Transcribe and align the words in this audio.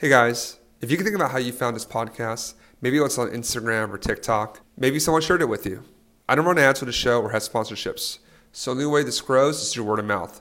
Hey 0.00 0.10
guys, 0.10 0.60
if 0.80 0.92
you 0.92 0.96
can 0.96 1.04
think 1.04 1.16
about 1.16 1.32
how 1.32 1.38
you 1.38 1.50
found 1.50 1.74
this 1.74 1.84
podcast, 1.84 2.54
maybe 2.80 2.98
it's 2.98 3.18
on 3.18 3.30
Instagram 3.30 3.92
or 3.92 3.98
TikTok, 3.98 4.60
maybe 4.76 5.00
someone 5.00 5.22
shared 5.22 5.42
it 5.42 5.48
with 5.48 5.66
you. 5.66 5.82
I 6.28 6.36
don't 6.36 6.44
run 6.44 6.56
ads 6.56 6.78
for 6.78 6.84
the 6.84 6.92
show 6.92 7.20
or 7.20 7.30
have 7.30 7.42
sponsorships, 7.42 8.20
so 8.52 8.70
the 8.70 8.84
only 8.84 8.94
way 8.94 9.02
this 9.02 9.20
grows 9.20 9.60
is 9.60 9.74
through 9.74 9.82
word 9.82 9.98
of 9.98 10.04
mouth. 10.04 10.40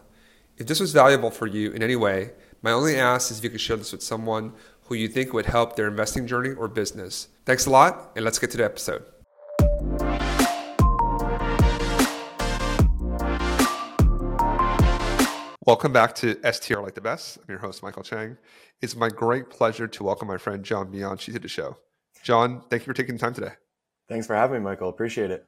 If 0.60 0.68
this 0.68 0.80
was 0.80 0.94
valuable 0.94 1.32
for 1.32 1.48
you 1.48 1.72
in 1.72 1.82
any 1.82 1.96
way, 1.96 2.34
my 2.62 2.70
only 2.70 2.98
ask 2.98 3.32
is 3.32 3.40
if 3.40 3.44
you 3.46 3.50
could 3.50 3.60
share 3.60 3.78
this 3.78 3.94
with 3.94 4.04
someone 4.04 4.54
who 4.84 4.94
you 4.94 5.08
think 5.08 5.34
would 5.34 5.48
help 5.48 5.76
their 5.76 5.88
investing 5.88 6.28
journey 6.28 6.52
or 6.52 6.68
business. 6.68 7.30
Thanks 7.44 7.66
a 7.66 7.72
lot, 7.72 8.12
and 8.16 8.24
let's 8.24 8.38
get 8.38 8.52
to 8.52 8.58
the 8.58 8.64
episode. 8.64 9.06
Welcome 15.68 15.92
back 15.92 16.16
to 16.16 16.40
STR 16.50 16.80
Like 16.80 16.96
the 16.96 17.02
Best. 17.02 17.40
I'm 17.40 17.44
your 17.50 17.60
host, 17.60 17.84
Michael 17.84 18.02
Chang. 18.02 18.38
It's 18.82 18.96
my 18.96 19.10
great 19.10 19.50
pleasure 19.50 19.86
to 19.86 20.04
welcome 20.06 20.30
my 20.30 20.38
friend 20.38 20.64
John 20.64 20.90
Bianchi 20.90 21.34
to 21.34 21.40
the 21.40 21.50
show. 21.50 21.76
John, 22.24 22.62
thank 22.70 22.84
you 22.84 22.86
for 22.86 22.94
taking 22.94 23.16
the 23.16 23.20
time 23.20 23.34
today. 23.34 23.52
Thanks 24.08 24.26
for 24.26 24.34
having 24.34 24.60
me, 24.60 24.64
Michael. 24.64 24.88
Appreciate 24.88 25.30
it. 25.30 25.46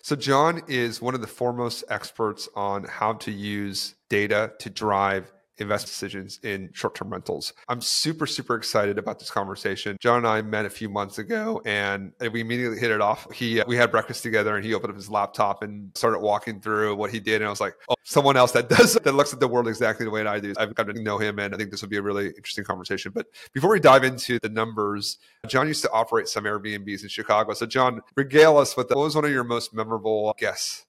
So, 0.00 0.16
John 0.16 0.62
is 0.68 1.02
one 1.02 1.14
of 1.14 1.20
the 1.20 1.26
foremost 1.26 1.84
experts 1.90 2.48
on 2.56 2.84
how 2.84 3.12
to 3.12 3.30
use 3.30 3.94
data 4.08 4.54
to 4.60 4.70
drive 4.70 5.30
invest 5.58 5.86
decisions 5.86 6.40
in 6.42 6.70
short-term 6.72 7.10
rentals. 7.10 7.52
I'm 7.68 7.80
super, 7.80 8.26
super 8.26 8.56
excited 8.56 8.98
about 8.98 9.18
this 9.18 9.30
conversation. 9.30 9.96
John 10.00 10.18
and 10.18 10.26
I 10.26 10.42
met 10.42 10.64
a 10.64 10.70
few 10.70 10.88
months 10.88 11.18
ago 11.18 11.60
and 11.64 12.12
we 12.32 12.40
immediately 12.40 12.78
hit 12.78 12.90
it 12.90 13.00
off. 13.00 13.30
He 13.32 13.60
uh, 13.60 13.64
we 13.66 13.76
had 13.76 13.90
breakfast 13.90 14.22
together 14.22 14.56
and 14.56 14.64
he 14.64 14.74
opened 14.74 14.90
up 14.90 14.96
his 14.96 15.10
laptop 15.10 15.62
and 15.62 15.90
started 15.96 16.20
walking 16.20 16.60
through 16.60 16.96
what 16.96 17.10
he 17.10 17.20
did. 17.20 17.36
And 17.36 17.46
I 17.46 17.50
was 17.50 17.60
like, 17.60 17.74
oh, 17.88 17.94
someone 18.02 18.36
else 18.36 18.52
that 18.52 18.68
does 18.68 18.94
that 18.94 19.14
looks 19.14 19.32
at 19.32 19.40
the 19.40 19.48
world 19.48 19.68
exactly 19.68 20.04
the 20.04 20.10
way 20.10 20.26
I 20.26 20.40
do. 20.40 20.54
I've 20.58 20.74
got 20.74 20.86
to 20.88 21.02
know 21.02 21.18
him 21.18 21.38
and 21.38 21.54
I 21.54 21.58
think 21.58 21.70
this 21.70 21.82
would 21.82 21.90
be 21.90 21.98
a 21.98 22.02
really 22.02 22.28
interesting 22.28 22.64
conversation. 22.64 23.12
But 23.14 23.26
before 23.52 23.70
we 23.70 23.80
dive 23.80 24.04
into 24.04 24.38
the 24.38 24.48
numbers, 24.48 25.18
John 25.48 25.68
used 25.68 25.82
to 25.82 25.90
operate 25.90 26.28
some 26.28 26.44
Airbnbs 26.44 27.02
in 27.02 27.08
Chicago. 27.08 27.52
So 27.54 27.66
John, 27.66 28.00
regale 28.16 28.56
us 28.56 28.76
with 28.76 28.88
the, 28.88 28.96
what 28.96 29.04
was 29.04 29.14
one 29.14 29.24
of 29.24 29.30
your 29.30 29.44
most 29.44 29.74
memorable 29.74 30.34
guests 30.38 30.86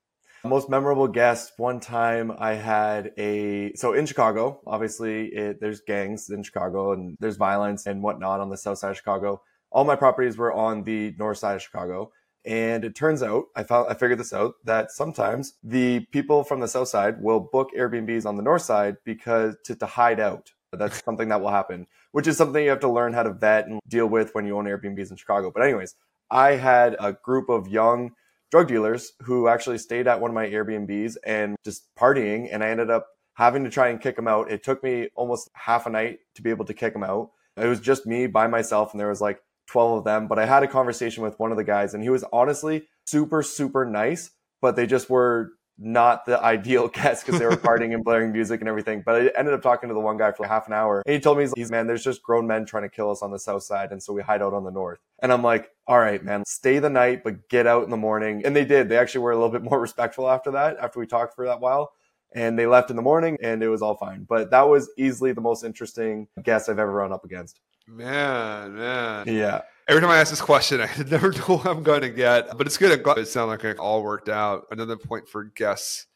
most 0.49 0.69
memorable 0.69 1.07
guest. 1.07 1.53
One 1.57 1.79
time 1.79 2.31
I 2.37 2.53
had 2.53 3.11
a 3.17 3.73
so 3.75 3.93
in 3.93 4.05
Chicago. 4.05 4.61
Obviously, 4.67 5.27
it, 5.27 5.61
there's 5.61 5.81
gangs 5.81 6.29
in 6.29 6.43
Chicago 6.43 6.91
and 6.91 7.17
there's 7.19 7.37
violence 7.37 7.85
and 7.85 8.03
whatnot 8.03 8.39
on 8.39 8.49
the 8.49 8.57
south 8.57 8.79
side 8.79 8.91
of 8.91 8.97
Chicago. 8.97 9.41
All 9.71 9.85
my 9.85 9.95
properties 9.95 10.37
were 10.37 10.53
on 10.53 10.83
the 10.83 11.15
north 11.17 11.37
side 11.37 11.55
of 11.55 11.61
Chicago. 11.61 12.11
And 12.45 12.83
it 12.83 12.93
turns 12.93 13.23
out, 13.23 13.45
I 13.55 13.63
found, 13.63 13.89
I 13.89 13.93
figured 13.93 14.19
this 14.19 14.33
out 14.33 14.55
that 14.65 14.91
sometimes 14.91 15.53
the 15.63 16.01
people 16.11 16.43
from 16.43 16.59
the 16.59 16.67
south 16.67 16.89
side 16.89 17.21
will 17.21 17.39
book 17.39 17.69
Airbnbs 17.77 18.25
on 18.25 18.35
the 18.35 18.43
north 18.43 18.63
side 18.63 18.97
because 19.05 19.55
to, 19.65 19.75
to 19.75 19.85
hide 19.85 20.19
out. 20.19 20.51
That's 20.73 21.01
something 21.05 21.29
that 21.29 21.39
will 21.39 21.51
happen, 21.51 21.87
which 22.11 22.27
is 22.27 22.35
something 22.35 22.61
you 22.61 22.69
have 22.69 22.81
to 22.81 22.91
learn 22.91 23.13
how 23.13 23.23
to 23.23 23.31
vet 23.31 23.67
and 23.67 23.79
deal 23.87 24.07
with 24.07 24.35
when 24.35 24.45
you 24.45 24.57
own 24.57 24.65
Airbnbs 24.65 25.09
in 25.09 25.15
Chicago. 25.15 25.51
But 25.51 25.63
anyways, 25.63 25.95
I 26.29 26.51
had 26.51 26.97
a 26.99 27.13
group 27.13 27.47
of 27.47 27.67
young 27.69 28.11
drug 28.53 28.67
dealers 28.67 29.13
who 29.23 29.47
actually 29.47 29.79
stayed 29.79 30.07
at 30.07 30.21
one 30.21 30.29
of 30.29 30.35
my 30.35 30.45
Airbnbs 30.45 31.15
and 31.25 31.55
just 31.65 31.87
partying. 31.97 32.47
And 32.51 32.63
I 32.63 32.69
ended 32.69 32.91
up 32.91 33.07
having 33.33 33.63
to 33.63 33.69
try 33.71 33.87
and 33.89 33.99
kick 33.99 34.15
them 34.15 34.27
out. 34.27 34.51
It 34.51 34.63
took 34.63 34.83
me 34.83 35.09
almost 35.15 35.49
half 35.55 35.87
a 35.87 35.89
night 35.89 36.19
to 36.35 36.43
be 36.43 36.51
able 36.51 36.65
to 36.65 36.73
kick 36.75 36.93
them 36.93 37.03
out. 37.03 37.31
It 37.57 37.65
was 37.65 37.79
just 37.79 38.05
me 38.05 38.27
by 38.27 38.45
myself, 38.45 38.91
and 38.91 38.99
there 38.99 39.09
was 39.09 39.21
like 39.21 39.41
12 39.69 39.97
of 39.97 40.03
them. 40.03 40.27
But 40.27 40.37
I 40.37 40.45
had 40.45 40.61
a 40.61 40.67
conversation 40.67 41.23
with 41.23 41.39
one 41.39 41.49
of 41.49 41.57
the 41.57 41.63
guys, 41.63 41.95
and 41.95 42.03
he 42.03 42.11
was 42.11 42.23
honestly 42.31 42.83
super, 43.07 43.41
super 43.41 43.85
nice, 43.85 44.29
but 44.61 44.75
they 44.75 44.85
just 44.85 45.09
were 45.09 45.53
not 45.77 46.25
the 46.25 46.41
ideal 46.41 46.87
guest 46.93 47.25
because 47.25 47.39
they 47.39 47.45
were 47.45 47.57
partying 47.57 47.93
and 47.93 48.03
blaring 48.03 48.31
music 48.31 48.59
and 48.59 48.69
everything. 48.69 49.03
But 49.05 49.15
I 49.15 49.31
ended 49.37 49.53
up 49.53 49.61
talking 49.61 49.89
to 49.89 49.93
the 49.93 49.99
one 49.99 50.17
guy 50.17 50.31
for 50.31 50.45
half 50.45 50.67
an 50.67 50.73
hour. 50.73 51.01
And 51.05 51.13
he 51.13 51.19
told 51.19 51.37
me, 51.37 51.47
he's, 51.55 51.71
man, 51.71 51.87
there's 51.87 52.03
just 52.03 52.23
grown 52.23 52.47
men 52.47 52.65
trying 52.65 52.83
to 52.83 52.89
kill 52.89 53.11
us 53.11 53.21
on 53.21 53.31
the 53.31 53.39
south 53.39 53.63
side. 53.63 53.91
And 53.91 54.01
so 54.01 54.13
we 54.13 54.21
hide 54.21 54.41
out 54.41 54.53
on 54.53 54.63
the 54.63 54.71
north. 54.71 54.99
And 55.21 55.31
I'm 55.31 55.43
like, 55.43 55.71
all 55.87 55.99
right, 55.99 56.23
man, 56.23 56.43
stay 56.45 56.79
the 56.79 56.89
night, 56.89 57.23
but 57.23 57.49
get 57.49 57.67
out 57.67 57.83
in 57.83 57.89
the 57.89 57.97
morning. 57.97 58.43
And 58.45 58.55
they 58.55 58.65
did. 58.65 58.89
They 58.89 58.97
actually 58.97 59.21
were 59.21 59.31
a 59.31 59.35
little 59.35 59.51
bit 59.51 59.63
more 59.63 59.79
respectful 59.81 60.29
after 60.29 60.51
that, 60.51 60.77
after 60.79 60.99
we 60.99 61.07
talked 61.07 61.35
for 61.35 61.45
that 61.45 61.59
while. 61.59 61.93
And 62.35 62.57
they 62.57 62.65
left 62.65 62.89
in 62.89 62.95
the 62.95 63.03
morning 63.03 63.37
and 63.43 63.61
it 63.61 63.67
was 63.67 63.83
all 63.83 63.95
fine. 63.95 64.25
But 64.27 64.49
that 64.51 64.67
was 64.67 64.89
easily 64.97 65.33
the 65.33 65.41
most 65.41 65.63
interesting 65.63 66.27
guest 66.41 66.67
I've 66.67 66.79
ever 66.79 66.91
run 66.91 67.13
up 67.13 67.25
against. 67.25 67.59
Man, 67.87 68.75
man. 68.75 69.27
Yeah. 69.27 69.61
Every 69.87 70.01
time 70.01 70.11
I 70.11 70.17
ask 70.17 70.29
this 70.29 70.41
question, 70.41 70.81
I 70.81 70.89
never 71.09 71.31
know 71.31 71.57
what 71.57 71.67
I'm 71.67 71.83
going 71.83 72.01
to 72.01 72.09
get, 72.09 72.57
but 72.57 72.67
it's 72.67 72.77
good. 72.77 72.91
I'm 72.91 73.03
glad 73.03 73.17
it 73.17 73.27
sounds 73.27 73.49
like 73.49 73.63
it 73.63 73.79
all 73.79 74.03
worked 74.03 74.29
out. 74.29 74.65
Another 74.71 74.97
point 74.97 75.27
for 75.27 75.45
guests 75.45 76.07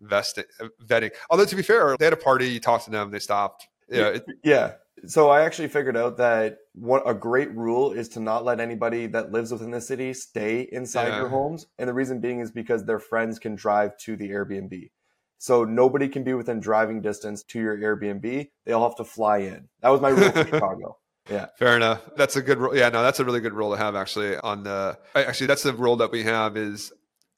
vesting, 0.00 0.44
vetting. 0.84 1.10
Although 1.30 1.44
to 1.44 1.56
be 1.56 1.62
fair, 1.62 1.96
they 1.98 2.04
had 2.04 2.12
a 2.12 2.18
party, 2.18 2.48
you 2.48 2.60
talked 2.60 2.84
to 2.84 2.90
them, 2.90 3.10
they 3.10 3.18
stopped. 3.18 3.68
Yeah, 3.88 4.08
it, 4.08 4.26
yeah. 4.42 4.72
So 5.06 5.28
I 5.28 5.42
actually 5.42 5.68
figured 5.68 5.96
out 5.96 6.16
that 6.16 6.58
what 6.74 7.02
a 7.06 7.14
great 7.14 7.54
rule 7.54 7.92
is 7.92 8.08
to 8.10 8.20
not 8.20 8.44
let 8.44 8.60
anybody 8.60 9.06
that 9.08 9.32
lives 9.32 9.52
within 9.52 9.70
the 9.70 9.80
city 9.80 10.14
stay 10.14 10.62
inside 10.72 11.08
yeah. 11.08 11.18
your 11.18 11.28
homes, 11.28 11.66
and 11.78 11.88
the 11.88 11.94
reason 11.94 12.20
being 12.20 12.40
is 12.40 12.50
because 12.50 12.84
their 12.84 12.98
friends 12.98 13.38
can 13.38 13.54
drive 13.54 13.96
to 13.98 14.16
the 14.16 14.30
Airbnb. 14.30 14.90
So 15.38 15.64
nobody 15.64 16.08
can 16.08 16.24
be 16.24 16.32
within 16.32 16.60
driving 16.60 17.02
distance 17.02 17.42
to 17.44 17.60
your 17.60 17.76
Airbnb. 17.76 18.48
They 18.64 18.72
all 18.72 18.88
have 18.88 18.96
to 18.96 19.04
fly 19.04 19.38
in. 19.38 19.68
That 19.80 19.90
was 19.90 20.00
my 20.00 20.08
rule 20.08 20.30
for 20.30 20.44
Chicago. 20.50 20.96
Yeah. 21.28 21.46
Fair 21.58 21.76
enough. 21.76 22.02
That's 22.16 22.36
a 22.36 22.42
good 22.42 22.58
rule. 22.58 22.76
Yeah, 22.76 22.88
no, 22.90 23.02
that's 23.02 23.20
a 23.20 23.24
really 23.24 23.40
good 23.40 23.54
rule 23.54 23.70
to 23.72 23.78
have 23.78 23.96
actually 23.96 24.36
on 24.36 24.62
the 24.62 24.98
actually 25.14 25.46
that's 25.46 25.62
the 25.62 25.72
rule 25.72 25.96
that 25.96 26.10
we 26.10 26.22
have 26.22 26.56
is 26.56 26.92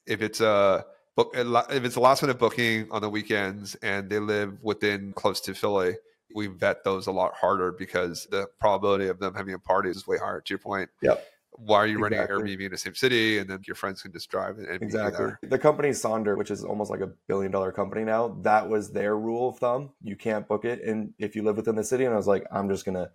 if 0.06 0.22
it's 0.22 0.40
a 0.40 0.84
book 1.14 1.32
if 1.34 1.84
it's 1.84 1.96
a 1.96 2.00
last 2.00 2.22
minute 2.22 2.38
booking 2.38 2.88
on 2.90 3.02
the 3.02 3.08
weekends 3.08 3.74
and 3.76 4.10
they 4.10 4.18
live 4.18 4.58
within 4.62 5.12
close 5.12 5.40
to 5.42 5.54
Philly, 5.54 5.96
we 6.34 6.48
vet 6.48 6.84
those 6.84 7.06
a 7.06 7.12
lot 7.12 7.34
harder 7.34 7.72
because 7.72 8.26
the 8.30 8.46
probability 8.58 9.08
of 9.08 9.18
them 9.20 9.34
having 9.34 9.54
a 9.54 9.58
party 9.58 9.90
is 9.90 10.06
way 10.06 10.18
higher 10.18 10.40
to 10.40 10.50
your 10.52 10.58
point. 10.58 10.90
Yep. 11.02 11.24
Why 11.58 11.78
are 11.78 11.86
you 11.86 12.04
exactly. 12.04 12.18
renting 12.18 12.36
an 12.36 12.58
Airbnb 12.58 12.64
in 12.66 12.70
the 12.72 12.78
same 12.78 12.94
city 12.94 13.38
and 13.38 13.48
then 13.48 13.62
your 13.66 13.76
friends 13.76 14.02
can 14.02 14.12
just 14.12 14.28
drive 14.30 14.58
and 14.58 14.82
exactly 14.82 15.30
the 15.42 15.58
company 15.58 15.90
Sonder, 15.90 16.36
which 16.36 16.50
is 16.50 16.64
almost 16.64 16.90
like 16.90 17.00
a 17.00 17.10
billion 17.28 17.50
dollar 17.52 17.72
company 17.72 18.04
now, 18.04 18.36
that 18.42 18.68
was 18.68 18.90
their 18.90 19.16
rule 19.16 19.50
of 19.50 19.58
thumb. 19.58 19.90
You 20.02 20.16
can't 20.16 20.46
book 20.46 20.66
it, 20.66 20.82
and 20.82 21.14
if 21.18 21.34
you 21.34 21.42
live 21.42 21.56
within 21.56 21.76
the 21.76 21.84
city, 21.84 22.04
and 22.04 22.12
I 22.12 22.16
was 22.16 22.26
like, 22.26 22.44
I'm 22.52 22.68
just 22.68 22.84
gonna 22.84 23.10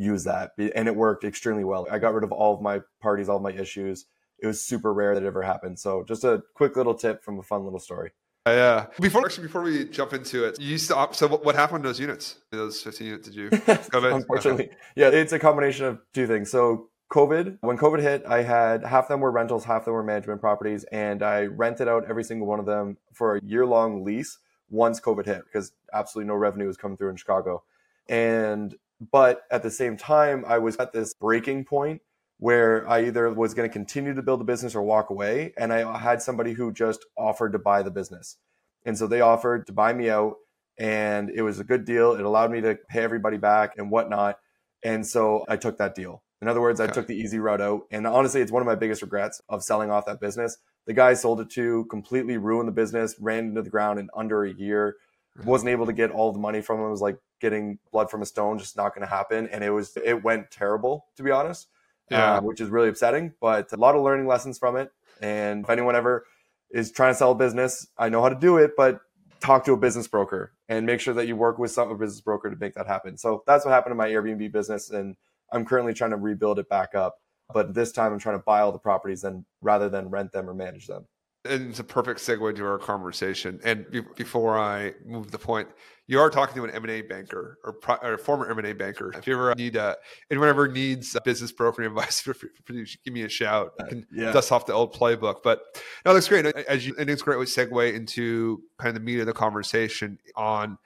use 0.00 0.24
that. 0.24 0.52
And 0.74 0.88
it 0.88 0.96
worked 0.96 1.24
extremely 1.24 1.64
well. 1.64 1.86
I 1.90 1.98
got 1.98 2.14
rid 2.14 2.24
of 2.24 2.32
all 2.32 2.54
of 2.54 2.60
my 2.60 2.80
parties, 3.00 3.28
all 3.28 3.36
of 3.36 3.42
my 3.42 3.52
issues. 3.52 4.06
It 4.42 4.46
was 4.46 4.62
super 4.62 4.92
rare 4.92 5.14
that 5.14 5.22
it 5.22 5.26
ever 5.26 5.42
happened. 5.42 5.78
So 5.78 6.04
just 6.08 6.24
a 6.24 6.42
quick 6.54 6.76
little 6.76 6.94
tip 6.94 7.22
from 7.22 7.38
a 7.38 7.42
fun 7.42 7.64
little 7.64 7.78
story. 7.78 8.12
Uh, 8.46 8.50
yeah. 8.52 8.86
Before 8.98 9.26
actually, 9.26 9.46
before 9.46 9.60
we 9.60 9.84
jump 9.84 10.14
into 10.14 10.44
it, 10.44 10.58
you 10.58 10.78
stop. 10.78 11.14
So 11.14 11.26
what, 11.26 11.44
what 11.44 11.54
happened 11.54 11.82
to 11.82 11.88
those 11.90 12.00
units? 12.00 12.36
Those 12.50 12.80
15 12.80 13.06
units? 13.06 13.28
Did 13.28 13.36
you? 13.36 13.50
COVID? 13.50 14.14
Unfortunately, 14.14 14.70
yeah, 14.96 15.08
it's 15.08 15.34
a 15.34 15.38
combination 15.38 15.84
of 15.84 16.00
two 16.14 16.26
things. 16.26 16.50
So 16.50 16.88
COVID, 17.12 17.58
when 17.60 17.76
COVID 17.76 18.00
hit, 18.00 18.24
I 18.26 18.42
had 18.42 18.82
half 18.82 19.08
them 19.08 19.20
were 19.20 19.30
rentals, 19.30 19.64
half 19.64 19.84
them 19.84 19.92
were 19.92 20.02
management 20.02 20.40
properties, 20.40 20.84
and 20.84 21.22
I 21.22 21.46
rented 21.46 21.86
out 21.86 22.08
every 22.08 22.24
single 22.24 22.46
one 22.46 22.60
of 22.60 22.66
them 22.66 22.96
for 23.12 23.36
a 23.36 23.44
year 23.44 23.66
long 23.66 24.04
lease 24.04 24.38
once 24.70 25.00
COVID 25.00 25.26
hit 25.26 25.42
because 25.44 25.72
absolutely 25.92 26.28
no 26.28 26.36
revenue 26.36 26.66
was 26.66 26.78
coming 26.78 26.96
through 26.96 27.10
in 27.10 27.16
Chicago. 27.16 27.62
And 28.08 28.74
but 29.00 29.42
at 29.50 29.62
the 29.62 29.70
same 29.70 29.96
time, 29.96 30.44
I 30.46 30.58
was 30.58 30.76
at 30.76 30.92
this 30.92 31.14
breaking 31.14 31.64
point 31.64 32.02
where 32.38 32.88
I 32.88 33.04
either 33.04 33.32
was 33.32 33.54
going 33.54 33.68
to 33.68 33.72
continue 33.72 34.14
to 34.14 34.22
build 34.22 34.40
the 34.40 34.44
business 34.44 34.74
or 34.74 34.82
walk 34.82 35.10
away. 35.10 35.52
And 35.56 35.72
I 35.72 35.98
had 35.98 36.22
somebody 36.22 36.52
who 36.52 36.72
just 36.72 37.04
offered 37.16 37.52
to 37.52 37.58
buy 37.58 37.82
the 37.82 37.90
business. 37.90 38.36
And 38.84 38.96
so 38.96 39.06
they 39.06 39.20
offered 39.20 39.66
to 39.66 39.72
buy 39.72 39.92
me 39.92 40.10
out. 40.10 40.36
And 40.78 41.30
it 41.30 41.42
was 41.42 41.60
a 41.60 41.64
good 41.64 41.84
deal. 41.84 42.14
It 42.14 42.24
allowed 42.24 42.50
me 42.50 42.62
to 42.62 42.78
pay 42.88 43.02
everybody 43.02 43.36
back 43.36 43.74
and 43.76 43.90
whatnot. 43.90 44.38
And 44.82 45.06
so 45.06 45.44
I 45.48 45.56
took 45.56 45.76
that 45.78 45.94
deal. 45.94 46.22
In 46.40 46.48
other 46.48 46.62
words, 46.62 46.80
okay. 46.80 46.90
I 46.90 46.94
took 46.94 47.06
the 47.06 47.16
easy 47.16 47.38
route 47.38 47.60
out. 47.60 47.82
And 47.90 48.06
honestly, 48.06 48.40
it's 48.40 48.52
one 48.52 48.62
of 48.62 48.66
my 48.66 48.74
biggest 48.74 49.02
regrets 49.02 49.42
of 49.50 49.62
selling 49.62 49.90
off 49.90 50.06
that 50.06 50.20
business. 50.20 50.56
The 50.86 50.94
guy 50.94 51.12
sold 51.12 51.42
it 51.42 51.50
to, 51.50 51.84
completely 51.90 52.38
ruined 52.38 52.68
the 52.68 52.72
business, 52.72 53.14
ran 53.20 53.48
into 53.48 53.60
the 53.60 53.68
ground 53.68 53.98
in 53.98 54.08
under 54.16 54.44
a 54.44 54.52
year 54.52 54.96
wasn't 55.44 55.70
able 55.70 55.86
to 55.86 55.92
get 55.92 56.10
all 56.10 56.32
the 56.32 56.38
money 56.38 56.60
from 56.60 56.80
him. 56.80 56.86
It 56.86 56.90
was 56.90 57.00
like 57.00 57.18
getting 57.40 57.78
blood 57.92 58.10
from 58.10 58.22
a 58.22 58.26
stone, 58.26 58.58
just 58.58 58.76
not 58.76 58.94
going 58.94 59.06
to 59.06 59.12
happen. 59.12 59.48
And 59.48 59.64
it 59.64 59.70
was, 59.70 59.96
it 60.04 60.22
went 60.22 60.50
terrible, 60.50 61.06
to 61.16 61.22
be 61.22 61.30
honest, 61.30 61.68
yeah. 62.10 62.34
Uh, 62.34 62.40
which 62.40 62.60
is 62.60 62.68
really 62.68 62.88
upsetting, 62.88 63.32
but 63.40 63.72
a 63.72 63.76
lot 63.76 63.94
of 63.94 64.02
learning 64.02 64.26
lessons 64.26 64.58
from 64.58 64.76
it. 64.76 64.90
And 65.22 65.64
if 65.64 65.70
anyone 65.70 65.94
ever 65.94 66.26
is 66.70 66.90
trying 66.90 67.12
to 67.12 67.16
sell 67.16 67.32
a 67.32 67.34
business, 67.34 67.86
I 67.96 68.08
know 68.08 68.22
how 68.22 68.28
to 68.28 68.38
do 68.38 68.56
it, 68.56 68.72
but 68.76 69.00
talk 69.40 69.64
to 69.64 69.72
a 69.72 69.76
business 69.76 70.08
broker 70.08 70.52
and 70.68 70.86
make 70.86 71.00
sure 71.00 71.14
that 71.14 71.26
you 71.26 71.36
work 71.36 71.58
with 71.58 71.70
some 71.70 71.90
a 71.90 71.94
business 71.94 72.20
broker 72.20 72.50
to 72.50 72.56
make 72.56 72.74
that 72.74 72.86
happen. 72.86 73.16
So 73.16 73.42
that's 73.46 73.64
what 73.64 73.72
happened 73.72 73.92
to 73.92 73.96
my 73.96 74.08
Airbnb 74.08 74.52
business. 74.52 74.90
And 74.90 75.16
I'm 75.52 75.64
currently 75.64 75.94
trying 75.94 76.10
to 76.10 76.16
rebuild 76.16 76.58
it 76.58 76.68
back 76.68 76.94
up. 76.94 77.16
But 77.52 77.74
this 77.74 77.90
time 77.90 78.12
I'm 78.12 78.18
trying 78.18 78.38
to 78.38 78.44
buy 78.44 78.60
all 78.60 78.72
the 78.72 78.78
properties 78.78 79.24
and 79.24 79.44
rather 79.60 79.88
than 79.88 80.10
rent 80.10 80.32
them 80.32 80.48
or 80.48 80.54
manage 80.54 80.86
them 80.86 81.06
and 81.44 81.70
it's 81.70 81.78
a 81.78 81.84
perfect 81.84 82.20
segue 82.20 82.54
to 82.56 82.66
our 82.66 82.78
conversation. 82.78 83.60
And 83.64 83.90
be- 83.90 84.02
before 84.16 84.58
I 84.58 84.92
move 85.06 85.30
the 85.30 85.38
point, 85.38 85.68
you 86.06 86.18
are 86.20 86.28
talking 86.28 86.54
to 86.56 86.64
an 86.64 86.70
M 86.70 86.82
and 86.82 86.90
A 86.90 87.02
banker 87.02 87.58
or, 87.64 87.72
pro- 87.72 87.96
or 87.96 88.18
former 88.18 88.50
M 88.50 88.58
and 88.58 88.66
A 88.66 88.72
banker. 88.74 89.12
If 89.16 89.26
you 89.26 89.34
ever 89.34 89.54
need 89.54 89.76
a, 89.76 89.96
anyone 90.30 90.48
ever 90.48 90.68
needs 90.68 91.14
a 91.14 91.20
business 91.22 91.52
broker 91.52 91.82
advice, 91.84 92.22
give 92.22 93.14
me 93.14 93.22
a 93.22 93.28
shout. 93.28 93.72
I 93.80 93.88
can 93.88 94.06
yeah. 94.12 94.32
dust 94.32 94.52
off 94.52 94.66
the 94.66 94.74
old 94.74 94.94
playbook. 94.94 95.36
But 95.42 95.62
no, 96.04 96.12
that's 96.12 96.28
great. 96.28 96.46
As 96.46 96.86
you, 96.86 96.94
and 96.98 97.08
it's 97.08 97.22
great 97.22 97.36
great 97.36 97.48
segue 97.48 97.94
into 97.94 98.62
kind 98.78 98.88
of 98.88 98.94
the 98.94 99.00
meat 99.00 99.20
of 99.20 99.26
the 99.26 99.32
conversation 99.32 100.18
on 100.36 100.78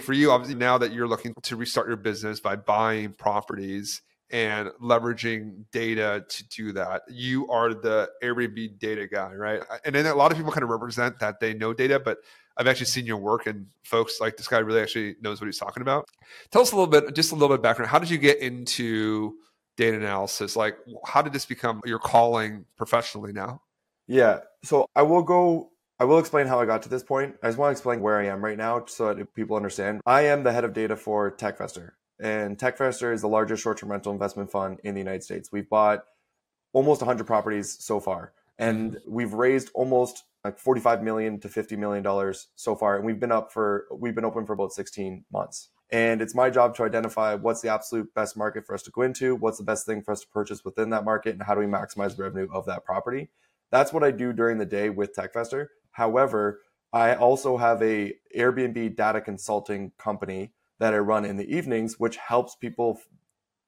for 0.00 0.12
you, 0.12 0.32
obviously, 0.32 0.56
now 0.56 0.78
that 0.78 0.92
you're 0.92 1.06
looking 1.06 1.32
to 1.44 1.56
restart 1.56 1.86
your 1.86 1.96
business 1.96 2.40
by 2.40 2.56
buying 2.56 3.12
properties 3.12 4.02
and 4.30 4.70
leveraging 4.82 5.64
data 5.70 6.24
to 6.28 6.48
do 6.48 6.72
that, 6.72 7.02
you 7.08 7.48
are 7.48 7.74
the 7.74 8.10
Airbnb 8.22 8.78
data 8.78 9.06
guy, 9.06 9.32
right? 9.32 9.62
And 9.84 9.94
then 9.94 10.06
a 10.06 10.14
lot 10.14 10.30
of 10.32 10.36
people 10.36 10.52
kind 10.52 10.64
of 10.64 10.70
represent 10.70 11.18
that 11.20 11.40
they 11.40 11.54
know 11.54 11.72
data, 11.72 12.00
but 12.00 12.18
I've 12.56 12.66
actually 12.66 12.86
seen 12.86 13.06
your 13.06 13.18
work 13.18 13.46
and 13.46 13.66
folks 13.84 14.20
like 14.20 14.36
this 14.36 14.48
guy 14.48 14.58
really 14.58 14.80
actually 14.80 15.16
knows 15.20 15.40
what 15.40 15.46
he's 15.46 15.58
talking 15.58 15.82
about. 15.82 16.08
Tell 16.50 16.62
us 16.62 16.72
a 16.72 16.76
little 16.76 16.90
bit, 16.90 17.14
just 17.14 17.32
a 17.32 17.34
little 17.34 17.54
bit 17.56 17.62
background. 17.62 17.90
How 17.90 17.98
did 17.98 18.10
you 18.10 18.18
get 18.18 18.38
into 18.38 19.34
data 19.76 19.96
analysis? 19.96 20.56
Like, 20.56 20.76
how 21.04 21.22
did 21.22 21.32
this 21.32 21.44
become 21.44 21.80
your 21.84 21.98
calling 21.98 22.64
professionally 22.76 23.32
now? 23.32 23.60
Yeah. 24.08 24.40
So 24.62 24.86
I 24.96 25.02
will 25.02 25.22
go 25.22 25.70
I 25.98 26.04
will 26.04 26.18
explain 26.18 26.46
how 26.46 26.60
I 26.60 26.66
got 26.66 26.82
to 26.82 26.88
this 26.90 27.02
point. 27.02 27.36
I 27.42 27.46
just 27.46 27.58
want 27.58 27.70
to 27.70 27.72
explain 27.72 28.02
where 28.02 28.18
I 28.18 28.26
am 28.26 28.44
right 28.44 28.58
now 28.58 28.84
so 28.86 29.14
that 29.14 29.34
people 29.34 29.56
understand. 29.56 30.02
I 30.04 30.22
am 30.22 30.42
the 30.42 30.52
head 30.52 30.64
of 30.64 30.74
data 30.74 30.94
for 30.94 31.30
TechVestor. 31.30 31.92
And 32.20 32.58
TechVestor 32.58 33.12
is 33.12 33.20
the 33.20 33.28
largest 33.28 33.62
short-term 33.62 33.90
rental 33.90 34.12
investment 34.12 34.50
fund 34.50 34.80
in 34.84 34.94
the 34.94 35.00
United 35.00 35.22
States. 35.22 35.52
We've 35.52 35.68
bought 35.68 36.04
almost 36.72 37.00
100 37.00 37.26
properties 37.26 37.76
so 37.82 38.00
far. 38.00 38.32
And 38.58 38.92
mm-hmm. 38.92 39.12
we've 39.12 39.32
raised 39.32 39.70
almost 39.74 40.24
like 40.44 40.58
45 40.58 41.02
million 41.02 41.40
to 41.40 41.48
50 41.48 41.76
million 41.76 42.04
dollars 42.04 42.48
so 42.54 42.76
far 42.76 42.96
and 42.96 43.04
we've 43.04 43.18
been 43.18 43.32
up 43.32 43.52
for 43.52 43.86
we've 43.90 44.14
been 44.14 44.24
open 44.24 44.46
for 44.46 44.52
about 44.52 44.72
16 44.72 45.24
months. 45.32 45.70
And 45.90 46.20
it's 46.20 46.34
my 46.34 46.50
job 46.50 46.74
to 46.76 46.84
identify 46.84 47.34
what's 47.34 47.60
the 47.60 47.68
absolute 47.68 48.12
best 48.14 48.36
market 48.36 48.66
for 48.66 48.74
us 48.74 48.82
to 48.84 48.90
go 48.90 49.02
into, 49.02 49.36
what's 49.36 49.58
the 49.58 49.64
best 49.64 49.86
thing 49.86 50.02
for 50.02 50.12
us 50.12 50.20
to 50.20 50.28
purchase 50.28 50.64
within 50.64 50.90
that 50.90 51.04
market, 51.04 51.34
and 51.34 51.42
how 51.42 51.54
do 51.54 51.60
we 51.60 51.66
maximize 51.66 52.18
revenue 52.18 52.48
of 52.52 52.66
that 52.66 52.84
property. 52.84 53.28
That's 53.70 53.92
what 53.92 54.02
I 54.02 54.10
do 54.10 54.32
during 54.32 54.58
the 54.58 54.66
day 54.66 54.90
with 54.90 55.14
TechVestor. 55.14 55.68
However, 55.92 56.60
I 56.92 57.14
also 57.14 57.56
have 57.56 57.80
a 57.82 58.14
Airbnb 58.36 58.96
data 58.96 59.20
consulting 59.20 59.92
company 59.96 60.52
that 60.78 60.94
I 60.94 60.98
run 60.98 61.24
in 61.24 61.36
the 61.36 61.54
evenings, 61.54 61.98
which 61.98 62.16
helps 62.16 62.54
people 62.54 63.00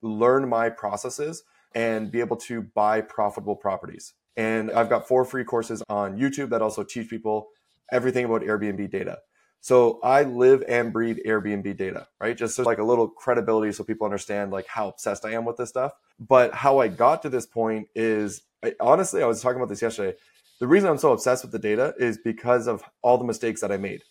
learn 0.03 0.49
my 0.49 0.69
processes 0.69 1.43
and 1.75 2.11
be 2.11 2.21
able 2.21 2.37
to 2.37 2.63
buy 2.63 3.01
profitable 3.01 3.57
properties. 3.57 4.15
And 4.37 4.71
I've 4.71 4.89
got 4.89 5.09
four 5.09 5.25
free 5.25 5.45
courses 5.45 5.83
on 5.89 6.19
YouTube 6.19 6.51
that 6.51 6.63
also 6.63 6.85
teach 6.85 7.09
people 7.11 7.49
everything 7.91 8.25
about 8.25 8.43
Airbnb 8.43 8.91
data. 8.91 9.19
So 9.61 9.99
I 10.05 10.23
live 10.23 10.63
and 10.69 10.93
breathe 10.93 11.19
Airbnb 11.27 11.77
data, 11.77 12.07
right? 12.21 12.37
Just 12.37 12.55
so 12.55 12.63
like 12.63 12.79
a 12.79 12.85
little 12.85 13.09
credibility 13.09 13.73
so 13.73 13.83
people 13.83 14.05
understand 14.05 14.53
like 14.53 14.67
how 14.69 14.89
obsessed 14.89 15.25
I 15.25 15.33
am 15.33 15.45
with 15.45 15.57
this 15.57 15.71
stuff. 15.71 15.93
But 16.21 16.55
how 16.55 16.79
I 16.79 16.89
got 16.89 17.23
to 17.23 17.29
this 17.29 17.47
point 17.47 17.89
is 17.95 18.43
I, 18.65 18.75
honestly, 18.79 19.23
I 19.23 19.27
was 19.27 19.43
talking 19.43 19.57
about 19.57 19.69
this 19.69 19.83
yesterday 19.83 20.15
the 20.59 20.67
reason 20.67 20.89
I'm 20.89 20.99
so 20.99 21.13
obsessed 21.13 21.45
with 21.45 21.53
the 21.53 21.59
data 21.59 21.95
is 21.99 22.19
because 22.19 22.67
of 22.67 22.83
all 23.03 23.17
the 23.17 23.25
mistakes 23.25 23.61
that 23.61 23.71
I 23.71 23.77
made. 23.77 24.03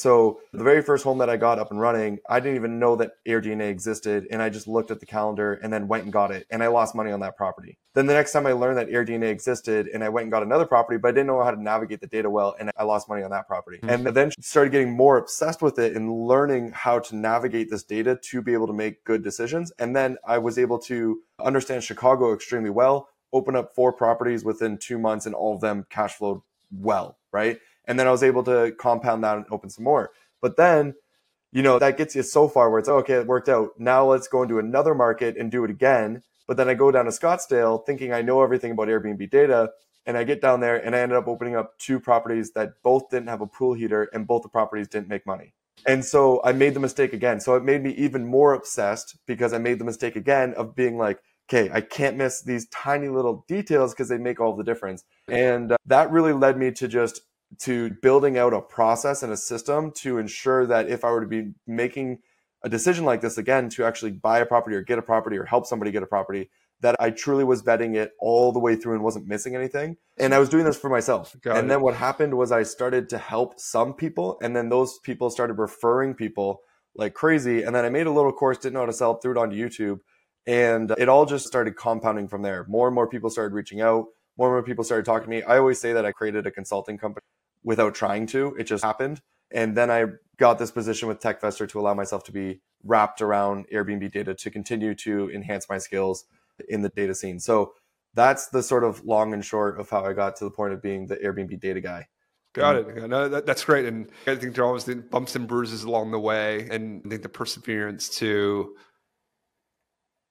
So 0.00 0.40
the 0.52 0.64
very 0.64 0.82
first 0.82 1.04
home 1.04 1.18
that 1.18 1.30
I 1.30 1.36
got 1.36 1.58
up 1.58 1.70
and 1.70 1.80
running, 1.80 2.18
I 2.28 2.40
didn't 2.40 2.56
even 2.56 2.78
know 2.78 2.96
that 2.96 3.12
AirDNA 3.26 3.68
existed. 3.68 4.26
And 4.30 4.42
I 4.42 4.48
just 4.48 4.68
looked 4.68 4.90
at 4.90 5.00
the 5.00 5.06
calendar 5.06 5.54
and 5.54 5.72
then 5.72 5.88
went 5.88 6.04
and 6.04 6.12
got 6.12 6.30
it. 6.30 6.46
And 6.50 6.62
I 6.62 6.68
lost 6.68 6.94
money 6.94 7.12
on 7.12 7.20
that 7.20 7.36
property. 7.36 7.78
Then 7.94 8.06
the 8.06 8.14
next 8.14 8.32
time 8.32 8.46
I 8.46 8.52
learned 8.52 8.78
that 8.78 8.88
AirDNA 8.88 9.28
existed 9.28 9.88
and 9.88 10.04
I 10.04 10.08
went 10.08 10.24
and 10.24 10.32
got 10.32 10.42
another 10.42 10.66
property, 10.66 10.98
but 10.98 11.08
I 11.08 11.12
didn't 11.12 11.26
know 11.26 11.42
how 11.42 11.50
to 11.50 11.60
navigate 11.60 12.00
the 12.00 12.06
data 12.06 12.30
well. 12.30 12.54
And 12.58 12.70
I 12.76 12.84
lost 12.84 13.08
money 13.08 13.22
on 13.22 13.30
that 13.30 13.46
property. 13.46 13.78
Mm-hmm. 13.78 14.06
And 14.06 14.16
then 14.16 14.32
started 14.40 14.70
getting 14.70 14.92
more 14.92 15.16
obsessed 15.18 15.62
with 15.62 15.78
it 15.78 15.96
and 15.96 16.26
learning 16.26 16.72
how 16.72 17.00
to 17.00 17.16
navigate 17.16 17.70
this 17.70 17.82
data 17.82 18.18
to 18.30 18.42
be 18.42 18.52
able 18.52 18.68
to 18.68 18.72
make 18.72 19.04
good 19.04 19.24
decisions. 19.24 19.72
And 19.78 19.96
then 19.96 20.16
I 20.26 20.38
was 20.38 20.58
able 20.58 20.78
to 20.80 21.20
understand 21.40 21.82
Chicago 21.82 22.32
extremely 22.34 22.70
well, 22.70 23.08
open 23.32 23.56
up 23.56 23.74
four 23.74 23.92
properties 23.92 24.44
within 24.44 24.78
two 24.78 24.98
months 24.98 25.26
and 25.26 25.34
all 25.34 25.54
of 25.54 25.60
them 25.60 25.86
cash 25.90 26.14
flowed 26.14 26.40
well, 26.70 27.18
right? 27.32 27.58
And 27.88 27.98
then 27.98 28.06
I 28.06 28.12
was 28.12 28.22
able 28.22 28.44
to 28.44 28.72
compound 28.78 29.24
that 29.24 29.36
and 29.36 29.46
open 29.50 29.70
some 29.70 29.84
more. 29.84 30.10
But 30.40 30.56
then, 30.56 30.94
you 31.50 31.62
know, 31.62 31.80
that 31.80 31.96
gets 31.96 32.14
you 32.14 32.22
so 32.22 32.46
far 32.46 32.70
where 32.70 32.78
it's, 32.78 32.88
okay, 32.88 33.14
it 33.14 33.26
worked 33.26 33.48
out. 33.48 33.70
Now 33.78 34.04
let's 34.04 34.28
go 34.28 34.42
into 34.42 34.60
another 34.60 34.94
market 34.94 35.36
and 35.36 35.50
do 35.50 35.64
it 35.64 35.70
again. 35.70 36.22
But 36.46 36.56
then 36.56 36.68
I 36.68 36.74
go 36.74 36.90
down 36.92 37.06
to 37.06 37.10
Scottsdale 37.10 37.84
thinking 37.84 38.12
I 38.12 38.22
know 38.22 38.42
everything 38.42 38.70
about 38.70 38.88
Airbnb 38.88 39.28
data. 39.30 39.70
And 40.06 40.16
I 40.16 40.24
get 40.24 40.40
down 40.40 40.60
there 40.60 40.76
and 40.76 40.94
I 40.94 41.00
ended 41.00 41.18
up 41.18 41.26
opening 41.26 41.56
up 41.56 41.78
two 41.78 41.98
properties 41.98 42.52
that 42.52 42.82
both 42.82 43.10
didn't 43.10 43.28
have 43.28 43.40
a 43.40 43.46
pool 43.46 43.74
heater 43.74 44.08
and 44.12 44.26
both 44.26 44.42
the 44.42 44.48
properties 44.48 44.88
didn't 44.88 45.08
make 45.08 45.26
money. 45.26 45.54
And 45.86 46.04
so 46.04 46.40
I 46.44 46.52
made 46.52 46.74
the 46.74 46.80
mistake 46.80 47.12
again. 47.12 47.40
So 47.40 47.54
it 47.56 47.64
made 47.64 47.82
me 47.82 47.90
even 47.92 48.26
more 48.26 48.52
obsessed 48.52 49.16
because 49.26 49.52
I 49.52 49.58
made 49.58 49.78
the 49.78 49.84
mistake 49.84 50.16
again 50.16 50.54
of 50.54 50.74
being 50.74 50.98
like, 50.98 51.20
okay, 51.48 51.70
I 51.72 51.80
can't 51.80 52.16
miss 52.16 52.42
these 52.42 52.68
tiny 52.68 53.08
little 53.08 53.44
details 53.48 53.94
because 53.94 54.08
they 54.08 54.18
make 54.18 54.40
all 54.40 54.56
the 54.56 54.64
difference. 54.64 55.04
And 55.28 55.72
uh, 55.72 55.76
that 55.86 56.10
really 56.10 56.32
led 56.32 56.58
me 56.58 56.70
to 56.72 56.88
just 56.88 57.22
to 57.60 57.90
building 58.02 58.38
out 58.38 58.52
a 58.52 58.60
process 58.60 59.22
and 59.22 59.32
a 59.32 59.36
system 59.36 59.90
to 59.92 60.18
ensure 60.18 60.66
that 60.66 60.88
if 60.88 61.04
I 61.04 61.10
were 61.10 61.22
to 61.22 61.26
be 61.26 61.52
making 61.66 62.18
a 62.62 62.68
decision 62.68 63.04
like 63.04 63.20
this 63.20 63.38
again 63.38 63.68
to 63.70 63.84
actually 63.84 64.12
buy 64.12 64.40
a 64.40 64.46
property 64.46 64.76
or 64.76 64.82
get 64.82 64.98
a 64.98 65.02
property 65.02 65.36
or 65.36 65.44
help 65.44 65.66
somebody 65.66 65.90
get 65.90 66.02
a 66.02 66.06
property 66.06 66.50
that 66.80 66.94
I 67.00 67.10
truly 67.10 67.44
was 67.44 67.62
vetting 67.62 67.96
it 67.96 68.12
all 68.20 68.52
the 68.52 68.58
way 68.58 68.76
through 68.76 68.94
and 68.94 69.02
wasn't 69.02 69.26
missing 69.26 69.56
anything. 69.56 69.96
And 70.18 70.32
I 70.32 70.38
was 70.38 70.48
doing 70.48 70.64
this 70.64 70.76
for 70.76 70.88
myself. 70.88 71.34
Got 71.42 71.56
and 71.56 71.66
it. 71.66 71.68
then 71.68 71.82
what 71.82 71.94
happened 71.94 72.34
was 72.34 72.52
I 72.52 72.62
started 72.62 73.08
to 73.10 73.18
help 73.18 73.58
some 73.58 73.94
people 73.94 74.38
and 74.42 74.54
then 74.54 74.68
those 74.68 74.98
people 75.00 75.30
started 75.30 75.54
referring 75.54 76.14
people 76.14 76.60
like 76.94 77.14
crazy 77.14 77.62
and 77.62 77.74
then 77.74 77.84
I 77.84 77.88
made 77.88 78.06
a 78.06 78.12
little 78.12 78.32
course 78.32 78.58
didn't 78.58 78.74
know 78.74 78.80
how 78.80 78.86
to 78.86 78.92
sell 78.92 79.14
threw 79.14 79.32
it 79.32 79.38
onto 79.38 79.56
YouTube 79.56 80.00
and 80.46 80.92
it 80.98 81.08
all 81.08 81.26
just 81.26 81.46
started 81.46 81.76
compounding 81.76 82.28
from 82.28 82.42
there. 82.42 82.64
More 82.68 82.86
and 82.86 82.94
more 82.94 83.08
people 83.08 83.30
started 83.30 83.54
reaching 83.54 83.80
out. 83.80 84.06
More 84.36 84.48
and 84.48 84.54
more 84.54 84.62
people 84.62 84.84
started 84.84 85.04
talking 85.04 85.24
to 85.24 85.30
me. 85.30 85.42
I 85.42 85.58
always 85.58 85.80
say 85.80 85.92
that 85.92 86.06
I 86.06 86.12
created 86.12 86.46
a 86.46 86.50
consulting 86.50 86.96
company 86.96 87.24
without 87.62 87.94
trying 87.94 88.26
to. 88.28 88.54
It 88.58 88.64
just 88.64 88.84
happened. 88.84 89.20
And 89.50 89.76
then 89.76 89.90
I 89.90 90.04
got 90.36 90.58
this 90.58 90.70
position 90.70 91.08
with 91.08 91.20
TechVestor 91.20 91.68
to 91.70 91.80
allow 91.80 91.94
myself 91.94 92.24
to 92.24 92.32
be 92.32 92.60
wrapped 92.84 93.20
around 93.20 93.66
Airbnb 93.72 94.12
data 94.12 94.34
to 94.34 94.50
continue 94.50 94.94
to 94.94 95.30
enhance 95.30 95.68
my 95.68 95.78
skills 95.78 96.24
in 96.68 96.82
the 96.82 96.88
data 96.90 97.14
scene. 97.14 97.40
So 97.40 97.72
that's 98.14 98.48
the 98.48 98.62
sort 98.62 98.84
of 98.84 99.04
long 99.04 99.32
and 99.32 99.44
short 99.44 99.78
of 99.80 99.88
how 99.90 100.04
I 100.04 100.12
got 100.12 100.36
to 100.36 100.44
the 100.44 100.50
point 100.50 100.72
of 100.72 100.82
being 100.82 101.06
the 101.06 101.16
Airbnb 101.16 101.60
data 101.60 101.80
guy. 101.80 102.06
Got 102.54 102.76
it. 102.76 103.08
No, 103.08 103.28
that, 103.28 103.46
that's 103.46 103.64
great. 103.64 103.86
And 103.86 104.10
I 104.26 104.34
think 104.34 104.54
there 104.54 104.64
are 104.64 104.66
always 104.66 104.84
bumps 104.84 105.36
and 105.36 105.46
bruises 105.46 105.84
along 105.84 106.10
the 106.10 106.18
way. 106.18 106.66
And 106.70 107.02
I 107.04 107.10
think 107.10 107.22
the 107.22 107.28
perseverance 107.28 108.08
to 108.18 108.74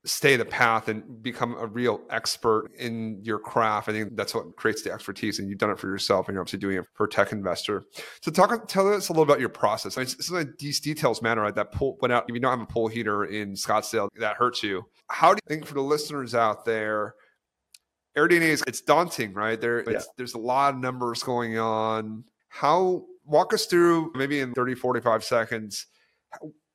stay 0.08 0.36
the 0.36 0.46
path 0.46 0.88
and 0.88 1.22
become 1.22 1.56
a 1.60 1.68
real 1.68 2.02
expert 2.10 2.72
in 2.80 3.20
your 3.24 3.38
craft. 3.38 3.90
I 3.90 3.92
think 3.92 4.16
that's 4.16 4.34
what 4.34 4.56
creates 4.56 4.82
the 4.82 4.92
expertise, 4.92 5.40
and 5.40 5.50
you've 5.50 5.60
done 5.60 5.70
it 5.70 5.78
for 5.78 5.88
yourself, 5.88 6.28
and 6.28 6.34
you're 6.34 6.42
obviously 6.42 6.60
doing 6.60 6.78
it 6.78 6.86
for 6.94 7.06
a 7.06 7.10
TechVestor. 7.10 7.84
So, 8.22 8.32
talk, 8.32 8.68
tell 8.68 8.92
us 8.92 9.10
a 9.10 9.12
little 9.12 9.24
about 9.24 9.40
your 9.40 9.50
process. 9.50 9.98
I 9.98 10.02
mean, 10.02 10.08
so 10.08 10.44
these 10.60 10.80
details 10.80 11.22
matter, 11.22 11.42
right? 11.42 11.54
That 11.54 11.72
pull 11.72 11.98
went 12.02 12.14
out. 12.14 12.26
If 12.28 12.34
you 12.34 12.40
don't 12.40 12.58
have 12.58 12.62
a 12.62 12.72
pool 12.72 12.88
heater 12.88 13.26
in 13.26 13.54
Scottsdale, 13.54 14.10
that 14.20 14.38
hurts 14.38 14.64
you. 14.64 14.86
How 15.10 15.34
do 15.34 15.40
you 15.44 15.56
think 15.56 15.66
for 15.66 15.74
the 15.74 15.82
listeners 15.82 16.34
out 16.34 16.66
there? 16.66 17.14
AirDNA 18.18 18.42
is 18.42 18.64
it's 18.66 18.82
daunting, 18.82 19.34
right? 19.34 19.60
There, 19.60 19.90
yeah. 19.90 20.02
there's 20.18 20.34
a 20.34 20.40
lot 20.40 20.74
of 20.74 20.80
numbers 20.80 21.22
going 21.22 21.60
on. 21.60 22.24
How 22.50 23.06
walk 23.26 23.54
us 23.54 23.66
through 23.66 24.12
maybe 24.16 24.40
in 24.40 24.54
30, 24.54 24.74
45 24.74 25.24
seconds 25.24 25.86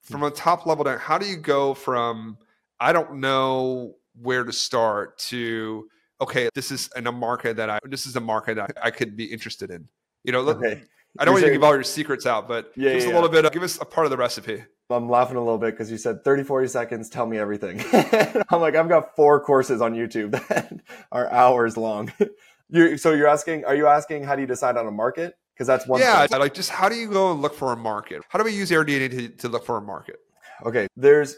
from 0.03 0.23
a 0.23 0.31
top 0.31 0.67
level 0.67 0.85
down, 0.85 0.99
how 0.99 1.19
do 1.19 1.27
you 1.27 1.37
go 1.37 1.75
from 1.75 2.37
I 2.83 2.93
don't 2.93 3.21
know 3.21 3.95
where 4.21 4.43
to 4.43 4.53
start 4.53 5.19
to 5.31 5.89
okay, 6.21 6.49
this 6.55 6.71
is 6.71 6.91
in 6.97 7.07
a 7.07 7.13
market 7.13 7.57
that 7.57 7.71
I 7.71 7.79
this 7.85 8.07
is 8.07 8.17
a 8.17 8.21
market 8.21 8.59
I, 8.59 8.67
I 8.83 8.91
could 8.91 9.17
be 9.17 9.25
interested 9.25 9.71
in. 9.71 9.89
You 10.25 10.33
know, 10.33 10.41
okay. 10.41 10.83
I 11.19 11.25
don't 11.25 11.35
want 11.35 11.43
you 11.43 11.51
to 11.51 11.55
give 11.55 11.63
all 11.63 11.75
your 11.75 11.85
secrets 11.85 12.27
out, 12.27 12.49
but 12.49 12.73
yeah, 12.75 12.91
give 12.91 12.99
us 12.99 13.05
yeah, 13.05 13.13
a 13.13 13.15
little 13.15 13.29
bit 13.29 13.45
of, 13.45 13.53
give 13.53 13.63
us 13.63 13.79
a 13.81 13.85
part 13.85 14.07
of 14.07 14.11
the 14.11 14.17
recipe. 14.17 14.65
I'm 14.91 15.09
laughing 15.09 15.37
a 15.37 15.41
little 15.41 15.59
bit 15.59 15.73
because 15.73 15.91
you 15.91 15.97
said 15.97 16.25
30, 16.25 16.43
40 16.43 16.69
seconds, 16.69 17.09
tell 17.09 17.25
me 17.27 17.39
everything. 17.39 17.83
I'm 18.51 18.61
like, 18.61 18.75
I've 18.75 18.89
got 18.89 19.17
four 19.17 19.41
courses 19.41 19.81
on 19.81 19.95
YouTube 19.95 20.33
that 20.49 20.73
are 21.13 21.31
hours 21.31 21.77
long. 21.77 22.13
you 22.69 22.97
so 22.97 23.13
you're 23.13 23.29
asking, 23.29 23.65
are 23.65 23.77
you 23.77 23.87
asking 23.87 24.25
how 24.25 24.35
do 24.35 24.43
you 24.43 24.47
decide 24.47 24.77
on 24.77 24.87
a 24.87 24.91
market? 24.91 25.37
Because 25.55 25.67
that's 25.67 25.87
one. 25.87 26.01
Yeah, 26.01 26.27
thing. 26.27 26.41
like 26.41 26.55
just 26.55 26.71
how 26.71 26.89
do 26.89 26.97
you 26.97 27.09
go 27.09 27.31
and 27.31 27.43
look 27.43 27.55
for 27.55 27.73
a 27.73 27.77
market? 27.77 28.23
How 28.29 28.39
do 28.39 28.45
we 28.45 28.53
use 28.53 28.71
AirDNA 28.71 29.11
to, 29.11 29.29
to 29.29 29.49
look 29.49 29.65
for 29.65 29.77
a 29.77 29.83
market? 29.83 30.17
Okay, 30.65 30.89
there's 30.97 31.37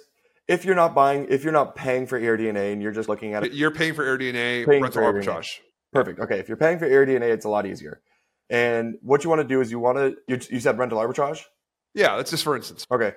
if 0.49 0.65
you're 0.65 0.75
not 0.75 0.95
buying, 0.95 1.27
if 1.31 1.43
you're 1.45 1.53
not 1.53 1.75
paying 1.75 2.07
for 2.07 2.21
AirDNA 2.21 2.73
and 2.73 2.83
you're 2.83 2.93
just 2.93 3.09
looking 3.09 3.35
at 3.35 3.45
it, 3.45 3.53
you're 3.53 3.71
paying 3.71 3.95
for 3.95 4.05
AirDNA 4.05 4.67
paying 4.67 4.83
rental 4.83 5.03
for 5.03 5.13
arbitrage. 5.13 5.59
Perfect. 5.93 6.21
Okay, 6.21 6.39
if 6.39 6.49
you're 6.49 6.57
paying 6.57 6.79
for 6.79 6.89
AirDNA, 6.89 7.23
it's 7.23 7.45
a 7.45 7.49
lot 7.49 7.67
easier. 7.67 8.01
And 8.51 8.97
what 9.01 9.25
you 9.25 9.31
want 9.31 9.43
to 9.43 9.49
do 9.49 9.61
is 9.61 9.71
you 9.71 9.79
want 9.79 9.99
to 9.99 10.17
you, 10.29 10.39
you 10.51 10.61
said 10.61 10.79
rental 10.79 10.99
arbitrage. 10.99 11.43
Yeah, 11.95 12.17
that's 12.17 12.31
just 12.31 12.45
for 12.45 12.57
instance. 12.57 12.87
Okay. 12.91 13.13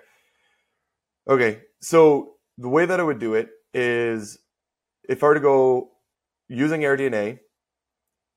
Okay, 1.30 1.62
so 1.82 2.36
the 2.58 2.70
way 2.70 2.86
that 2.86 3.00
I 3.00 3.04
would 3.04 3.20
do 3.20 3.34
it 3.34 3.50
is 3.74 4.40
if 5.10 5.24
I 5.24 5.28
were 5.28 5.34
to 5.34 5.40
go 5.42 5.92
using 6.48 6.82
AirDNA, 6.82 7.40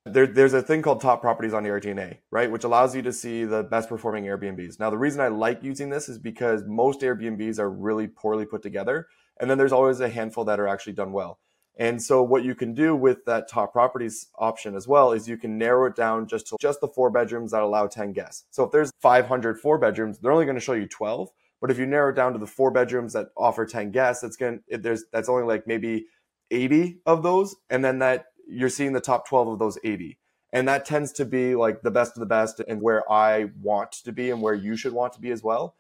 there, 0.07 0.27
there's 0.27 0.55
a 0.55 0.63
thing 0.63 0.83
called 0.83 1.01
top 1.01 1.21
properties 1.21 1.53
on 1.53 1.65
AirDNA, 1.65 2.19
right? 2.31 2.51
Which 2.51 2.65
allows 2.65 2.97
you 2.97 3.03
to 3.03 3.13
see 3.13 3.45
the 3.45 3.63
best 3.63 3.89
performing 3.89 4.25
Airbnbs. 4.25 4.81
Now, 4.81 4.91
the 4.91 4.99
reason 4.99 5.21
I 5.21 5.29
like 5.29 5.63
using 5.63 5.91
this 5.91 6.09
is 6.09 6.19
because 6.19 6.65
most 6.67 7.01
Airbnbs 7.01 7.59
are 7.59 7.71
really 7.71 8.07
poorly 8.07 8.47
put 8.47 8.63
together. 8.63 9.09
And 9.39 9.51
then 9.51 9.59
there's 9.59 9.73
always 9.73 10.01
a 10.01 10.09
handful 10.09 10.45
that 10.45 10.61
are 10.61 10.69
actually 10.69 10.95
done 10.95 11.13
well. 11.13 11.39
And 11.77 12.03
so 12.03 12.23
what 12.23 12.45
you 12.45 12.55
can 12.55 12.75
do 12.75 12.95
with 12.95 13.25
that 13.25 13.49
top 13.49 13.73
properties 13.73 14.29
option 14.39 14.75
as 14.75 14.87
well 14.87 15.13
is 15.13 15.29
you 15.29 15.39
can 15.39 15.57
narrow 15.57 15.87
it 15.87 15.97
down 15.97 16.27
just 16.27 16.47
to 16.49 16.57
just 16.61 16.81
the 16.81 16.89
four 16.89 17.11
bedrooms 17.11 17.53
that 17.53 17.63
allow 17.63 17.87
10 17.87 18.13
guests. 18.13 18.45
So 18.51 18.65
if 18.65 18.71
there's 18.71 18.91
500 19.01 19.59
four 19.59 19.79
bedrooms, 19.79 20.19
they're 20.19 20.33
only 20.33 20.45
going 20.45 20.57
to 20.57 20.61
show 20.61 20.75
you 20.75 20.87
12, 20.87 21.31
But 21.61 21.71
if 21.71 21.79
you 21.79 21.87
narrow 21.87 22.11
it 22.11 22.17
down 22.17 22.33
to 22.35 22.39
the 22.39 22.47
four 22.47 22.71
bedrooms 22.71 23.15
that 23.15 23.29
offer 23.37 23.65
10 23.65 23.93
guests, 23.93 24.23
that's 24.23 24.37
going 24.37 24.61
to, 24.71 24.79
there's, 24.79 25.05
that's 25.13 25.29
only 25.29 25.45
like 25.45 25.67
maybe 25.67 26.07
80 26.51 27.01
of 27.07 27.23
those. 27.23 27.57
And 27.71 27.85
then 27.85 28.01
that 28.01 28.27
you're 28.51 28.69
seeing 28.69 28.93
the 28.93 29.01
top 29.01 29.29
12 29.29 29.49
of 29.49 29.59
those 29.59 29.79
80. 29.85 30.19
And 30.53 30.67
that 30.69 30.85
tends 30.85 31.13
to 31.13 31.25
be 31.25 31.55
like 31.55 31.83
the 31.83 31.91
best 31.91 32.17
of 32.17 32.21
the 32.21 32.27
best 32.27 32.61
and 32.67 32.83
where 32.83 33.11
I 33.11 33.51
want 33.63 33.93
to 34.05 34.13
be 34.13 34.31
and 34.31 34.43
where 34.43 34.55
you 34.55 34.77
should 34.77 34.93
want 34.93 35.13
to 35.15 35.21
be 35.21 35.31
as 35.31 35.43
well. 35.43 35.77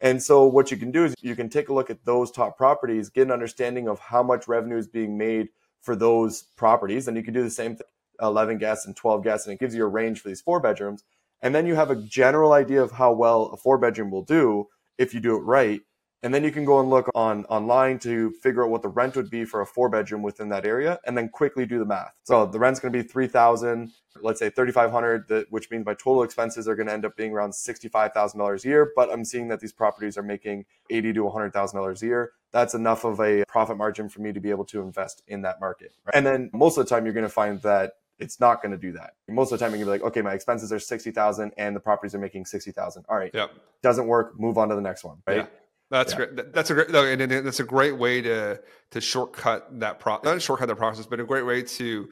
And 0.00 0.22
so 0.22 0.46
what 0.46 0.70
you 0.70 0.76
can 0.76 0.90
do 0.90 1.04
is 1.04 1.14
you 1.20 1.36
can 1.36 1.48
take 1.48 1.68
a 1.68 1.72
look 1.72 1.90
at 1.90 2.04
those 2.04 2.30
top 2.30 2.56
properties, 2.56 3.08
get 3.08 3.22
an 3.22 3.32
understanding 3.32 3.88
of 3.88 3.98
how 3.98 4.22
much 4.22 4.48
revenue 4.48 4.76
is 4.76 4.88
being 4.88 5.16
made 5.16 5.48
for 5.80 5.94
those 5.94 6.42
properties. 6.56 7.08
And 7.08 7.16
you 7.16 7.22
can 7.22 7.34
do 7.34 7.42
the 7.42 7.50
same 7.50 7.76
thing, 7.76 7.86
11 8.20 8.58
guests 8.58 8.86
and 8.86 8.96
12 8.96 9.22
guests, 9.22 9.46
and 9.46 9.54
it 9.54 9.60
gives 9.60 9.74
you 9.74 9.84
a 9.84 9.88
range 9.88 10.20
for 10.20 10.28
these 10.28 10.40
four 10.40 10.60
bedrooms. 10.60 11.04
And 11.40 11.54
then 11.54 11.66
you 11.66 11.74
have 11.74 11.90
a 11.90 11.96
general 11.96 12.52
idea 12.52 12.82
of 12.82 12.92
how 12.92 13.12
well 13.12 13.46
a 13.52 13.56
four 13.56 13.78
bedroom 13.78 14.10
will 14.10 14.22
do 14.22 14.68
if 14.98 15.14
you 15.14 15.20
do 15.20 15.36
it 15.36 15.40
right. 15.40 15.82
And 16.22 16.32
then 16.32 16.44
you 16.44 16.52
can 16.52 16.64
go 16.64 16.78
and 16.80 16.88
look 16.88 17.10
on 17.14 17.44
online 17.46 17.98
to 18.00 18.30
figure 18.42 18.64
out 18.64 18.70
what 18.70 18.82
the 18.82 18.88
rent 18.88 19.16
would 19.16 19.30
be 19.30 19.44
for 19.44 19.60
a 19.60 19.66
four 19.66 19.88
bedroom 19.88 20.22
within 20.22 20.48
that 20.50 20.64
area 20.64 21.00
and 21.06 21.16
then 21.16 21.28
quickly 21.28 21.66
do 21.66 21.78
the 21.78 21.84
math. 21.84 22.12
So 22.22 22.46
the 22.46 22.58
rent's 22.58 22.78
going 22.80 22.92
to 22.92 23.02
be 23.02 23.06
3000 23.06 23.92
let's 24.20 24.38
say 24.38 24.50
3500 24.50 25.46
which 25.50 25.70
means 25.70 25.86
my 25.86 25.94
total 25.94 26.22
expenses 26.22 26.68
are 26.68 26.76
going 26.76 26.86
to 26.86 26.92
end 26.92 27.04
up 27.04 27.16
being 27.16 27.32
around 27.32 27.50
$65,000 27.50 28.64
a 28.64 28.68
year, 28.68 28.92
but 28.94 29.12
I'm 29.12 29.24
seeing 29.24 29.48
that 29.48 29.60
these 29.60 29.72
properties 29.72 30.16
are 30.16 30.22
making 30.22 30.64
80 30.90 31.14
to 31.14 31.20
$100,000 31.20 32.02
a 32.02 32.06
year. 32.06 32.32
That's 32.52 32.74
enough 32.74 33.04
of 33.04 33.20
a 33.20 33.44
profit 33.48 33.76
margin 33.76 34.08
for 34.08 34.20
me 34.20 34.32
to 34.32 34.40
be 34.40 34.50
able 34.50 34.66
to 34.66 34.80
invest 34.80 35.22
in 35.26 35.42
that 35.42 35.60
market. 35.60 35.92
Right? 36.04 36.14
And 36.14 36.26
then 36.26 36.50
most 36.52 36.76
of 36.76 36.84
the 36.84 36.94
time 36.94 37.04
you're 37.04 37.14
going 37.14 37.24
to 37.24 37.30
find 37.30 37.60
that 37.62 37.94
it's 38.18 38.38
not 38.38 38.62
going 38.62 38.72
to 38.72 38.78
do 38.78 38.92
that. 38.92 39.14
Most 39.28 39.52
of 39.52 39.58
the 39.58 39.64
time, 39.64 39.74
you're 39.74 39.84
going 39.84 39.98
to 39.98 39.98
be 39.98 40.04
like, 40.04 40.12
okay, 40.12 40.22
my 40.22 40.32
expenses 40.32 40.72
are 40.72 40.78
60,000 40.78 41.52
and 41.56 41.74
the 41.74 41.80
properties 41.80 42.14
are 42.14 42.18
making 42.18 42.44
60,000. 42.44 43.04
All 43.08 43.16
right. 43.16 43.32
Yep. 43.34 43.50
Doesn't 43.82 44.06
work. 44.06 44.38
Move 44.38 44.58
on 44.58 44.68
to 44.68 44.76
the 44.76 44.80
next 44.80 45.02
one. 45.02 45.16
Right. 45.26 45.38
Yeah. 45.38 45.46
That's 45.92 46.12
yeah. 46.12 46.24
great. 46.24 46.54
That's 46.54 46.70
a 46.70 46.74
great, 46.74 46.88
and 46.88 47.46
that's 47.46 47.60
a 47.60 47.64
great 47.64 47.98
way 47.98 48.22
to 48.22 48.58
to 48.92 49.00
shortcut 49.00 49.78
that 49.80 50.00
pro. 50.00 50.18
Not 50.24 50.40
shortcut 50.40 50.68
the 50.68 50.74
process, 50.74 51.04
but 51.04 51.20
a 51.20 51.24
great 51.24 51.44
way 51.44 51.62
to 51.62 52.08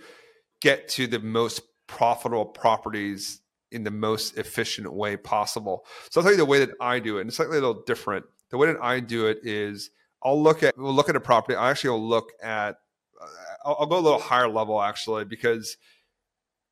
get 0.60 0.88
to 0.90 1.06
the 1.06 1.18
most 1.18 1.62
profitable 1.86 2.44
properties 2.44 3.40
in 3.72 3.82
the 3.82 3.90
most 3.90 4.36
efficient 4.36 4.92
way 4.92 5.16
possible. 5.16 5.86
So 6.10 6.20
I'll 6.20 6.24
tell 6.24 6.32
you 6.32 6.36
the 6.36 6.44
way 6.44 6.58
that 6.58 6.74
I 6.78 6.98
do 6.98 7.16
it, 7.16 7.22
and 7.22 7.28
it's 7.28 7.38
slightly 7.38 7.56
a 7.56 7.60
little 7.60 7.82
different. 7.86 8.26
The 8.50 8.58
way 8.58 8.66
that 8.66 8.82
I 8.82 9.00
do 9.00 9.28
it 9.28 9.38
is 9.44 9.90
I'll 10.22 10.42
look 10.42 10.62
at 10.62 10.76
we'll 10.76 10.92
look 10.92 11.08
at 11.08 11.16
a 11.16 11.20
property. 11.20 11.56
I 11.56 11.70
actually 11.70 11.90
will 11.90 12.06
look 12.06 12.32
at 12.42 12.76
uh, 13.18 13.26
I'll, 13.64 13.76
I'll 13.80 13.86
go 13.86 13.98
a 13.98 14.00
little 14.00 14.20
higher 14.20 14.48
level 14.48 14.82
actually 14.82 15.24
because 15.24 15.78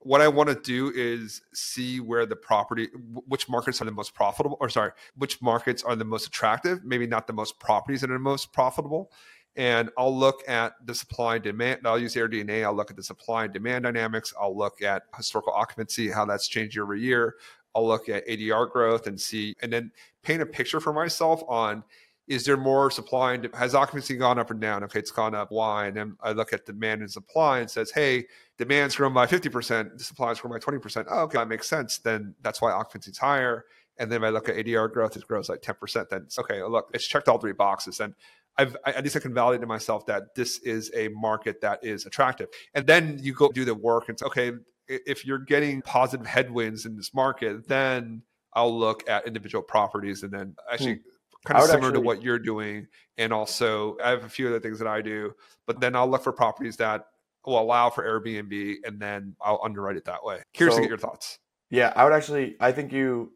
what 0.08 0.22
I 0.22 0.28
want 0.28 0.48
to 0.48 0.54
do 0.54 0.90
is 0.96 1.42
see 1.52 2.00
where 2.00 2.24
the 2.24 2.34
property, 2.34 2.88
which 3.26 3.46
markets 3.46 3.82
are 3.82 3.84
the 3.84 3.90
most 3.90 4.14
profitable, 4.14 4.56
or 4.58 4.70
sorry, 4.70 4.92
which 5.16 5.42
markets 5.42 5.82
are 5.82 5.94
the 5.94 6.04
most 6.04 6.26
attractive, 6.26 6.82
maybe 6.82 7.06
not 7.06 7.26
the 7.26 7.34
most 7.34 7.60
properties 7.60 8.00
that 8.00 8.10
are 8.10 8.14
the 8.14 8.18
most 8.18 8.50
profitable. 8.54 9.12
And 9.56 9.90
I'll 9.98 10.16
look 10.16 10.48
at 10.48 10.72
the 10.86 10.94
supply 10.94 11.34
and 11.34 11.44
demand. 11.44 11.80
I'll 11.84 11.98
use 11.98 12.14
AirDNA. 12.14 12.64
I'll 12.64 12.74
look 12.74 12.90
at 12.90 12.96
the 12.96 13.02
supply 13.02 13.44
and 13.44 13.52
demand 13.52 13.84
dynamics. 13.84 14.32
I'll 14.40 14.56
look 14.56 14.80
at 14.80 15.02
historical 15.14 15.52
occupancy, 15.52 16.08
how 16.10 16.24
that's 16.24 16.48
changed 16.48 16.74
year 16.74 16.84
over 16.84 16.96
year. 16.96 17.34
I'll 17.74 17.86
look 17.86 18.08
at 18.08 18.26
ADR 18.26 18.70
growth 18.70 19.08
and 19.08 19.20
see, 19.20 19.54
and 19.60 19.70
then 19.70 19.92
paint 20.22 20.40
a 20.40 20.46
picture 20.46 20.80
for 20.80 20.94
myself 20.94 21.42
on 21.48 21.84
is 22.28 22.44
there 22.44 22.58
more 22.58 22.90
supply 22.90 23.34
and 23.34 23.48
has 23.54 23.74
occupancy 23.74 24.14
gone 24.14 24.38
up 24.38 24.50
or 24.50 24.54
down? 24.54 24.84
Okay, 24.84 24.98
it's 24.98 25.10
gone 25.10 25.34
up. 25.34 25.50
Why? 25.50 25.86
And 25.86 25.96
then 25.96 26.16
I 26.22 26.32
look 26.32 26.52
at 26.52 26.66
demand 26.66 27.00
and 27.00 27.10
supply 27.10 27.60
and 27.60 27.70
says, 27.70 27.90
hey, 27.90 28.26
demand's 28.58 28.96
grown 28.96 29.14
by 29.14 29.26
50%, 29.26 29.96
the 29.96 30.04
supply's 30.04 30.40
grown 30.40 30.52
by 30.52 30.58
20%. 30.58 31.06
Oh, 31.08 31.20
okay, 31.22 31.38
that 31.38 31.48
makes 31.48 31.68
sense. 31.68 31.98
Then 31.98 32.34
that's 32.42 32.60
why 32.60 32.72
occupancy 32.72 33.12
is 33.12 33.18
higher. 33.18 33.64
And 33.98 34.10
then 34.10 34.22
if 34.22 34.26
I 34.26 34.30
look 34.30 34.48
at 34.48 34.56
ADR 34.56 34.92
growth, 34.92 35.16
it 35.16 35.26
grows 35.26 35.48
like 35.48 35.62
10%. 35.62 36.08
Then 36.08 36.22
it's 36.22 36.38
okay, 36.38 36.62
look, 36.62 36.90
it's 36.92 37.06
checked 37.06 37.28
all 37.28 37.38
three 37.38 37.52
boxes. 37.52 38.00
And 38.00 38.14
I've, 38.56 38.76
at 38.84 39.02
least 39.02 39.16
I 39.16 39.20
can 39.20 39.32
validate 39.32 39.60
to 39.60 39.66
myself 39.66 40.06
that 40.06 40.34
this 40.34 40.58
is 40.58 40.90
a 40.94 41.08
market 41.08 41.60
that 41.60 41.84
is 41.84 42.06
attractive. 42.06 42.48
And 42.74 42.86
then 42.86 43.18
you 43.22 43.32
go 43.32 43.50
do 43.50 43.64
the 43.64 43.74
work 43.74 44.08
and 44.08 44.18
say, 44.18 44.26
okay, 44.26 44.52
if 44.88 45.24
you're 45.24 45.38
getting 45.38 45.80
positive 45.82 46.26
headwinds 46.26 46.84
in 46.84 46.96
this 46.96 47.14
market, 47.14 47.68
then 47.68 48.22
I'll 48.54 48.76
look 48.76 49.08
at 49.08 49.26
individual 49.26 49.62
properties 49.62 50.22
and 50.22 50.32
then 50.32 50.56
actually 50.70 50.94
hmm 50.94 51.00
kind 51.44 51.58
of 51.58 51.64
similar 51.64 51.88
actually, 51.88 52.00
to 52.00 52.06
what 52.06 52.22
you're 52.22 52.38
doing. 52.38 52.86
And 53.16 53.32
also, 53.32 53.96
I 54.02 54.10
have 54.10 54.24
a 54.24 54.28
few 54.28 54.48
other 54.48 54.60
things 54.60 54.78
that 54.78 54.88
I 54.88 55.00
do, 55.00 55.34
but 55.66 55.80
then 55.80 55.94
I'll 55.94 56.08
look 56.08 56.22
for 56.22 56.32
properties 56.32 56.76
that 56.78 57.06
will 57.48 57.60
allow 57.60 57.90
for 57.90 58.04
Airbnb, 58.04 58.76
and 58.84 59.00
then 59.00 59.34
I'll 59.40 59.60
underwrite 59.64 59.96
it 59.96 60.04
that 60.04 60.24
way. 60.24 60.42
Curious 60.54 60.76
so, 60.76 60.78
to 60.80 60.84
get 60.84 60.90
your 60.90 60.98
thoughts. 60.98 61.38
Yeah, 61.70 61.92
I 61.94 62.04
would 62.04 62.12
actually. 62.12 62.56
I 62.60 62.72
think 62.72 62.92
you 62.92 63.32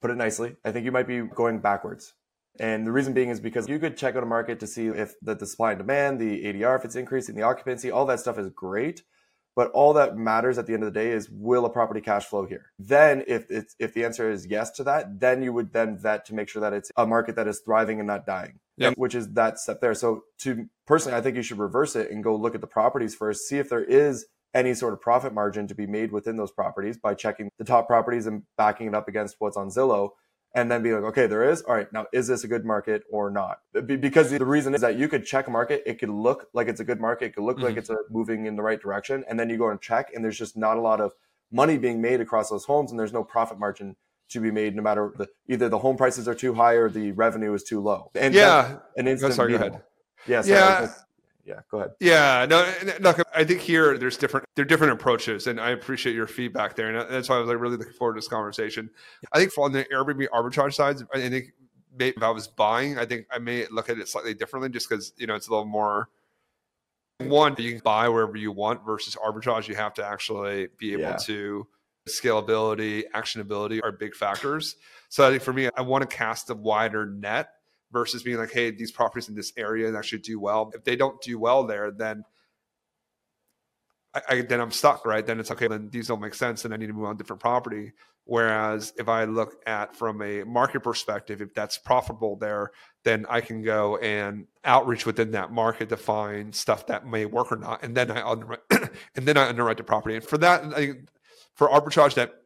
put 0.00 0.10
it 0.10 0.16
nicely. 0.16 0.56
I 0.64 0.72
think 0.72 0.84
you 0.84 0.92
might 0.92 1.06
be 1.06 1.22
going 1.22 1.60
backwards. 1.60 2.14
And 2.60 2.86
the 2.86 2.92
reason 2.92 3.14
being 3.14 3.30
is 3.30 3.40
because 3.40 3.68
you 3.68 3.78
could 3.78 3.96
check 3.96 4.14
out 4.14 4.22
a 4.22 4.26
market 4.26 4.60
to 4.60 4.66
see 4.66 4.86
if 4.86 5.14
the, 5.20 5.34
the 5.34 5.46
supply 5.46 5.72
and 5.72 5.78
demand, 5.78 6.20
the 6.20 6.44
ADR, 6.44 6.78
if 6.78 6.84
it's 6.84 6.94
increasing, 6.94 7.34
the 7.34 7.42
occupancy, 7.42 7.90
all 7.90 8.06
that 8.06 8.20
stuff 8.20 8.38
is 8.38 8.48
great. 8.50 9.02
But 9.56 9.70
all 9.70 9.92
that 9.94 10.16
matters 10.16 10.58
at 10.58 10.66
the 10.66 10.74
end 10.74 10.82
of 10.82 10.92
the 10.92 10.98
day 10.98 11.12
is 11.12 11.30
will 11.30 11.64
a 11.64 11.70
property 11.70 12.00
cash 12.00 12.24
flow 12.24 12.44
here? 12.44 12.72
Then 12.78 13.22
if 13.26 13.50
it's, 13.50 13.76
if 13.78 13.94
the 13.94 14.04
answer 14.04 14.30
is 14.30 14.46
yes 14.46 14.70
to 14.72 14.84
that, 14.84 15.20
then 15.20 15.42
you 15.42 15.52
would 15.52 15.72
then 15.72 15.96
vet 15.96 16.24
to 16.26 16.34
make 16.34 16.48
sure 16.48 16.60
that 16.60 16.72
it's 16.72 16.90
a 16.96 17.06
market 17.06 17.36
that 17.36 17.46
is 17.46 17.60
thriving 17.64 18.00
and 18.00 18.06
not 18.06 18.26
dying. 18.26 18.60
Yep. 18.76 18.94
which 18.96 19.14
is 19.14 19.32
that 19.34 19.60
step 19.60 19.80
there. 19.80 19.94
So 19.94 20.24
to 20.40 20.66
personally, 20.84 21.16
I 21.16 21.20
think 21.20 21.36
you 21.36 21.44
should 21.44 21.60
reverse 21.60 21.94
it 21.94 22.10
and 22.10 22.24
go 22.24 22.34
look 22.34 22.56
at 22.56 22.60
the 22.60 22.66
properties 22.66 23.14
first, 23.14 23.46
see 23.46 23.58
if 23.58 23.68
there 23.68 23.84
is 23.84 24.26
any 24.52 24.74
sort 24.74 24.92
of 24.92 25.00
profit 25.00 25.32
margin 25.32 25.66
to 25.68 25.74
be 25.74 25.86
made 25.86 26.12
within 26.12 26.36
those 26.36 26.50
properties 26.50 26.96
by 26.96 27.14
checking 27.14 27.50
the 27.58 27.64
top 27.64 27.86
properties 27.86 28.26
and 28.26 28.42
backing 28.56 28.88
it 28.88 28.94
up 28.94 29.08
against 29.08 29.36
what's 29.38 29.56
on 29.56 29.68
Zillow 29.68 30.10
and 30.54 30.70
then 30.70 30.82
be 30.82 30.92
like, 30.92 31.02
okay, 31.04 31.26
there 31.26 31.48
is. 31.48 31.62
All 31.62 31.74
right, 31.74 31.92
now 31.92 32.06
is 32.12 32.26
this 32.28 32.44
a 32.44 32.48
good 32.48 32.64
market 32.64 33.02
or 33.10 33.30
not? 33.30 33.60
Because 33.86 34.30
the 34.30 34.44
reason 34.44 34.74
is 34.74 34.80
that 34.80 34.96
you 34.96 35.08
could 35.08 35.26
check 35.26 35.48
a 35.48 35.50
market, 35.50 35.82
it 35.86 35.98
could 35.98 36.10
look 36.10 36.48
like 36.52 36.68
it's 36.68 36.80
a 36.80 36.84
good 36.84 37.00
market, 37.00 37.26
it 37.26 37.34
could 37.34 37.44
look 37.44 37.56
mm-hmm. 37.56 37.66
like 37.66 37.76
it's 37.76 37.90
a, 37.90 37.96
moving 38.10 38.46
in 38.46 38.56
the 38.56 38.62
right 38.62 38.80
direction, 38.80 39.24
and 39.28 39.38
then 39.38 39.50
you 39.50 39.58
go 39.58 39.68
and 39.68 39.80
check, 39.80 40.10
and 40.14 40.24
there's 40.24 40.38
just 40.38 40.56
not 40.56 40.76
a 40.76 40.80
lot 40.80 41.00
of 41.00 41.12
money 41.50 41.76
being 41.76 42.00
made 42.00 42.20
across 42.20 42.50
those 42.50 42.64
homes, 42.64 42.90
and 42.90 42.98
there's 42.98 43.12
no 43.12 43.24
profit 43.24 43.58
margin 43.58 43.96
to 44.30 44.40
be 44.40 44.50
made, 44.50 44.74
no 44.74 44.82
matter 44.82 45.12
the 45.16 45.28
either 45.48 45.68
the 45.68 45.78
home 45.78 45.96
prices 45.96 46.26
are 46.26 46.34
too 46.34 46.54
high 46.54 46.72
or 46.74 46.88
the 46.88 47.12
revenue 47.12 47.52
is 47.52 47.62
too 47.62 47.80
low. 47.80 48.10
And 48.14 48.32
yeah, 48.32 48.78
an 48.96 49.06
instant. 49.06 49.34
Sorry, 49.34 49.52
go 49.52 49.56
ahead. 49.56 49.82
Yeah, 50.26 50.40
sorry, 50.40 50.58
yeah 50.58 50.92
yeah 51.44 51.60
go 51.70 51.78
ahead. 51.78 51.92
Yeah 52.00 52.46
no 52.48 52.72
look 53.00 53.20
i 53.34 53.44
think 53.44 53.60
here 53.60 53.98
there's 53.98 54.16
different 54.16 54.46
there 54.56 54.62
are 54.62 54.66
different 54.66 54.92
approaches 54.92 55.46
and 55.46 55.60
i 55.60 55.70
appreciate 55.70 56.14
your 56.14 56.26
feedback 56.26 56.74
there 56.76 56.88
and 56.88 57.10
that's 57.10 57.28
why 57.28 57.36
i 57.36 57.38
was 57.38 57.48
like 57.48 57.58
really 57.58 57.76
looking 57.76 57.92
forward 57.92 58.14
to 58.14 58.18
this 58.18 58.28
conversation. 58.28 58.90
I 59.32 59.38
think 59.38 59.56
on 59.58 59.72
the 59.72 59.84
airbnb 59.84 60.26
arbitrage 60.28 60.74
side 60.74 60.96
i 61.12 61.28
think 61.28 61.52
maybe 61.96 62.14
if 62.16 62.22
i 62.22 62.30
was 62.30 62.48
buying 62.48 62.98
i 62.98 63.04
think 63.04 63.26
i 63.30 63.38
may 63.38 63.66
look 63.70 63.90
at 63.90 63.98
it 63.98 64.08
slightly 64.08 64.34
differently 64.34 64.70
just 64.70 64.88
because 64.88 65.12
you 65.16 65.26
know 65.26 65.34
it's 65.34 65.48
a 65.48 65.50
little 65.50 65.66
more 65.66 66.08
one 67.18 67.54
you 67.58 67.72
can 67.72 67.80
buy 67.80 68.08
wherever 68.08 68.36
you 68.36 68.50
want 68.50 68.84
versus 68.84 69.16
arbitrage 69.16 69.68
you 69.68 69.74
have 69.74 69.94
to 69.94 70.04
actually 70.04 70.68
be 70.78 70.92
able 70.92 71.02
yeah. 71.02 71.16
to 71.16 71.66
scalability 72.08 73.04
actionability 73.14 73.80
are 73.82 73.92
big 73.92 74.14
factors. 74.14 74.76
So 75.08 75.26
i 75.26 75.30
think 75.30 75.42
for 75.42 75.52
me 75.52 75.68
i 75.76 75.82
want 75.82 76.08
to 76.08 76.16
cast 76.16 76.50
a 76.50 76.54
wider 76.54 77.06
net 77.06 77.48
versus 77.94 78.22
being 78.22 78.36
like, 78.36 78.50
hey, 78.50 78.70
these 78.70 78.92
properties 78.92 79.30
in 79.30 79.34
this 79.34 79.54
area 79.56 79.96
actually 79.96 80.18
do 80.18 80.38
well. 80.38 80.70
If 80.74 80.84
they 80.84 80.96
don't 80.96 81.18
do 81.22 81.38
well 81.38 81.64
there, 81.64 81.90
then 81.90 82.24
I, 84.12 84.22
I, 84.28 84.40
then 84.42 84.60
I'm 84.60 84.72
stuck, 84.72 85.06
right? 85.06 85.24
Then 85.24 85.40
it's 85.40 85.50
okay. 85.52 85.68
Then 85.68 85.88
these 85.90 86.08
don't 86.08 86.20
make 86.20 86.34
sense, 86.34 86.64
and 86.66 86.74
I 86.74 86.76
need 86.76 86.88
to 86.88 86.92
move 86.92 87.06
on 87.06 87.16
to 87.16 87.22
different 87.22 87.40
property. 87.40 87.92
Whereas 88.26 88.92
if 88.96 89.08
I 89.08 89.24
look 89.24 89.62
at 89.66 89.94
from 89.94 90.22
a 90.22 90.44
market 90.44 90.80
perspective, 90.80 91.40
if 91.40 91.54
that's 91.54 91.78
profitable 91.78 92.36
there, 92.36 92.72
then 93.04 93.26
I 93.28 93.40
can 93.40 93.62
go 93.62 93.98
and 93.98 94.46
outreach 94.64 95.06
within 95.06 95.30
that 95.32 95.52
market 95.52 95.90
to 95.90 95.96
find 95.96 96.54
stuff 96.54 96.86
that 96.86 97.06
may 97.06 97.26
work 97.26 97.52
or 97.52 97.56
not, 97.56 97.82
and 97.82 97.96
then 97.96 98.10
I 98.10 98.28
underwrite, 98.28 98.60
and 99.14 99.26
then 99.26 99.36
I 99.36 99.48
underwrite 99.48 99.76
the 99.76 99.84
property. 99.84 100.16
And 100.16 100.24
for 100.24 100.38
that, 100.38 100.64
I, 100.74 100.92
for 101.54 101.68
arbitrage 101.68 102.14
that 102.14 102.43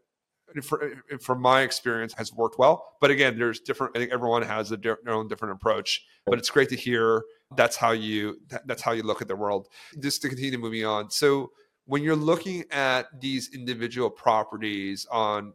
for, 0.62 0.92
from 1.20 1.40
my 1.40 1.62
experience 1.62 2.12
has 2.14 2.32
worked 2.32 2.58
well 2.58 2.94
but 3.00 3.10
again 3.10 3.38
there's 3.38 3.60
different 3.60 3.96
i 3.96 3.98
think 3.98 4.12
everyone 4.12 4.42
has 4.42 4.72
a, 4.72 4.76
their 4.76 4.98
own 5.08 5.28
different 5.28 5.52
approach 5.52 6.04
but 6.26 6.38
it's 6.38 6.50
great 6.50 6.68
to 6.68 6.76
hear 6.76 7.24
that's 7.56 7.76
how 7.76 7.90
you 7.90 8.38
that's 8.66 8.82
how 8.82 8.92
you 8.92 9.02
look 9.02 9.22
at 9.22 9.28
the 9.28 9.36
world 9.36 9.68
just 10.00 10.22
to 10.22 10.28
continue 10.28 10.58
moving 10.58 10.84
on 10.84 11.10
so 11.10 11.50
when 11.86 12.02
you're 12.02 12.16
looking 12.16 12.64
at 12.70 13.06
these 13.20 13.54
individual 13.54 14.10
properties 14.10 15.06
on 15.10 15.54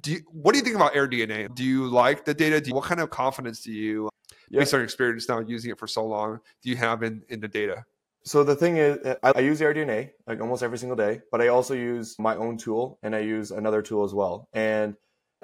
do 0.00 0.12
you, 0.12 0.20
what 0.30 0.52
do 0.52 0.58
you 0.58 0.64
think 0.64 0.76
about 0.76 0.94
AirDNA? 0.94 1.54
Do 1.54 1.64
you 1.64 1.88
like 1.88 2.24
the 2.24 2.34
data? 2.34 2.62
You, 2.64 2.74
what 2.74 2.84
kind 2.84 3.00
of 3.00 3.10
confidence 3.10 3.60
do 3.60 3.72
you, 3.72 4.08
yeah. 4.48 4.60
based 4.60 4.72
on 4.72 4.78
your 4.78 4.84
experience 4.84 5.28
now 5.28 5.40
using 5.40 5.70
it 5.70 5.78
for 5.78 5.86
so 5.86 6.06
long, 6.06 6.38
do 6.62 6.70
you 6.70 6.76
have 6.76 7.02
in, 7.02 7.22
in 7.28 7.40
the 7.40 7.48
data? 7.48 7.84
So 8.24 8.42
the 8.42 8.56
thing 8.56 8.78
is, 8.78 8.98
I, 9.22 9.32
I 9.36 9.40
use 9.40 9.60
AirDNA 9.60 10.10
like 10.26 10.40
almost 10.40 10.62
every 10.62 10.78
single 10.78 10.96
day, 10.96 11.20
but 11.30 11.42
I 11.42 11.48
also 11.48 11.74
use 11.74 12.16
my 12.18 12.34
own 12.36 12.56
tool 12.56 12.98
and 13.02 13.14
I 13.14 13.20
use 13.20 13.50
another 13.50 13.82
tool 13.82 14.04
as 14.04 14.14
well. 14.14 14.48
And 14.52 14.96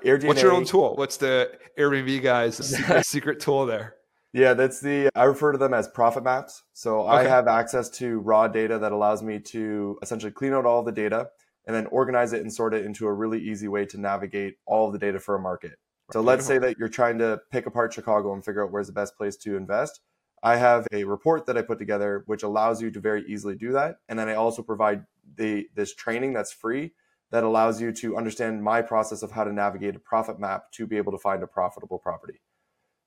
AirDNA. 0.05 0.27
What's 0.29 0.43
your 0.43 0.53
own 0.53 0.65
tool? 0.65 0.95
What's 0.97 1.19
the 1.19 1.53
Airbnb 1.79 2.23
guys 2.23 2.57
secret, 2.67 3.05
secret 3.05 3.41
tool 3.41 3.67
there? 3.67 3.97
Yeah, 4.33 4.55
that's 4.55 4.81
the 4.81 5.11
I 5.15 5.25
refer 5.25 5.53
to 5.53 5.59
them 5.59 5.75
as 5.75 5.89
profit 5.89 6.23
maps. 6.23 6.63
So 6.73 7.01
okay. 7.01 7.11
I 7.11 7.23
have 7.25 7.49
access 7.49 7.91
to 7.99 8.21
raw 8.21 8.49
data 8.49 8.79
that 8.79 8.93
allows 8.93 9.23
me 9.23 9.41
to 9.41 9.99
essentially 10.03 10.33
clean 10.33 10.55
out 10.55 10.67
all 10.67 10.83
the 10.83 10.93
data 10.93 11.29
and 11.67 11.75
then 11.77 11.87
organize 11.87 12.33
it 12.33 12.41
and 12.41 12.53
sort 12.53 12.73
it 12.73 12.87
into 12.87 13.07
a 13.07 13.13
really 13.13 13.41
easy 13.41 13.69
way 13.69 13.85
to 13.87 13.99
navigate 13.99 14.55
all 14.67 14.87
of 14.87 14.93
the 14.93 14.99
data 14.99 15.19
for 15.19 15.35
a 15.35 15.41
market. 15.41 15.73
So 16.13 16.21
let's 16.21 16.45
say 16.45 16.59
that 16.59 16.77
you're 16.79 16.89
trying 16.89 17.19
to 17.19 17.41
pick 17.53 17.67
apart 17.67 17.93
Chicago 17.93 18.33
and 18.33 18.45
figure 18.45 18.65
out 18.65 18.73
where's 18.73 18.89
the 18.89 18.93
best 18.93 19.17
place 19.17 19.37
to 19.39 19.57
invest. 19.57 20.01
I 20.43 20.57
have 20.57 20.87
a 20.93 21.05
report 21.05 21.47
that 21.47 21.59
I 21.59 21.63
put 21.63 21.79
together 21.79 22.23
which 22.27 22.43
allows 22.43 22.81
you 22.81 22.91
to 22.91 23.01
very 23.01 23.25
easily 23.27 23.55
do 23.55 23.73
that. 23.73 23.97
And 24.09 24.19
then 24.19 24.29
I 24.29 24.35
also 24.35 24.63
provide 24.63 25.05
the 25.37 25.69
this 25.75 25.95
training 25.95 26.33
that's 26.33 26.53
free 26.53 26.93
that 27.31 27.45
allows 27.45 27.81
you 27.81 27.93
to 27.93 28.17
understand 28.17 28.63
my 28.63 28.83
process 28.83 29.23
of 29.23 29.31
how 29.31 29.45
to 29.45 29.53
navigate 29.53 29.95
a 29.95 30.01
profit 30.01 30.41
map 30.41 30.73
to 30.73 30.87
be 30.87 30.97
able 30.97 31.13
to 31.13 31.19
find 31.19 31.43
a 31.43 31.47
profitable 31.47 31.99
property. 31.99 32.41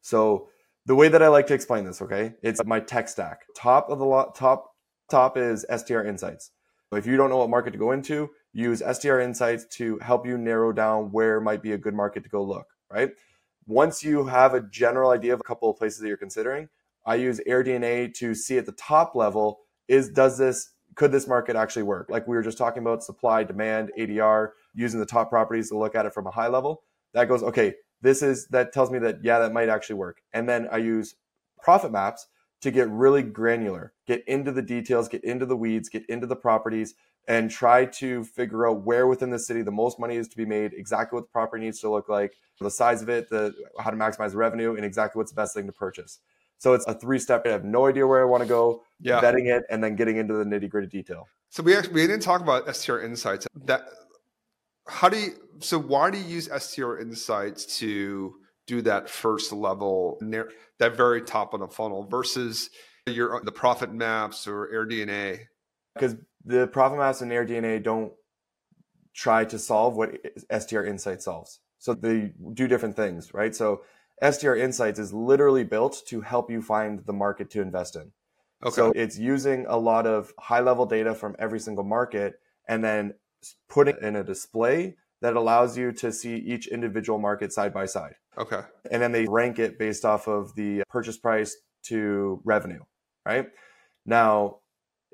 So 0.02 0.50
the 0.86 0.96
way 0.96 1.10
that 1.10 1.22
I 1.22 1.28
like 1.28 1.48
to 1.48 1.54
explain 1.54 1.86
this, 1.86 2.02
okay, 2.02 2.34
it's 2.42 2.64
my 2.66 2.80
tech 2.80 3.10
stack. 3.10 3.42
Top 3.56 3.90
of 3.90 4.00
the 4.00 4.06
lo- 4.06 4.32
top 4.36 4.72
top 5.10 5.38
is 5.38 5.66
STR 5.76 6.02
Insights. 6.02 6.52
If 6.92 7.08
you 7.08 7.18
don't 7.18 7.30
know 7.30 7.38
what 7.38 7.50
market 7.50 7.72
to 7.72 7.80
go 7.80 7.92
into, 7.92 8.30
use 8.54 8.84
STR 8.92 9.20
Insights 9.20 9.66
to 9.78 9.98
help 10.00 10.26
you 10.26 10.38
narrow 10.38 10.72
down 10.72 11.12
where 11.12 11.42
might 11.42 11.64
be 11.64 11.72
a 11.72 11.78
good 11.78 11.96
market 11.96 12.24
to 12.24 12.30
go 12.30 12.44
look, 12.44 12.68
right? 12.92 13.12
Once 13.66 14.04
you 14.04 14.26
have 14.26 14.54
a 14.54 14.62
general 14.62 15.10
idea 15.10 15.34
of 15.34 15.40
a 15.40 15.44
couple 15.44 15.70
of 15.70 15.78
places 15.78 16.00
that 16.00 16.08
you're 16.08 16.18
considering, 16.18 16.70
I 17.06 17.16
use 17.16 17.42
AirDNA 17.48 18.14
to 18.16 18.34
see 18.36 18.58
at 18.58 18.66
the 18.66 18.72
top 18.74 19.16
level 19.16 19.60
is 19.88 20.10
does 20.10 20.38
this 20.38 20.70
could 20.96 21.12
this 21.12 21.28
market 21.28 21.56
actually 21.56 21.84
work? 21.84 22.08
Like 22.10 22.28
we 22.28 22.36
were 22.36 22.44
just 22.44 22.58
talking 22.58 22.84
about 22.84 23.04
supply, 23.04 23.44
demand, 23.44 23.92
ADR, 23.98 24.50
using 24.76 25.00
the 25.00 25.06
top 25.06 25.30
properties 25.30 25.70
to 25.70 25.78
look 25.78 25.96
at 25.96 26.06
it 26.06 26.14
from 26.14 26.28
a 26.28 26.32
high 26.32 26.48
level. 26.48 26.84
That 27.14 27.28
goes, 27.28 27.44
okay, 27.44 27.74
this 28.02 28.22
is 28.22 28.48
that 28.50 28.74
tells 28.74 28.92
me 28.92 29.00
that 29.00 29.24
yeah, 29.24 29.40
that 29.40 29.54
might 29.54 29.70
actually 29.70 29.96
work. 29.96 30.22
And 30.34 30.48
then 30.48 30.68
I 30.72 30.78
use 30.78 31.16
profit 31.62 31.92
maps 31.92 32.28
to 32.62 32.72
get 32.72 32.90
really 32.90 33.24
granular, 33.24 33.94
get 34.08 34.24
into 34.28 34.52
the 34.52 34.62
details, 34.62 35.10
get 35.10 35.24
into 35.24 35.46
the 35.46 35.58
weeds, 35.58 35.90
get 35.90 36.06
into 36.08 36.28
the 36.28 36.36
properties, 36.36 36.96
and 37.28 37.50
try 37.50 37.86
to 37.86 38.24
figure 38.24 38.68
out 38.68 38.86
where 38.86 39.08
within 39.08 39.30
the 39.30 39.40
city 39.40 39.62
the 39.62 39.72
most 39.72 40.00
money 40.00 40.16
is 40.16 40.28
to 40.28 40.38
be 40.38 40.46
made, 40.46 40.74
exactly 40.74 41.18
what 41.18 41.24
the 41.24 41.32
property 41.32 41.66
needs 41.66 41.80
to 41.80 41.90
look 41.90 42.08
like, 42.08 42.36
the 42.60 42.72
size 42.72 43.02
of 43.02 43.10
it, 43.10 43.30
the 43.30 43.54
how 43.80 43.90
to 43.90 43.98
maximize 43.98 44.34
revenue, 44.34 44.76
and 44.76 44.86
exactly 44.86 45.20
what's 45.20 45.32
the 45.32 45.36
best 45.36 45.54
thing 45.54 45.66
to 45.66 45.74
purchase. 45.74 46.20
So 46.58 46.74
it's 46.74 46.86
a 46.88 46.94
three 46.94 47.20
step. 47.20 47.46
I 47.46 47.50
have 47.50 47.66
no 47.66 47.88
idea 47.88 48.08
where 48.08 48.22
I 48.22 48.26
want 48.26 48.44
to 48.44 48.48
go, 48.48 48.84
yeah. 49.00 49.22
vetting 49.22 49.48
it, 49.48 49.64
and 49.70 49.84
then 49.84 49.96
getting 49.96 50.18
into 50.18 50.34
the 50.34 50.44
nitty 50.44 50.70
gritty 50.70 50.88
detail. 50.88 51.28
So 51.50 51.62
we 51.62 51.76
actually 51.76 51.94
we 51.94 52.02
didn't 52.02 52.22
talk 52.22 52.42
about 52.42 52.74
STR 52.74 53.00
Insights. 53.00 53.48
That 53.66 53.84
how 54.88 55.10
do 55.10 55.20
you? 55.20 55.32
So 55.60 55.80
why 55.80 56.10
do 56.10 56.18
you 56.18 56.26
use 56.26 56.50
STR 56.58 56.98
Insights 56.98 57.78
to 57.80 58.34
do 58.66 58.82
that 58.84 59.10
first 59.10 59.52
level, 59.52 60.18
that 60.80 60.96
very 60.96 61.22
top 61.22 61.54
of 61.54 61.60
the 61.60 61.68
funnel 61.68 62.04
versus 62.04 62.70
your 63.06 63.42
the 63.44 63.52
profit 63.52 63.94
maps 63.94 64.48
or 64.48 64.70
AirDNA? 64.74 65.40
Because 65.94 66.16
the 66.46 66.68
profit 66.68 66.98
maps 66.98 67.22
and 67.22 67.32
AirDNA 67.32 67.84
don't 67.84 68.14
try 69.14 69.46
to 69.46 69.60
solve 69.60 69.96
what 69.96 70.16
STR 70.58 70.84
insight 70.84 71.22
solves. 71.22 71.60
So 71.78 71.94
they 71.94 72.32
do 72.54 72.68
different 72.68 72.96
things, 72.96 73.34
right? 73.34 73.56
So 73.56 73.84
STR 74.24 74.56
Insights 74.56 75.00
is 75.00 75.14
literally 75.14 75.64
built 75.64 76.02
to 76.08 76.22
help 76.22 76.50
you 76.50 76.62
find 76.62 77.06
the 77.06 77.14
market 77.14 77.50
to 77.52 77.62
invest 77.62 77.96
in. 77.96 78.12
Okay. 78.64 78.74
So 78.74 78.92
it's 78.96 79.20
using 79.20 79.66
a 79.68 79.78
lot 79.78 80.08
of 80.08 80.32
high 80.40 80.62
level 80.62 80.86
data 80.86 81.14
from 81.14 81.36
every 81.38 81.60
single 81.60 81.84
market 81.84 82.40
and 82.68 82.84
then 82.84 83.14
putting 83.68 83.98
in 84.02 84.16
a 84.16 84.24
display 84.24 84.96
that 85.22 85.36
allows 85.36 85.78
you 85.78 85.92
to 85.92 86.12
see 86.12 86.36
each 86.36 86.68
individual 86.68 87.20
market 87.20 87.52
side 87.52 87.74
by 87.74 87.86
side. 87.86 88.16
Okay. 88.38 88.62
And 88.90 89.02
then 89.02 89.12
they 89.12 89.26
rank 89.26 89.60
it 89.60 89.78
based 89.78 90.06
off 90.06 90.28
of 90.28 90.56
the 90.56 90.84
purchase 90.90 91.18
price 91.18 91.58
to 91.84 92.42
revenue, 92.46 92.84
right? 93.26 93.48
Now, 94.06 94.60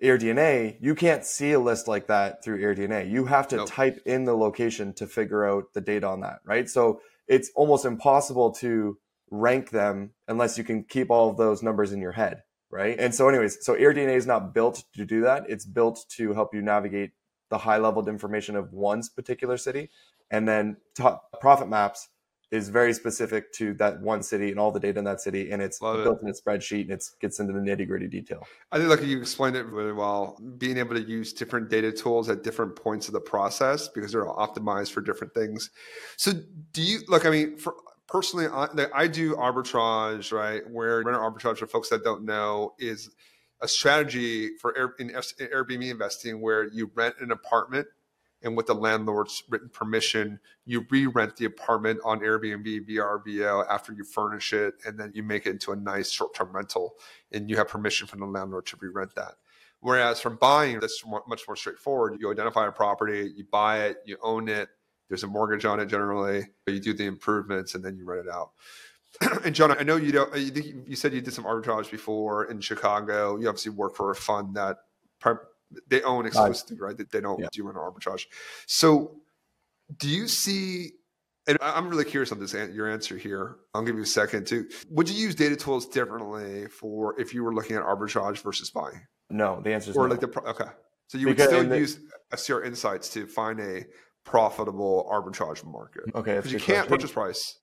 AirDNA, 0.04 0.78
you 0.80 0.96
can't 0.96 1.26
see 1.26 1.52
a 1.52 1.60
list 1.60 1.88
like 1.88 2.08
that 2.08 2.44
through 2.44 2.62
AirDNA. 2.62 3.10
You 3.10 3.26
have 3.26 3.48
to 3.50 3.58
nope. 3.58 3.70
type 3.70 4.00
in 4.06 4.24
the 4.24 4.36
location 4.36 4.94
to 4.94 5.08
figure 5.08 5.48
out 5.48 5.74
the 5.74 5.82
data 5.82 6.08
on 6.08 6.22
that, 6.22 6.40
right? 6.46 6.70
So 6.70 7.02
it's 7.30 7.52
almost 7.56 7.86
impossible 7.86 8.52
to 8.52 8.98
rank 9.32 9.70
them 9.70 10.12
unless 10.28 10.58
you 10.58 10.64
can 10.64 10.84
keep 10.84 11.12
all 11.12 11.30
of 11.30 11.38
those 11.38 11.62
numbers 11.64 11.94
in 11.94 12.02
your 12.02 12.12
head, 12.12 12.42
right? 12.72 13.00
And 13.00 13.14
so, 13.14 13.30
anyways, 13.30 13.64
so 13.64 13.76
AirDNA 13.76 14.16
is 14.16 14.26
not 14.26 14.54
built 14.54 14.84
to 14.96 15.06
do 15.06 15.22
that. 15.22 15.46
It's 15.48 15.66
built 15.66 16.06
to 16.18 16.34
help 16.34 16.54
you 16.54 16.62
navigate 16.62 17.12
the 17.50 17.60
high 17.60 17.78
level 17.78 18.08
information 18.10 18.56
of 18.56 18.74
one's 18.74 19.10
particular 19.10 19.58
city, 19.58 19.90
and 20.32 20.48
then 20.48 20.78
top 20.96 21.40
profit 21.40 21.70
maps 21.70 22.10
is 22.52 22.70
very 22.70 22.94
specific 22.94 23.52
to 23.54 23.74
that 23.76 24.02
one 24.02 24.24
city 24.24 24.50
and 24.50 24.60
all 24.60 24.72
the 24.72 24.80
data 24.80 24.98
in 24.98 25.06
that 25.06 25.22
city, 25.22 25.52
and 25.52 25.62
it's 25.62 25.82
Love 25.82 26.04
built 26.04 26.20
it. 26.22 26.24
in 26.24 26.30
a 26.30 26.34
spreadsheet 26.34 26.84
and 26.84 26.92
it 26.92 27.06
gets 27.22 27.40
into 27.40 27.54
the 27.54 27.60
nitty 27.60 27.88
gritty 27.88 28.08
detail. 28.08 28.46
I 28.72 28.78
think 28.78 28.90
like 28.90 29.04
you 29.04 29.20
explained 29.20 29.56
it 29.56 29.66
really 29.68 29.94
well. 29.94 30.40
Being 30.58 30.78
able 30.78 30.96
to 30.96 31.02
use 31.02 31.32
different 31.32 31.70
data 31.70 31.92
tools 31.92 32.28
at 32.30 32.44
different 32.44 32.76
points 32.76 33.08
of 33.08 33.14
the 33.14 33.22
process 33.22 33.88
because 33.88 34.12
they're 34.12 34.26
optimized 34.26 34.92
for 34.92 35.02
different 35.02 35.34
things. 35.34 35.70
So, 36.18 36.34
do 36.74 36.82
you 36.82 37.00
like? 37.08 37.26
I 37.26 37.30
mean, 37.30 37.58
for 37.58 37.76
personally, 38.08 38.48
I, 38.48 38.68
I 38.94 39.08
do 39.08 39.36
arbitrage, 39.36 40.32
right? 40.32 40.68
Where 40.70 41.04
renter 41.04 41.20
arbitrage 41.20 41.60
for 41.60 41.68
folks 41.68 41.90
that 41.90 42.04
don't 42.04 42.26
know 42.26 42.74
is 42.80 43.12
a 43.62 43.68
strategy 43.68 44.58
for 44.58 44.76
Air, 44.78 44.96
in 45.00 45.10
Airbnb 45.10 45.92
investing 45.92 46.42
where 46.42 46.68
you 46.68 46.90
rent 46.96 47.16
an 47.20 47.32
apartment 47.32 47.88
and 48.42 48.56
with 48.56 48.68
the 48.68 48.74
landlord's 48.74 49.44
written 49.50 49.70
permission, 49.70 50.40
you 50.66 50.86
re-rent 50.90 51.36
the 51.36 51.46
apartment 51.46 52.00
on 52.06 52.22
Airbnb 52.22 52.86
via 52.86 53.02
RVO 53.02 53.66
after 53.70 53.94
you 53.94 54.04
furnish 54.04 54.54
it, 54.54 54.76
and 54.86 54.98
then 54.98 55.12
you 55.14 55.24
make 55.24 55.46
it 55.46 55.52
into 55.52 55.72
a 55.72 55.76
nice 55.76 56.10
short-term 56.10 56.52
rental, 56.54 56.96
and 57.32 57.50
you 57.50 57.58
have 57.58 57.68
permission 57.68 58.08
from 58.08 58.20
the 58.20 58.26
landlord 58.26 58.66
to 58.68 58.78
re-rent 58.80 59.14
that. 59.16 59.34
Whereas 59.82 60.20
from 60.20 60.36
buying, 60.38 60.80
that's 60.80 61.04
much 61.06 61.44
more 61.48 61.56
straightforward. 61.56 62.18
You 62.20 62.32
identify 62.32 62.68
a 62.68 62.72
property, 62.72 63.32
you 63.36 63.46
buy 63.50 63.86
it, 63.86 63.98
you 64.06 64.18
own 64.22 64.50
it. 64.50 64.70
There's 65.08 65.24
a 65.24 65.28
mortgage 65.28 65.66
on 65.66 65.80
it 65.80 65.88
generally. 65.88 66.48
You 66.68 66.80
do 66.80 66.94
the 66.94 67.06
improvements, 67.06 67.76
and 67.76 67.84
then 67.84 67.98
you 67.98 68.06
rent 68.06 68.28
it 68.28 68.32
out. 68.32 68.52
and 69.44 69.56
John, 69.56 69.72
I 69.72 69.84
know 69.84 69.96
you 69.96 70.12
don't. 70.12 70.36
You, 70.38 70.84
you 70.88 70.96
said 70.96 71.14
you 71.14 71.22
did 71.22 71.34
some 71.34 71.46
arbitrage 71.46 71.90
before 71.90 72.46
in 72.46 72.62
Chicago. 72.62 73.38
You 73.38 73.48
obviously 73.48 73.72
work 73.72 73.96
for 73.96 74.12
a 74.12 74.16
fund 74.16 74.56
that 74.56 74.78
they 75.88 76.02
own 76.04 76.26
exclusively, 76.26 76.78
right? 76.80 76.98
They, 76.98 77.06
they 77.12 77.22
don't 77.22 77.40
yeah. 77.40 77.48
do 77.52 77.70
an 77.70 77.76
arbitrage. 77.76 78.26
So, 78.68 79.22
do 79.98 80.08
you 80.08 80.28
see? 80.28 80.92
And 81.48 81.58
I'm 81.62 81.90
really 81.90 82.06
curious 82.06 82.32
on 82.32 82.40
this 82.40 82.54
your 82.54 82.90
answer 82.90 83.18
here. 83.18 83.58
I'll 83.74 83.82
give 83.82 83.96
you 83.96 84.04
a 84.04 84.08
second 84.08 84.46
too. 84.46 84.68
Would 84.90 85.10
you 85.10 85.16
use 85.16 85.34
data 85.36 85.56
tools 85.56 85.88
differently 85.88 86.68
for 86.68 87.20
if 87.20 87.34
you 87.34 87.44
were 87.44 87.54
looking 87.54 87.76
at 87.76 87.84
arbitrage 87.84 88.42
versus 88.42 88.70
buying? 88.70 89.02
No, 89.30 89.60
the 89.62 89.74
answer 89.74 89.92
is 89.92 89.98
or 89.98 90.08
no. 90.08 90.16
like 90.16 90.22
the 90.22 90.42
okay. 90.42 90.72
So 91.08 91.18
you 91.18 91.28
because 91.28 91.52
would 91.52 91.66
still 91.66 91.78
use 91.78 92.00
the, 92.30 92.38
STR 92.38 92.62
Insights 92.62 93.10
to 93.10 93.26
find 93.26 93.60
a 93.60 93.86
profitable 94.26 95.10
arbitrage 95.12 95.66
market. 95.66 96.04
Okay, 96.14 96.36
because 96.36 96.52
you 96.52 96.60
can't 96.60 96.88
question. 96.88 96.90
purchase 96.90 97.12
price. 97.12 97.60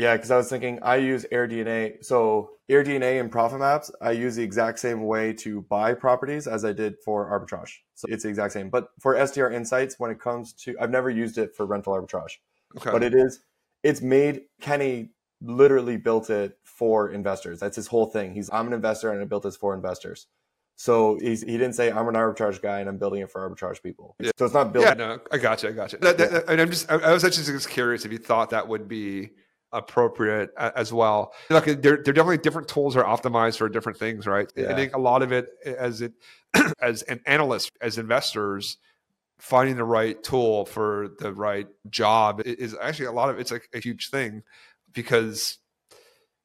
Yeah, 0.00 0.16
because 0.16 0.30
I 0.30 0.36
was 0.38 0.48
thinking 0.48 0.78
I 0.82 0.96
use 0.96 1.26
AirDNA. 1.30 2.02
So 2.02 2.52
AirDNA 2.70 3.20
and 3.20 3.30
Profit 3.30 3.58
Maps, 3.58 3.90
I 4.00 4.12
use 4.12 4.34
the 4.34 4.42
exact 4.42 4.78
same 4.78 5.02
way 5.02 5.34
to 5.34 5.60
buy 5.62 5.92
properties 5.92 6.46
as 6.46 6.64
I 6.64 6.72
did 6.72 6.94
for 7.04 7.30
arbitrage. 7.30 7.70
So 7.96 8.06
it's 8.08 8.22
the 8.22 8.30
exact 8.30 8.54
same. 8.54 8.70
But 8.70 8.88
for 8.98 9.26
STR 9.26 9.48
Insights, 9.48 9.96
when 9.98 10.10
it 10.10 10.18
comes 10.18 10.54
to, 10.54 10.74
I've 10.80 10.90
never 10.90 11.10
used 11.10 11.36
it 11.36 11.54
for 11.54 11.66
rental 11.66 11.92
arbitrage. 11.92 12.38
Okay. 12.78 12.90
But 12.90 13.02
it 13.02 13.14
is, 13.14 13.40
it's 13.82 14.00
made, 14.00 14.42
Kenny 14.62 15.10
literally 15.42 15.98
built 15.98 16.30
it 16.30 16.56
for 16.64 17.10
investors. 17.10 17.60
That's 17.60 17.76
his 17.76 17.86
whole 17.86 18.06
thing. 18.06 18.32
He's, 18.32 18.48
I'm 18.50 18.68
an 18.68 18.72
investor 18.72 19.12
and 19.12 19.20
I 19.20 19.26
built 19.26 19.42
this 19.42 19.56
for 19.56 19.74
investors. 19.74 20.28
So 20.76 21.18
he's, 21.20 21.42
he 21.42 21.58
didn't 21.58 21.74
say 21.74 21.92
I'm 21.92 22.08
an 22.08 22.14
arbitrage 22.14 22.62
guy 22.62 22.80
and 22.80 22.88
I'm 22.88 22.96
building 22.96 23.20
it 23.20 23.30
for 23.30 23.46
arbitrage 23.48 23.82
people. 23.82 24.16
Yeah. 24.18 24.30
So 24.38 24.46
it's 24.46 24.54
not 24.54 24.72
built. 24.72 24.86
Yeah, 24.86 24.94
no, 24.94 25.18
I 25.30 25.36
got 25.36 25.62
you. 25.62 25.68
I 25.68 25.72
got 25.72 25.92
you. 25.92 25.98
That, 25.98 26.16
that, 26.16 26.48
and 26.48 26.58
I'm 26.58 26.70
just, 26.70 26.90
I 26.90 27.12
was 27.12 27.22
actually 27.22 27.44
just 27.44 27.68
curious 27.68 28.06
if 28.06 28.12
you 28.12 28.18
thought 28.18 28.48
that 28.50 28.66
would 28.66 28.88
be 28.88 29.32
appropriate 29.72 30.50
as 30.56 30.92
well. 30.92 31.32
Look, 31.48 31.66
they're, 31.66 31.76
they're 31.76 32.12
definitely 32.12 32.38
different 32.38 32.68
tools 32.68 32.96
are 32.96 33.04
optimized 33.04 33.58
for 33.58 33.68
different 33.68 33.98
things, 33.98 34.26
right? 34.26 34.52
Yeah. 34.56 34.72
I 34.72 34.74
think 34.74 34.94
a 34.94 35.00
lot 35.00 35.22
of 35.22 35.32
it 35.32 35.48
as 35.64 36.00
it 36.00 36.12
as 36.80 37.02
an 37.02 37.20
analyst, 37.26 37.70
as 37.80 37.98
investors, 37.98 38.78
finding 39.38 39.76
the 39.76 39.84
right 39.84 40.22
tool 40.22 40.66
for 40.66 41.10
the 41.18 41.32
right 41.32 41.66
job 41.88 42.42
is 42.44 42.76
actually 42.80 43.06
a 43.06 43.12
lot 43.12 43.30
of 43.30 43.38
it's 43.38 43.52
a, 43.52 43.60
a 43.72 43.80
huge 43.80 44.10
thing 44.10 44.42
because 44.92 45.58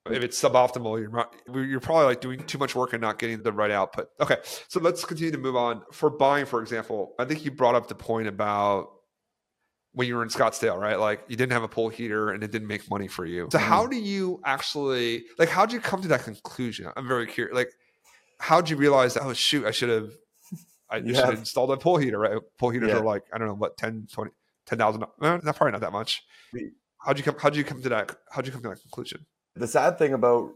if 0.10 0.24
it's 0.24 0.40
suboptimal, 0.40 1.00
you're 1.00 1.10
not, 1.10 1.36
you're 1.52 1.80
probably 1.80 2.06
like 2.06 2.22
doing 2.22 2.44
too 2.44 2.60
much 2.60 2.76
work 2.76 2.94
and 2.94 3.02
not 3.02 3.18
getting 3.18 3.42
the 3.42 3.52
right 3.52 3.72
output. 3.72 4.10
Okay, 4.22 4.38
so 4.68 4.80
let's 4.80 5.04
continue 5.04 5.32
to 5.32 5.38
move 5.38 5.56
on. 5.56 5.82
For 5.92 6.12
buying, 6.12 6.46
for 6.46 6.62
example, 6.62 7.16
I 7.18 7.26
think 7.26 7.44
you 7.44 7.52
brought 7.52 7.74
up 7.74 7.88
the 7.88 7.96
point 7.96 8.28
about 8.28 8.92
when 9.96 10.08
you 10.08 10.16
were 10.16 10.24
in 10.24 10.30
Scottsdale, 10.30 10.78
right? 10.78 11.00
Like 11.00 11.24
you 11.28 11.38
didn't 11.38 11.54
have 11.54 11.64
a 11.64 11.68
pool 11.68 11.90
heater 11.90 12.32
and 12.32 12.44
it 12.44 12.52
didn't 12.52 12.68
make 12.68 12.90
money 12.90 13.08
for 13.08 13.26
you. 13.26 13.48
So 13.52 13.58
mm. 13.58 13.62
how 13.62 13.88
do 13.88 13.96
you 13.96 14.42
actually 14.46 15.24
like 15.40 15.50
how 15.50 15.66
did 15.66 15.74
you 15.74 15.80
come 15.80 16.02
to 16.02 16.08
that 16.10 16.24
conclusion? 16.24 16.92
I'm 16.96 17.08
very 17.08 17.26
curious. 17.26 17.56
Like 17.56 17.72
how 18.40 18.62
did 18.62 18.70
you 18.70 18.76
realize 18.76 19.14
that 19.14 19.24
oh 19.24 19.34
shoot, 19.34 19.66
I 19.66 19.72
should 19.72 19.90
have 19.90 20.12
I 20.90 21.00
should 21.00 21.16
have 21.16 21.40
installed 21.40 21.72
a 21.72 21.78
pool 21.78 21.98
heater, 21.98 22.20
right? 22.20 22.38
Pool 22.60 22.70
heaters 22.70 22.90
yeah. 22.90 22.98
are 22.98 23.04
like, 23.04 23.24
I 23.34 23.38
don't 23.38 23.48
know, 23.48 23.56
what 23.56 23.76
10, 23.78 24.08
20, 24.12 24.32
10,000, 24.68 25.04
eh, 25.04 25.08
not 25.22 25.56
probably 25.56 25.72
not 25.72 25.82
that 25.82 25.92
much. 25.92 26.24
How'd 27.00 27.18
you 27.18 27.24
come 27.24 27.36
how'd 27.40 27.56
you 27.56 27.64
come 27.64 27.82
to 27.82 27.90
that 27.90 28.16
how'd 28.32 28.46
you 28.46 28.52
come 28.52 28.64
to 28.64 28.70
that 28.70 28.82
conclusion? 28.82 29.26
The 29.56 29.68
sad 29.68 29.98
thing 29.98 30.14
about 30.14 30.52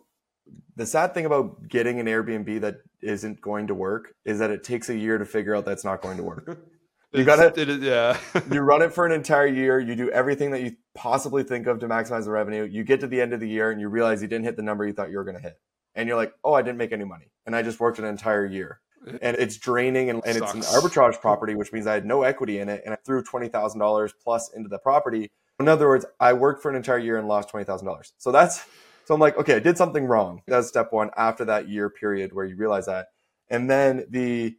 the 0.76 0.86
sad 0.86 1.14
thing 1.14 1.26
about 1.26 1.68
getting 1.68 2.00
an 2.00 2.08
Airbnb 2.08 2.62
that 2.62 2.78
isn't 3.02 3.40
going 3.40 3.68
to 3.68 3.76
work 3.76 4.16
is 4.26 4.40
that 4.40 4.50
it 4.50 4.64
takes 4.64 4.90
a 4.90 4.98
year 4.98 5.18
to 5.18 5.26
figure 5.26 5.56
out 5.56 5.66
that's 5.66 5.86
not 5.86 6.02
going 6.02 6.18
to 6.18 6.24
work. 6.24 6.60
You 7.12 7.24
got 7.24 7.40
it. 7.40 7.70
it 7.70 7.82
yeah. 7.82 8.18
you 8.52 8.62
run 8.62 8.82
it 8.82 8.94
for 8.94 9.06
an 9.06 9.12
entire 9.12 9.48
year. 9.48 9.80
You 9.80 9.96
do 9.96 10.10
everything 10.12 10.52
that 10.52 10.62
you 10.62 10.76
possibly 10.94 11.44
think 11.44 11.66
of 11.66 11.80
to 11.80 11.88
maximize 11.88 12.26
the 12.26 12.32
revenue. 12.32 12.68
You 12.70 12.84
get 12.84 13.00
to 13.00 13.08
the 13.08 13.20
end 13.20 13.34
of 13.34 13.40
the 13.40 13.50
year 13.50 13.72
and 13.72 13.82
you 13.82 13.88
realize 13.88 14.22
you 14.22 14.28
didn't 14.28 14.46
hit 14.46 14.56
the 14.56 14.62
number 14.62 14.86
you 14.86 14.94
thought 14.94 15.10
you 15.10 15.18
were 15.18 15.24
going 15.24 15.38
to 15.38 15.42
hit. 15.42 15.60
And 15.96 16.08
you're 16.08 16.18
like, 16.18 16.34
oh, 16.44 16.54
I 16.54 16.62
didn't 16.62 16.78
make 16.78 16.92
any 16.92 17.06
money. 17.06 17.32
And 17.46 17.56
I 17.56 17.64
just 17.64 17.80
worked 17.80 17.98
an 18.00 18.06
entire 18.06 18.46
year. 18.46 18.80
And 19.22 19.38
it's 19.38 19.58
draining 19.58 20.10
and, 20.10 20.22
and 20.26 20.38
it's 20.38 20.54
an 20.54 20.62
arbitrage 20.62 21.20
property, 21.20 21.56
which 21.56 21.74
means 21.74 21.88
I 21.88 21.94
had 21.94 22.06
no 22.06 22.24
equity 22.24 22.60
in 22.60 22.70
it. 22.70 22.84
And 22.86 22.94
I 22.94 22.98
threw 22.98 23.24
$20,000 23.24 24.12
plus 24.22 24.54
into 24.54 24.70
the 24.70 24.78
property. 24.78 25.32
In 25.60 25.68
other 25.68 25.88
words, 25.88 26.06
I 26.20 26.34
worked 26.34 26.62
for 26.62 26.70
an 26.70 26.76
entire 26.76 27.00
year 27.00 27.18
and 27.18 27.28
lost 27.28 27.50
$20,000. 27.52 28.12
So 28.18 28.32
that's, 28.32 28.64
so 29.06 29.16
I'm 29.16 29.20
like, 29.20 29.38
okay, 29.38 29.56
I 29.56 29.60
did 29.60 29.78
something 29.78 30.06
wrong. 30.06 30.44
That's 30.48 30.68
step 30.68 30.92
one 30.92 31.10
after 31.18 31.46
that 31.46 31.70
year 31.70 31.90
period 31.90 32.34
where 32.34 32.46
you 32.46 32.56
realize 32.56 32.86
that. 32.86 33.08
And 33.50 33.70
then 33.70 34.06
the, 34.10 34.58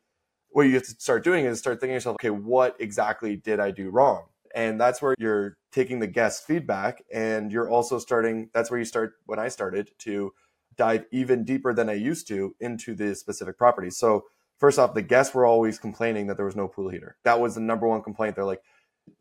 what 0.50 0.62
you 0.62 0.74
have 0.74 0.82
to 0.84 0.90
start 0.90 1.24
doing 1.24 1.44
is 1.44 1.58
start 1.58 1.80
thinking 1.80 1.94
yourself, 1.94 2.16
okay, 2.16 2.30
what 2.30 2.76
exactly 2.78 3.36
did 3.36 3.60
I 3.60 3.70
do 3.70 3.90
wrong? 3.90 4.24
And 4.54 4.80
that's 4.80 5.00
where 5.00 5.14
you're 5.18 5.56
taking 5.70 6.00
the 6.00 6.06
guest 6.06 6.46
feedback 6.46 7.04
and 7.12 7.52
you're 7.52 7.70
also 7.70 7.98
starting, 7.98 8.50
that's 8.52 8.70
where 8.70 8.78
you 8.78 8.84
start, 8.84 9.14
when 9.26 9.38
I 9.38 9.48
started 9.48 9.92
to 10.00 10.32
dive 10.76 11.04
even 11.12 11.44
deeper 11.44 11.72
than 11.72 11.88
I 11.88 11.94
used 11.94 12.26
to 12.28 12.54
into 12.60 12.94
the 12.94 13.14
specific 13.14 13.56
property. 13.56 13.90
So, 13.90 14.24
first 14.58 14.78
off, 14.78 14.94
the 14.94 15.02
guests 15.02 15.34
were 15.34 15.46
always 15.46 15.78
complaining 15.78 16.26
that 16.26 16.36
there 16.36 16.46
was 16.46 16.56
no 16.56 16.66
pool 16.66 16.88
heater. 16.88 17.16
That 17.24 17.40
was 17.40 17.54
the 17.54 17.60
number 17.60 17.86
one 17.86 18.02
complaint. 18.02 18.34
They're 18.34 18.44
like, 18.44 18.62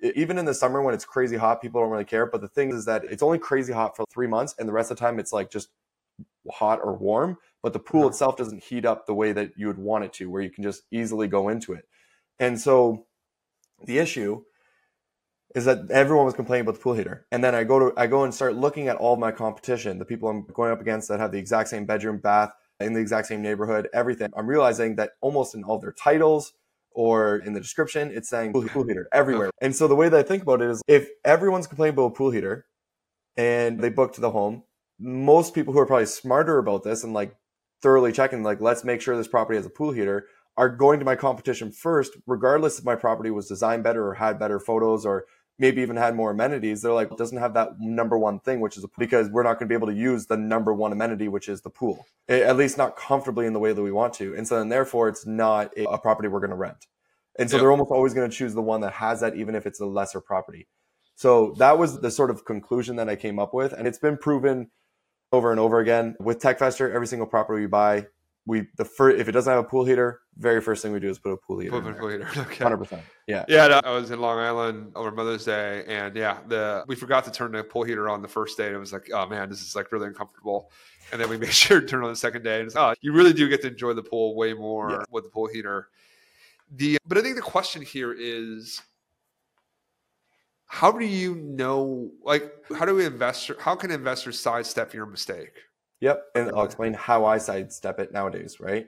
even 0.01 0.37
in 0.37 0.45
the 0.45 0.53
summer 0.53 0.81
when 0.81 0.93
it's 0.93 1.05
crazy 1.05 1.37
hot, 1.37 1.61
people 1.61 1.81
don't 1.81 1.91
really 1.91 2.05
care. 2.05 2.25
But 2.25 2.41
the 2.41 2.47
thing 2.47 2.71
is 2.71 2.85
that 2.85 3.03
it's 3.05 3.23
only 3.23 3.39
crazy 3.39 3.73
hot 3.73 3.95
for 3.95 4.05
three 4.11 4.27
months, 4.27 4.55
and 4.57 4.67
the 4.67 4.73
rest 4.73 4.91
of 4.91 4.97
the 4.97 5.01
time 5.01 5.19
it's 5.19 5.33
like 5.33 5.51
just 5.51 5.69
hot 6.51 6.79
or 6.83 6.95
warm 6.95 7.37
but 7.61 7.73
the 7.73 7.79
pool 7.79 8.07
itself 8.07 8.37
doesn't 8.37 8.63
heat 8.63 8.85
up 8.85 9.05
the 9.05 9.13
way 9.13 9.31
that 9.31 9.51
you 9.57 9.67
would 9.67 9.77
want 9.77 10.05
it 10.05 10.13
to, 10.13 10.29
where 10.29 10.41
you 10.41 10.49
can 10.49 10.63
just 10.63 10.83
easily 10.91 11.27
go 11.27 11.49
into 11.49 11.73
it. 11.73 11.85
And 12.39 12.59
so 12.59 13.05
the 13.85 13.97
issue 13.97 14.43
is 15.55 15.65
that 15.65 15.89
everyone 15.89 16.25
was 16.25 16.35
complaining 16.35 16.61
about 16.61 16.75
the 16.75 16.81
pool 16.81 16.93
heater. 16.93 17.25
And 17.31 17.43
then 17.43 17.55
I 17.55 17.63
go 17.63 17.79
to 17.79 17.93
I 17.99 18.07
go 18.07 18.23
and 18.23 18.33
start 18.33 18.55
looking 18.55 18.87
at 18.87 18.97
all 18.97 19.13
of 19.13 19.19
my 19.19 19.31
competition, 19.31 19.97
the 19.97 20.05
people 20.05 20.29
I'm 20.29 20.45
going 20.45 20.71
up 20.71 20.81
against 20.81 21.07
that 21.09 21.19
have 21.19 21.31
the 21.31 21.39
exact 21.39 21.69
same 21.69 21.85
bedroom, 21.85 22.17
bath, 22.19 22.51
in 22.79 22.93
the 22.93 22.99
exact 22.99 23.27
same 23.27 23.41
neighborhood, 23.41 23.89
everything. 23.93 24.29
I'm 24.37 24.47
realizing 24.47 24.95
that 24.97 25.11
almost 25.21 25.55
in 25.55 25.63
all 25.63 25.79
their 25.79 25.91
titles 25.91 26.53
or 26.91 27.37
in 27.37 27.53
the 27.53 27.59
description, 27.59 28.11
it's 28.13 28.29
saying 28.29 28.53
pool, 28.53 28.61
heater 28.83 29.07
everywhere. 29.11 29.49
And 29.61 29.75
so 29.75 29.87
the 29.87 29.95
way 29.95 30.09
that 30.09 30.17
I 30.17 30.23
think 30.23 30.43
about 30.43 30.61
it 30.61 30.69
is 30.69 30.81
if 30.87 31.09
everyone's 31.25 31.67
complaining 31.67 31.95
about 31.95 32.05
a 32.05 32.11
pool 32.11 32.31
heater 32.31 32.65
and 33.35 33.79
they 33.79 33.89
book 33.89 34.13
to 34.13 34.21
the 34.21 34.31
home, 34.31 34.63
most 34.99 35.53
people 35.53 35.73
who 35.73 35.79
are 35.79 35.85
probably 35.85 36.05
smarter 36.05 36.57
about 36.57 36.83
this 36.83 37.03
and 37.03 37.13
like 37.13 37.35
thoroughly 37.81 38.11
checking, 38.11 38.43
like, 38.43 38.61
let's 38.61 38.83
make 38.83 39.01
sure 39.01 39.15
this 39.15 39.27
property 39.27 39.57
has 39.57 39.65
a 39.65 39.69
pool 39.69 39.91
heater, 39.91 40.27
are 40.57 40.69
going 40.69 40.99
to 40.99 41.05
my 41.05 41.15
competition 41.15 41.71
first, 41.71 42.17
regardless 42.27 42.79
if 42.79 42.85
my 42.85 42.95
property 42.95 43.31
was 43.31 43.47
designed 43.47 43.83
better 43.83 44.07
or 44.07 44.15
had 44.15 44.37
better 44.37 44.59
photos 44.59 45.05
or 45.05 45.25
maybe 45.57 45.81
even 45.81 45.97
had 45.97 46.15
more 46.15 46.31
amenities. 46.31 46.81
They're 46.81 46.93
like, 46.93 47.15
doesn't 47.17 47.37
have 47.37 47.53
that 47.53 47.79
number 47.79 48.17
one 48.17 48.39
thing, 48.39 48.61
which 48.61 48.77
is 48.77 48.85
because 48.97 49.29
we're 49.29 49.43
not 49.43 49.59
going 49.59 49.67
to 49.67 49.69
be 49.69 49.75
able 49.75 49.87
to 49.87 49.93
use 49.93 50.25
the 50.25 50.37
number 50.37 50.73
one 50.73 50.91
amenity, 50.91 51.27
which 51.27 51.49
is 51.49 51.61
the 51.61 51.69
pool, 51.69 52.05
at 52.27 52.57
least 52.57 52.77
not 52.77 52.95
comfortably 52.95 53.45
in 53.45 53.53
the 53.53 53.59
way 53.59 53.73
that 53.73 53.81
we 53.81 53.91
want 53.91 54.13
to. 54.15 54.35
And 54.35 54.47
so 54.47 54.57
then 54.57 54.69
therefore 54.69 55.09
it's 55.09 55.25
not 55.25 55.71
a, 55.77 55.97
property 55.97 56.29
we're 56.29 56.39
going 56.39 56.49
to 56.49 56.55
rent. 56.55 56.87
And 57.37 57.49
so 57.49 57.57
yep. 57.57 57.61
they're 57.61 57.71
almost 57.71 57.91
always 57.91 58.13
going 58.13 58.29
to 58.29 58.35
choose 58.35 58.53
the 58.53 58.61
one 58.61 58.81
that 58.81 58.93
has 58.93 59.21
that, 59.21 59.35
even 59.35 59.55
if 59.55 59.65
it's 59.65 59.79
a 59.79 59.85
lesser 59.85 60.19
property. 60.19 60.67
So 61.15 61.53
that 61.57 61.77
was 61.77 61.99
the 61.99 62.11
sort 62.11 62.31
of 62.31 62.45
conclusion 62.45 62.95
that 62.95 63.09
I 63.09 63.17
came 63.17 63.39
up 63.39 63.53
with. 63.53 63.73
And 63.73 63.87
it's 63.87 63.99
been 63.99 64.17
proven 64.17 64.71
over 65.31 65.51
and 65.51 65.59
over 65.59 65.79
again 65.79 66.15
with 66.19 66.39
TechVestor. 66.39 66.93
Every 66.93 67.07
single 67.07 67.27
property 67.27 67.61
we 67.61 67.67
buy, 67.67 68.07
we 68.45 68.67
the 68.77 68.85
first 68.85 69.19
if 69.19 69.27
it 69.27 69.31
doesn't 69.31 69.51
have 69.51 69.63
a 69.63 69.67
pool 69.67 69.85
heater, 69.85 70.21
very 70.37 70.61
first 70.61 70.81
thing 70.81 70.91
we 70.91 70.99
do 70.99 71.09
is 71.09 71.19
put 71.19 71.31
a 71.31 71.37
pool 71.37 71.59
heater. 71.59 71.81
Put 71.81 71.91
a 71.91 71.93
pool 71.93 72.09
heater. 72.09 72.27
Okay. 72.37 72.63
Hundred 72.63 72.77
percent. 72.77 73.01
Yeah. 73.27 73.45
Yeah. 73.47 73.67
No, 73.67 73.81
I 73.83 73.91
was 73.91 74.11
in 74.11 74.19
Long 74.19 74.39
Island 74.39 74.91
over 74.95 75.11
Mother's 75.11 75.45
Day, 75.45 75.83
and 75.87 76.15
yeah, 76.15 76.39
the 76.47 76.83
we 76.87 76.95
forgot 76.95 77.25
to 77.25 77.31
turn 77.31 77.51
the 77.51 77.63
pool 77.63 77.83
heater 77.83 78.09
on 78.09 78.21
the 78.21 78.27
first 78.27 78.57
day, 78.57 78.67
and 78.67 78.75
it 78.75 78.79
was 78.79 78.93
like, 78.93 79.09
oh 79.13 79.27
man, 79.27 79.49
this 79.49 79.61
is 79.61 79.75
like 79.75 79.91
really 79.91 80.07
uncomfortable. 80.07 80.71
And 81.11 81.21
then 81.21 81.29
we 81.29 81.37
made 81.39 81.53
sure 81.53 81.81
to 81.81 81.85
turn 81.85 82.03
on 82.03 82.09
the 82.09 82.15
second 82.15 82.43
day, 82.43 82.59
and 82.59 82.67
it's, 82.67 82.75
oh, 82.75 82.93
you 83.01 83.13
really 83.13 83.33
do 83.33 83.47
get 83.49 83.61
to 83.61 83.67
enjoy 83.67 83.93
the 83.93 84.03
pool 84.03 84.35
way 84.35 84.53
more 84.53 84.91
yeah. 84.91 85.03
with 85.11 85.25
the 85.25 85.29
pool 85.29 85.47
heater. 85.47 85.89
The 86.71 86.97
but 87.05 87.17
I 87.17 87.21
think 87.21 87.35
the 87.35 87.41
question 87.41 87.81
here 87.81 88.13
is 88.17 88.81
how 90.71 90.91
do 90.91 91.03
you 91.03 91.33
know 91.33 92.11
like 92.23 92.53
how 92.77 92.85
do 92.85 92.93
we 92.93 93.03
investor 93.03 93.57
how 93.59 93.75
can 93.75 93.89
investors 93.89 94.39
sidestep 94.39 94.93
your 94.93 95.07
mistake? 95.07 95.57
Yep 95.99 96.23
and 96.35 96.51
i'll 96.51 96.63
explain 96.63 96.93
how 96.93 97.25
i 97.25 97.39
sidestep 97.39 97.99
it 97.99 98.13
nowadays 98.13 98.59
right? 98.59 98.87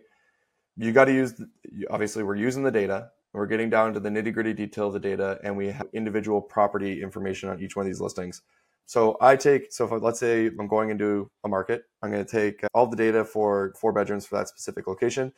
You 0.77 0.93
got 0.93 1.05
to 1.05 1.13
use 1.13 1.41
obviously 1.89 2.23
we're 2.23 2.35
using 2.35 2.63
the 2.63 2.71
data. 2.71 3.09
We're 3.33 3.47
getting 3.47 3.69
down 3.69 3.93
to 3.95 3.99
the 3.99 4.09
nitty 4.09 4.33
gritty 4.33 4.53
detail 4.53 4.87
of 4.87 4.93
the 4.93 4.99
data 4.99 5.39
and 5.43 5.57
we 5.57 5.67
have 5.69 5.87
individual 5.93 6.39
property 6.39 7.01
information 7.01 7.49
on 7.49 7.59
each 7.59 7.75
one 7.75 7.85
of 7.85 7.87
these 7.87 7.99
listings. 7.99 8.43
So 8.85 9.17
i 9.19 9.35
take 9.35 9.73
so 9.73 9.85
if 9.85 10.03
let's 10.03 10.19
say 10.19 10.47
i'm 10.47 10.67
going 10.67 10.91
into 10.91 11.31
a 11.43 11.47
market 11.47 11.83
i'm 12.03 12.11
going 12.11 12.23
to 12.23 12.31
take 12.31 12.61
all 12.75 12.85
the 12.85 12.95
data 12.95 13.25
for 13.25 13.73
four 13.79 13.91
bedrooms 13.91 14.27
for 14.27 14.37
that 14.37 14.49
specific 14.49 14.85
location 14.85 15.33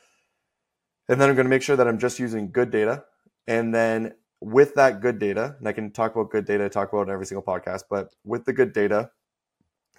and 1.07 1.21
then 1.21 1.29
i'm 1.29 1.35
going 1.35 1.45
to 1.45 1.49
make 1.49 1.61
sure 1.61 1.75
that 1.75 1.87
i'm 1.87 1.99
just 1.99 2.19
using 2.19 2.51
good 2.51 2.69
data 2.69 3.03
and 3.47 3.73
then 3.73 4.13
with 4.43 4.75
that 4.75 4.99
good 4.99 5.19
data, 5.19 5.55
and 5.57 5.67
I 5.67 5.71
can 5.71 5.91
talk 5.91 6.15
about 6.15 6.29
good 6.29 6.45
data, 6.45 6.65
I 6.65 6.67
talk 6.67 6.91
about 6.91 7.07
in 7.07 7.13
every 7.13 7.25
single 7.25 7.43
podcast, 7.43 7.83
but 7.89 8.13
with 8.25 8.43
the 8.43 8.53
good 8.53 8.73
data, 8.73 9.11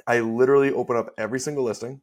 I 0.06 0.20
literally 0.20 0.70
open 0.70 0.96
up 0.96 1.14
every 1.16 1.40
single 1.40 1.64
listing 1.64 2.02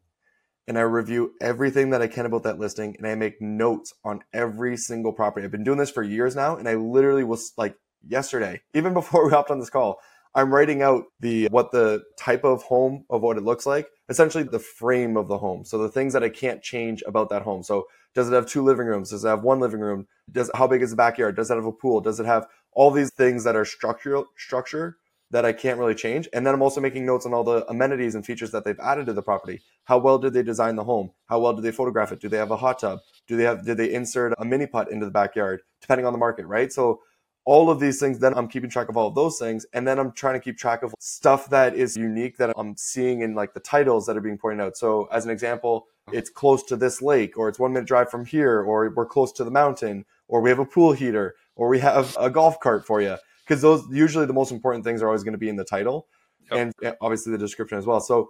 and 0.67 0.77
I 0.77 0.81
review 0.81 1.33
everything 1.39 1.91
that 1.91 2.01
I 2.01 2.07
can 2.07 2.25
about 2.25 2.43
that 2.43 2.57
listing 2.57 2.95
and 2.97 3.05
I 3.05 3.13
make 3.13 3.41
notes 3.41 3.93
on 4.03 4.23
every 4.33 4.75
single 4.75 5.13
property. 5.13 5.45
I've 5.45 5.51
been 5.51 5.63
doing 5.63 5.77
this 5.77 5.91
for 5.91 6.01
years 6.01 6.35
now 6.35 6.55
and 6.55 6.67
I 6.67 6.75
literally 6.75 7.23
was 7.23 7.53
like 7.57 7.75
yesterday, 8.07 8.61
even 8.73 8.93
before 8.93 9.25
we 9.27 9.31
hopped 9.31 9.51
on 9.51 9.59
this 9.59 9.69
call, 9.69 9.99
I'm 10.33 10.53
writing 10.53 10.81
out 10.81 11.05
the 11.19 11.47
what 11.47 11.71
the 11.71 12.03
type 12.17 12.43
of 12.43 12.63
home 12.63 13.05
of 13.09 13.21
what 13.21 13.37
it 13.37 13.43
looks 13.43 13.65
like, 13.65 13.87
essentially 14.09 14.43
the 14.43 14.59
frame 14.59 15.17
of 15.17 15.27
the 15.27 15.37
home. 15.37 15.65
So 15.65 15.77
the 15.77 15.89
things 15.89 16.13
that 16.13 16.23
I 16.23 16.29
can't 16.29 16.61
change 16.61 17.03
about 17.05 17.29
that 17.29 17.41
home. 17.41 17.63
So 17.63 17.85
does 18.13 18.29
it 18.29 18.33
have 18.33 18.45
two 18.45 18.63
living 18.63 18.87
rooms? 18.87 19.09
Does 19.09 19.23
it 19.23 19.27
have 19.27 19.43
one 19.43 19.59
living 19.59 19.79
room? 19.79 20.07
Does 20.31 20.49
how 20.55 20.67
big 20.67 20.81
is 20.81 20.91
the 20.91 20.95
backyard? 20.95 21.35
Does 21.35 21.51
it 21.51 21.55
have 21.55 21.65
a 21.65 21.71
pool? 21.71 22.01
Does 22.01 22.19
it 22.19 22.25
have 22.25 22.47
all 22.71 22.91
these 22.91 23.11
things 23.11 23.43
that 23.43 23.55
are 23.55 23.65
structural 23.65 24.27
structure 24.37 24.97
that 25.31 25.45
I 25.45 25.53
can't 25.53 25.79
really 25.79 25.95
change? 25.95 26.27
And 26.33 26.45
then 26.45 26.53
I'm 26.53 26.61
also 26.61 26.81
making 26.81 27.05
notes 27.05 27.25
on 27.25 27.33
all 27.33 27.43
the 27.43 27.65
amenities 27.69 28.15
and 28.15 28.25
features 28.25 28.51
that 28.51 28.63
they've 28.63 28.79
added 28.79 29.05
to 29.07 29.13
the 29.13 29.21
property. 29.21 29.61
How 29.85 29.97
well 29.97 30.17
did 30.17 30.33
they 30.33 30.43
design 30.43 30.75
the 30.75 30.83
home? 30.83 31.11
How 31.27 31.39
well 31.39 31.53
did 31.53 31.63
they 31.63 31.71
photograph 31.71 32.11
it? 32.11 32.19
Do 32.21 32.29
they 32.29 32.37
have 32.37 32.51
a 32.51 32.57
hot 32.57 32.79
tub? 32.79 32.99
Do 33.27 33.35
they 33.35 33.43
have 33.43 33.65
did 33.65 33.77
they 33.77 33.93
insert 33.93 34.33
a 34.37 34.45
mini 34.45 34.67
putt 34.67 34.91
into 34.91 35.05
the 35.05 35.11
backyard? 35.11 35.61
Depending 35.81 36.05
on 36.05 36.13
the 36.13 36.19
market, 36.19 36.45
right? 36.45 36.71
So 36.71 37.01
all 37.45 37.69
of 37.69 37.79
these 37.79 37.99
things 37.99 38.19
then 38.19 38.33
i'm 38.35 38.47
keeping 38.47 38.69
track 38.69 38.89
of 38.89 38.97
all 38.97 39.07
of 39.07 39.15
those 39.15 39.39
things 39.39 39.65
and 39.73 39.87
then 39.87 39.97
i'm 39.97 40.11
trying 40.11 40.33
to 40.35 40.39
keep 40.39 40.57
track 40.57 40.83
of 40.83 40.93
stuff 40.99 41.49
that 41.49 41.75
is 41.75 41.97
unique 41.97 42.37
that 42.37 42.53
i'm 42.57 42.75
seeing 42.77 43.21
in 43.21 43.33
like 43.33 43.53
the 43.53 43.59
titles 43.59 44.05
that 44.05 44.17
are 44.17 44.21
being 44.21 44.37
pointed 44.37 44.61
out. 44.63 44.77
So 44.77 45.05
as 45.11 45.25
an 45.25 45.31
example 45.31 45.87
it's 46.11 46.29
close 46.29 46.63
to 46.63 46.75
this 46.75 47.01
lake 47.01 47.37
or 47.37 47.47
it's 47.47 47.59
one 47.59 47.73
minute 47.73 47.87
drive 47.87 48.09
from 48.09 48.25
here 48.25 48.61
or 48.61 48.91
we're 48.95 49.05
close 49.05 49.31
to 49.33 49.43
the 49.43 49.51
mountain 49.51 50.05
or 50.27 50.41
we 50.41 50.49
have 50.49 50.59
a 50.59 50.65
pool 50.65 50.93
heater 50.93 51.35
or 51.55 51.69
we 51.69 51.79
have 51.79 52.15
a 52.19 52.29
golf 52.29 52.59
cart 52.59 52.85
for 52.85 53.01
you 53.01 53.15
because 53.45 53.61
those 53.61 53.83
usually 53.91 54.25
the 54.25 54.33
most 54.33 54.51
important 54.51 54.83
things 54.83 55.01
are 55.01 55.07
always 55.07 55.23
going 55.23 55.33
to 55.33 55.37
be 55.37 55.49
in 55.49 55.55
the 55.55 55.63
title 55.63 56.07
yep. 56.49 56.59
and 56.59 56.73
eh, 56.83 56.93
obviously 57.01 57.31
the 57.31 57.37
description 57.37 57.77
as 57.77 57.85
well. 57.85 57.99
So 57.99 58.29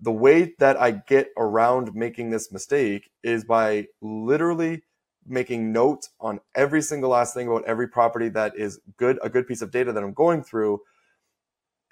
the 0.00 0.12
way 0.12 0.54
that 0.58 0.78
i 0.78 0.90
get 0.90 1.28
around 1.38 1.94
making 1.94 2.30
this 2.30 2.52
mistake 2.52 3.10
is 3.22 3.44
by 3.44 3.86
literally 4.02 4.82
making 5.26 5.72
notes 5.72 6.10
on 6.20 6.40
every 6.54 6.82
single 6.82 7.10
last 7.10 7.34
thing 7.34 7.48
about 7.48 7.64
every 7.64 7.88
property 7.88 8.28
that 8.30 8.56
is 8.56 8.80
good, 8.96 9.18
a 9.22 9.28
good 9.28 9.46
piece 9.46 9.62
of 9.62 9.70
data 9.70 9.92
that 9.92 10.02
I'm 10.02 10.12
going 10.12 10.42
through 10.42 10.80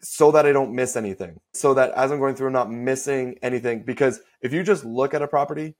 so 0.02 0.30
that 0.32 0.46
I 0.46 0.52
don't 0.52 0.74
miss 0.74 0.96
anything. 0.96 1.40
So 1.52 1.74
that 1.74 1.92
as 1.92 2.12
I'm 2.12 2.18
going 2.18 2.34
through, 2.34 2.48
I'm 2.48 2.52
not 2.52 2.70
missing 2.70 3.38
anything. 3.42 3.82
Because 3.82 4.20
if 4.40 4.52
you 4.52 4.62
just 4.62 4.84
look 4.84 5.14
at 5.14 5.22
a 5.22 5.28
property, 5.28 5.74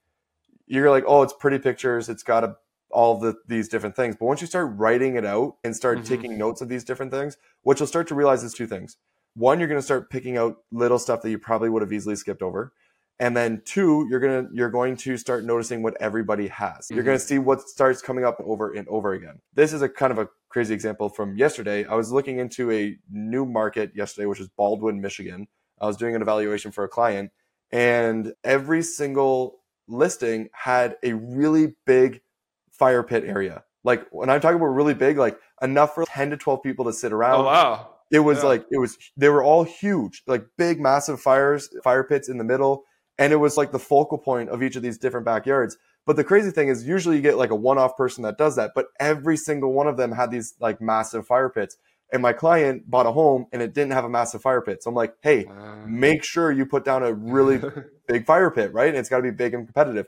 you're 0.67 0.89
like, 0.89 1.03
oh, 1.07 1.21
it's 1.21 1.33
pretty 1.33 1.59
pictures. 1.59 2.09
It's 2.09 2.23
got 2.23 2.43
a, 2.43 2.55
all 2.89 3.19
the, 3.19 3.35
these 3.47 3.67
different 3.67 3.95
things. 3.95 4.15
But 4.19 4.25
once 4.25 4.41
you 4.41 4.47
start 4.47 4.71
writing 4.75 5.15
it 5.15 5.25
out 5.25 5.57
and 5.63 5.75
start 5.75 5.99
mm-hmm. 5.99 6.07
taking 6.07 6.37
notes 6.37 6.61
of 6.61 6.69
these 6.69 6.83
different 6.83 7.11
things, 7.11 7.37
what 7.61 7.79
you'll 7.79 7.87
start 7.87 8.07
to 8.07 8.15
realize 8.15 8.43
is 8.43 8.53
two 8.53 8.67
things. 8.67 8.97
One, 9.35 9.59
you're 9.59 9.67
going 9.67 9.79
to 9.79 9.85
start 9.85 10.09
picking 10.09 10.37
out 10.37 10.57
little 10.71 10.97
stuff 10.97 11.21
that 11.21 11.29
you 11.29 11.37
probably 11.37 11.69
would 11.69 11.81
have 11.81 11.91
easily 11.93 12.15
skipped 12.15 12.41
over 12.41 12.71
and 13.19 13.35
then 13.35 13.61
two 13.65 14.07
you're 14.09 14.19
gonna 14.19 14.47
you're 14.53 14.69
going 14.69 14.95
to 14.97 15.17
start 15.17 15.45
noticing 15.45 15.81
what 15.81 15.95
everybody 16.01 16.47
has. 16.47 16.85
Mm-hmm. 16.85 16.95
you're 16.95 17.03
gonna 17.03 17.19
see 17.19 17.39
what 17.39 17.61
starts 17.61 18.01
coming 18.01 18.25
up 18.25 18.37
over 18.43 18.73
and 18.73 18.87
over 18.87 19.13
again. 19.13 19.39
This 19.53 19.73
is 19.73 19.81
a 19.81 19.89
kind 19.89 20.11
of 20.11 20.19
a 20.19 20.27
crazy 20.49 20.73
example 20.73 21.09
from 21.09 21.37
yesterday. 21.37 21.85
I 21.85 21.95
was 21.95 22.11
looking 22.11 22.39
into 22.39 22.71
a 22.71 22.97
new 23.09 23.45
market 23.45 23.91
yesterday 23.95 24.25
which 24.25 24.39
is 24.39 24.49
baldwin 24.49 25.01
michigan. 25.01 25.47
I 25.79 25.87
was 25.87 25.97
doing 25.97 26.15
an 26.15 26.21
evaluation 26.21 26.71
for 26.71 26.83
a 26.83 26.89
client 26.89 27.31
and 27.71 28.33
every 28.43 28.81
single 28.81 29.59
listing 29.87 30.49
had 30.53 30.97
a 31.03 31.13
really 31.13 31.75
big 31.85 32.21
fire 32.71 33.03
pit 33.03 33.23
area. 33.25 33.63
Like 33.83 34.07
when 34.11 34.29
i'm 34.29 34.41
talking 34.41 34.57
about 34.57 34.67
really 34.67 34.93
big 34.93 35.17
like 35.17 35.39
enough 35.61 35.95
for 35.95 36.05
10 36.05 36.31
to 36.31 36.37
12 36.37 36.63
people 36.63 36.85
to 36.85 36.93
sit 36.93 37.13
around. 37.13 37.41
oh 37.41 37.45
wow. 37.45 37.89
It 38.11 38.19
was 38.19 38.39
yeah. 38.39 38.49
like 38.49 38.65
it 38.71 38.77
was 38.77 38.97
they 39.17 39.29
were 39.29 39.43
all 39.43 39.63
huge 39.63 40.23
like 40.27 40.45
big 40.57 40.79
massive 40.79 41.19
fires 41.19 41.69
fire 41.83 42.03
pits 42.03 42.29
in 42.29 42.37
the 42.37 42.43
middle 42.43 42.85
and 43.17 43.31
it 43.33 43.37
was 43.37 43.57
like 43.57 43.71
the 43.71 43.79
focal 43.79 44.17
point 44.17 44.49
of 44.49 44.61
each 44.63 44.75
of 44.75 44.81
these 44.83 44.97
different 44.97 45.25
backyards 45.25 45.77
But 46.05 46.15
the 46.17 46.23
crazy 46.23 46.51
thing 46.51 46.67
is 46.67 46.87
usually 46.87 47.15
you 47.15 47.21
get 47.21 47.37
like 47.37 47.49
a 47.51 47.55
one-off 47.55 47.97
person 47.97 48.23
that 48.23 48.37
does 48.37 48.55
that, 48.57 48.71
but 48.75 48.87
every 48.99 49.37
single 49.37 49.73
one 49.73 49.87
of 49.87 49.97
them 49.97 50.11
had 50.11 50.31
these 50.31 50.53
like 50.59 50.81
massive 50.81 51.25
fire 51.25 51.49
pits. 51.49 51.77
And 52.13 52.21
my 52.21 52.33
client 52.33 52.89
bought 52.89 53.07
a 53.07 53.11
home 53.11 53.47
and 53.51 53.61
it 53.61 53.73
didn't 53.73 53.93
have 53.93 54.05
a 54.05 54.09
massive 54.09 54.41
fire 54.41 54.61
pit. 54.61 54.83
So 54.83 54.89
I'm 54.89 54.95
like, 54.95 55.15
hey, 55.21 55.49
make 55.85 56.23
sure 56.23 56.51
you 56.51 56.65
put 56.65 56.85
down 56.85 57.03
a 57.03 57.13
really 57.13 57.59
big 58.07 58.25
fire 58.25 58.51
pit, 58.51 58.71
right? 58.73 58.89
And 58.89 58.97
it's 58.97 59.09
got 59.09 59.17
to 59.17 59.23
be 59.23 59.31
big 59.31 59.53
and 59.55 59.65
competitive. 59.65 60.07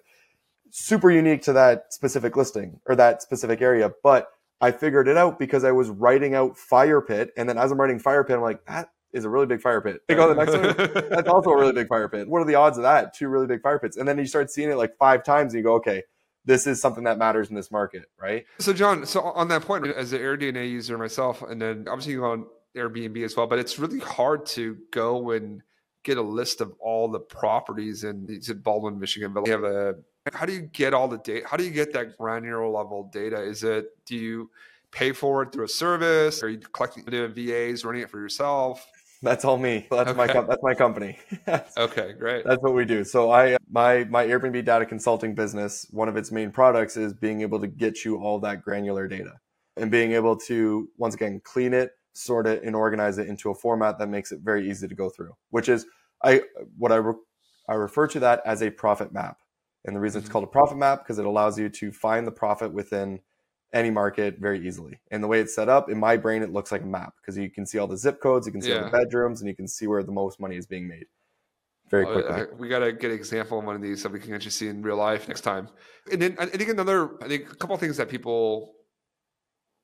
Super 0.69 1.09
unique 1.09 1.41
to 1.43 1.53
that 1.53 1.93
specific 1.93 2.35
listing 2.37 2.79
or 2.85 2.95
that 2.95 3.21
specific 3.23 3.61
area. 3.61 3.91
But 4.03 4.27
I 4.61 4.71
figured 4.71 5.07
it 5.07 5.17
out 5.17 5.39
because 5.39 5.63
I 5.63 5.71
was 5.71 5.89
writing 5.89 6.35
out 6.35 6.57
fire 6.57 7.01
pit. 7.01 7.31
And 7.37 7.49
then 7.49 7.57
as 7.57 7.71
I'm 7.71 7.79
writing 7.81 7.99
fire 7.99 8.23
pit, 8.23 8.35
I'm 8.35 8.43
like, 8.43 8.63
that 8.65 8.89
is 9.13 9.25
a 9.25 9.29
really 9.29 9.45
big 9.45 9.61
fire 9.61 9.81
pit. 9.81 10.01
They 10.07 10.15
go 10.15 10.27
to 10.27 10.33
the 10.33 10.45
next 10.45 10.87
one. 10.91 11.09
That's 11.09 11.29
also 11.29 11.51
a 11.51 11.57
really 11.57 11.73
big 11.73 11.87
fire 11.87 12.09
pit. 12.09 12.27
What 12.27 12.41
are 12.41 12.45
the 12.45 12.55
odds 12.55 12.77
of 12.77 12.83
that? 12.83 13.13
Two 13.13 13.29
really 13.29 13.47
big 13.47 13.61
fire 13.61 13.79
pits. 13.79 13.97
And 13.97 14.07
then 14.07 14.17
you 14.17 14.25
start 14.25 14.51
seeing 14.51 14.69
it 14.69 14.75
like 14.75 14.97
five 14.97 15.23
times 15.23 15.53
and 15.53 15.59
you 15.59 15.63
go, 15.63 15.75
okay, 15.75 16.03
this 16.45 16.67
is 16.67 16.81
something 16.81 17.03
that 17.03 17.17
matters 17.17 17.49
in 17.49 17.55
this 17.55 17.71
market, 17.71 18.05
right? 18.19 18.45
So, 18.59 18.73
John, 18.73 19.05
so 19.05 19.21
on 19.21 19.47
that 19.49 19.63
point, 19.63 19.85
as 19.87 20.13
an 20.13 20.19
AirDNA 20.19 20.69
user 20.69 20.97
myself, 20.97 21.41
and 21.41 21.61
then 21.61 21.87
obviously 21.89 22.13
you 22.13 22.21
go 22.21 22.31
on 22.31 22.45
Airbnb 22.75 23.23
as 23.23 23.35
well, 23.35 23.47
but 23.47 23.59
it's 23.59 23.79
really 23.79 23.99
hard 23.99 24.45
to 24.47 24.77
go 24.91 25.31
and 25.31 25.61
get 26.03 26.17
a 26.17 26.21
list 26.21 26.61
of 26.61 26.73
all 26.79 27.09
the 27.09 27.19
properties 27.19 28.03
in, 28.03 28.27
in 28.29 28.59
Baldwin, 28.59 28.97
Michigan. 28.99 29.33
But 29.33 29.45
you 29.45 29.51
have 29.51 29.63
a 29.63 29.95
how 30.33 30.45
do 30.45 30.53
you 30.53 30.61
get 30.61 30.93
all 30.93 31.07
the 31.07 31.17
data? 31.17 31.47
How 31.47 31.57
do 31.57 31.63
you 31.63 31.71
get 31.71 31.93
that 31.93 32.17
granular 32.17 32.67
level 32.67 33.09
data? 33.11 33.41
Is 33.41 33.63
it 33.63 33.87
do 34.05 34.15
you 34.15 34.49
pay 34.91 35.11
for 35.11 35.43
it 35.43 35.51
through 35.51 35.65
a 35.65 35.69
service? 35.69 36.43
Are 36.43 36.49
you 36.49 36.59
collecting 36.59 37.03
doing 37.05 37.33
VAs, 37.33 37.83
running 37.83 38.01
it 38.01 38.09
for 38.09 38.19
yourself? 38.19 38.85
That's 39.21 39.45
all 39.45 39.57
me. 39.57 39.87
That's 39.89 40.09
okay. 40.09 40.17
my 40.17 40.27
com- 40.27 40.47
that's 40.47 40.61
my 40.61 40.73
company. 40.75 41.17
okay, 41.77 42.13
great. 42.13 42.45
That's 42.45 42.61
what 42.61 42.73
we 42.73 42.85
do. 42.85 43.03
So 43.03 43.31
I 43.31 43.57
my 43.69 44.03
my 44.05 44.25
Airbnb 44.25 44.63
data 44.65 44.85
consulting 44.85 45.33
business, 45.33 45.87
one 45.91 46.07
of 46.07 46.17
its 46.17 46.31
main 46.31 46.51
products 46.51 46.97
is 46.97 47.13
being 47.13 47.41
able 47.41 47.59
to 47.59 47.67
get 47.67 48.05
you 48.05 48.17
all 48.17 48.39
that 48.41 48.61
granular 48.61 49.07
data 49.07 49.33
and 49.75 49.89
being 49.89 50.11
able 50.11 50.35
to 50.35 50.89
once 50.97 51.15
again 51.15 51.41
clean 51.43 51.73
it, 51.73 51.91
sort 52.13 52.47
it 52.47 52.63
and 52.63 52.75
organize 52.75 53.17
it 53.17 53.27
into 53.27 53.49
a 53.49 53.55
format 53.55 53.97
that 53.99 54.09
makes 54.09 54.31
it 54.31 54.39
very 54.43 54.69
easy 54.69 54.87
to 54.87 54.95
go 54.95 55.09
through, 55.09 55.33
which 55.49 55.69
is 55.69 55.85
I 56.23 56.41
what 56.77 56.91
I 56.91 56.97
re- 56.97 57.15
I 57.69 57.73
refer 57.73 58.07
to 58.07 58.19
that 58.21 58.41
as 58.45 58.61
a 58.61 58.69
profit 58.69 59.11
map. 59.13 59.37
And 59.85 59.95
the 59.95 59.99
reason 59.99 60.19
mm-hmm. 60.19 60.25
it's 60.25 60.31
called 60.31 60.43
a 60.43 60.47
profit 60.47 60.77
map 60.77 60.99
because 61.03 61.17
it 61.17 61.25
allows 61.25 61.57
you 61.57 61.69
to 61.69 61.91
find 61.91 62.27
the 62.27 62.31
profit 62.31 62.73
within 62.73 63.19
any 63.73 63.89
market 63.89 64.37
very 64.39 64.65
easily. 64.65 64.99
And 65.11 65.23
the 65.23 65.27
way 65.27 65.39
it's 65.39 65.53
set 65.53 65.69
up, 65.69 65.89
in 65.89 65.99
my 65.99 66.17
brain, 66.17 66.41
it 66.41 66.51
looks 66.51 66.71
like 66.71 66.83
a 66.83 66.85
map 66.85 67.13
because 67.21 67.37
you 67.37 67.49
can 67.49 67.65
see 67.65 67.77
all 67.77 67.87
the 67.87 67.97
zip 67.97 68.21
codes, 68.21 68.45
you 68.45 68.51
can 68.51 68.61
see 68.61 68.69
yeah. 68.69 68.83
all 68.83 68.85
the 68.85 68.97
bedrooms, 68.97 69.41
and 69.41 69.49
you 69.49 69.55
can 69.55 69.67
see 69.67 69.87
where 69.87 70.03
the 70.03 70.11
most 70.11 70.39
money 70.39 70.55
is 70.55 70.65
being 70.65 70.87
made 70.87 71.05
very 71.89 72.05
quickly. 72.05 72.41
Uh, 72.41 72.45
we 72.57 72.67
got 72.69 72.79
to 72.79 72.93
get 72.93 73.11
an 73.11 73.17
example 73.17 73.59
of 73.59 73.65
one 73.65 73.75
of 73.75 73.81
these 73.81 74.01
so 74.01 74.09
we 74.09 74.19
can 74.19 74.33
actually 74.33 74.51
see 74.51 74.67
in 74.67 74.81
real 74.81 74.97
life 74.97 75.27
next 75.27 75.41
time. 75.41 75.69
And 76.11 76.21
then 76.21 76.35
I 76.39 76.45
think 76.45 76.69
another, 76.69 77.21
I 77.21 77.27
think 77.27 77.51
a 77.51 77.55
couple 77.55 77.75
of 77.75 77.81
things 77.81 77.97
that 77.97 78.09
people 78.09 78.73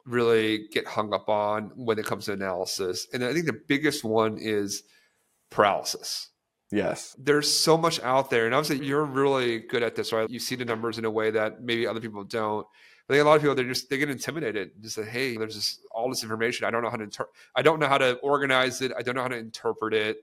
really 0.05 0.67
get 0.71 0.85
hung 0.85 1.13
up 1.13 1.29
on 1.29 1.71
when 1.75 1.97
it 1.97 2.05
comes 2.05 2.25
to 2.25 2.33
analysis. 2.33 3.07
And 3.13 3.23
I 3.23 3.33
think 3.33 3.45
the 3.45 3.59
biggest 3.67 4.03
one 4.03 4.37
is 4.37 4.83
paralysis. 5.49 6.29
Yes. 6.71 7.15
There's 7.19 7.51
so 7.51 7.77
much 7.77 8.01
out 8.01 8.29
there. 8.29 8.45
And 8.45 8.55
obviously, 8.55 8.85
you're 8.85 9.05
really 9.05 9.59
good 9.59 9.83
at 9.83 9.95
this, 9.95 10.11
right? 10.11 10.29
You 10.29 10.39
see 10.39 10.55
the 10.55 10.65
numbers 10.65 10.97
in 10.97 11.05
a 11.05 11.11
way 11.11 11.31
that 11.31 11.61
maybe 11.61 11.85
other 11.85 12.01
people 12.01 12.23
don't. 12.23 12.65
I 13.09 13.13
think 13.13 13.21
a 13.21 13.27
lot 13.27 13.35
of 13.35 13.41
people 13.41 13.55
they're 13.55 13.65
just 13.65 13.89
they 13.89 13.97
get 13.97 14.09
intimidated. 14.09 14.71
And 14.73 14.83
just 14.83 14.95
say, 14.95 15.03
hey, 15.03 15.37
there's 15.37 15.55
just 15.55 15.81
all 15.91 16.09
this 16.09 16.23
information. 16.23 16.65
I 16.65 16.71
don't 16.71 16.83
know 16.83 16.89
how 16.89 16.97
to 16.97 17.03
inter- 17.03 17.29
I 17.55 17.61
don't 17.61 17.79
know 17.79 17.87
how 17.87 17.97
to 17.97 18.15
organize 18.17 18.81
it. 18.81 18.91
I 18.97 19.01
don't 19.01 19.15
know 19.15 19.21
how 19.21 19.27
to 19.27 19.37
interpret 19.37 19.93
it. 19.93 20.17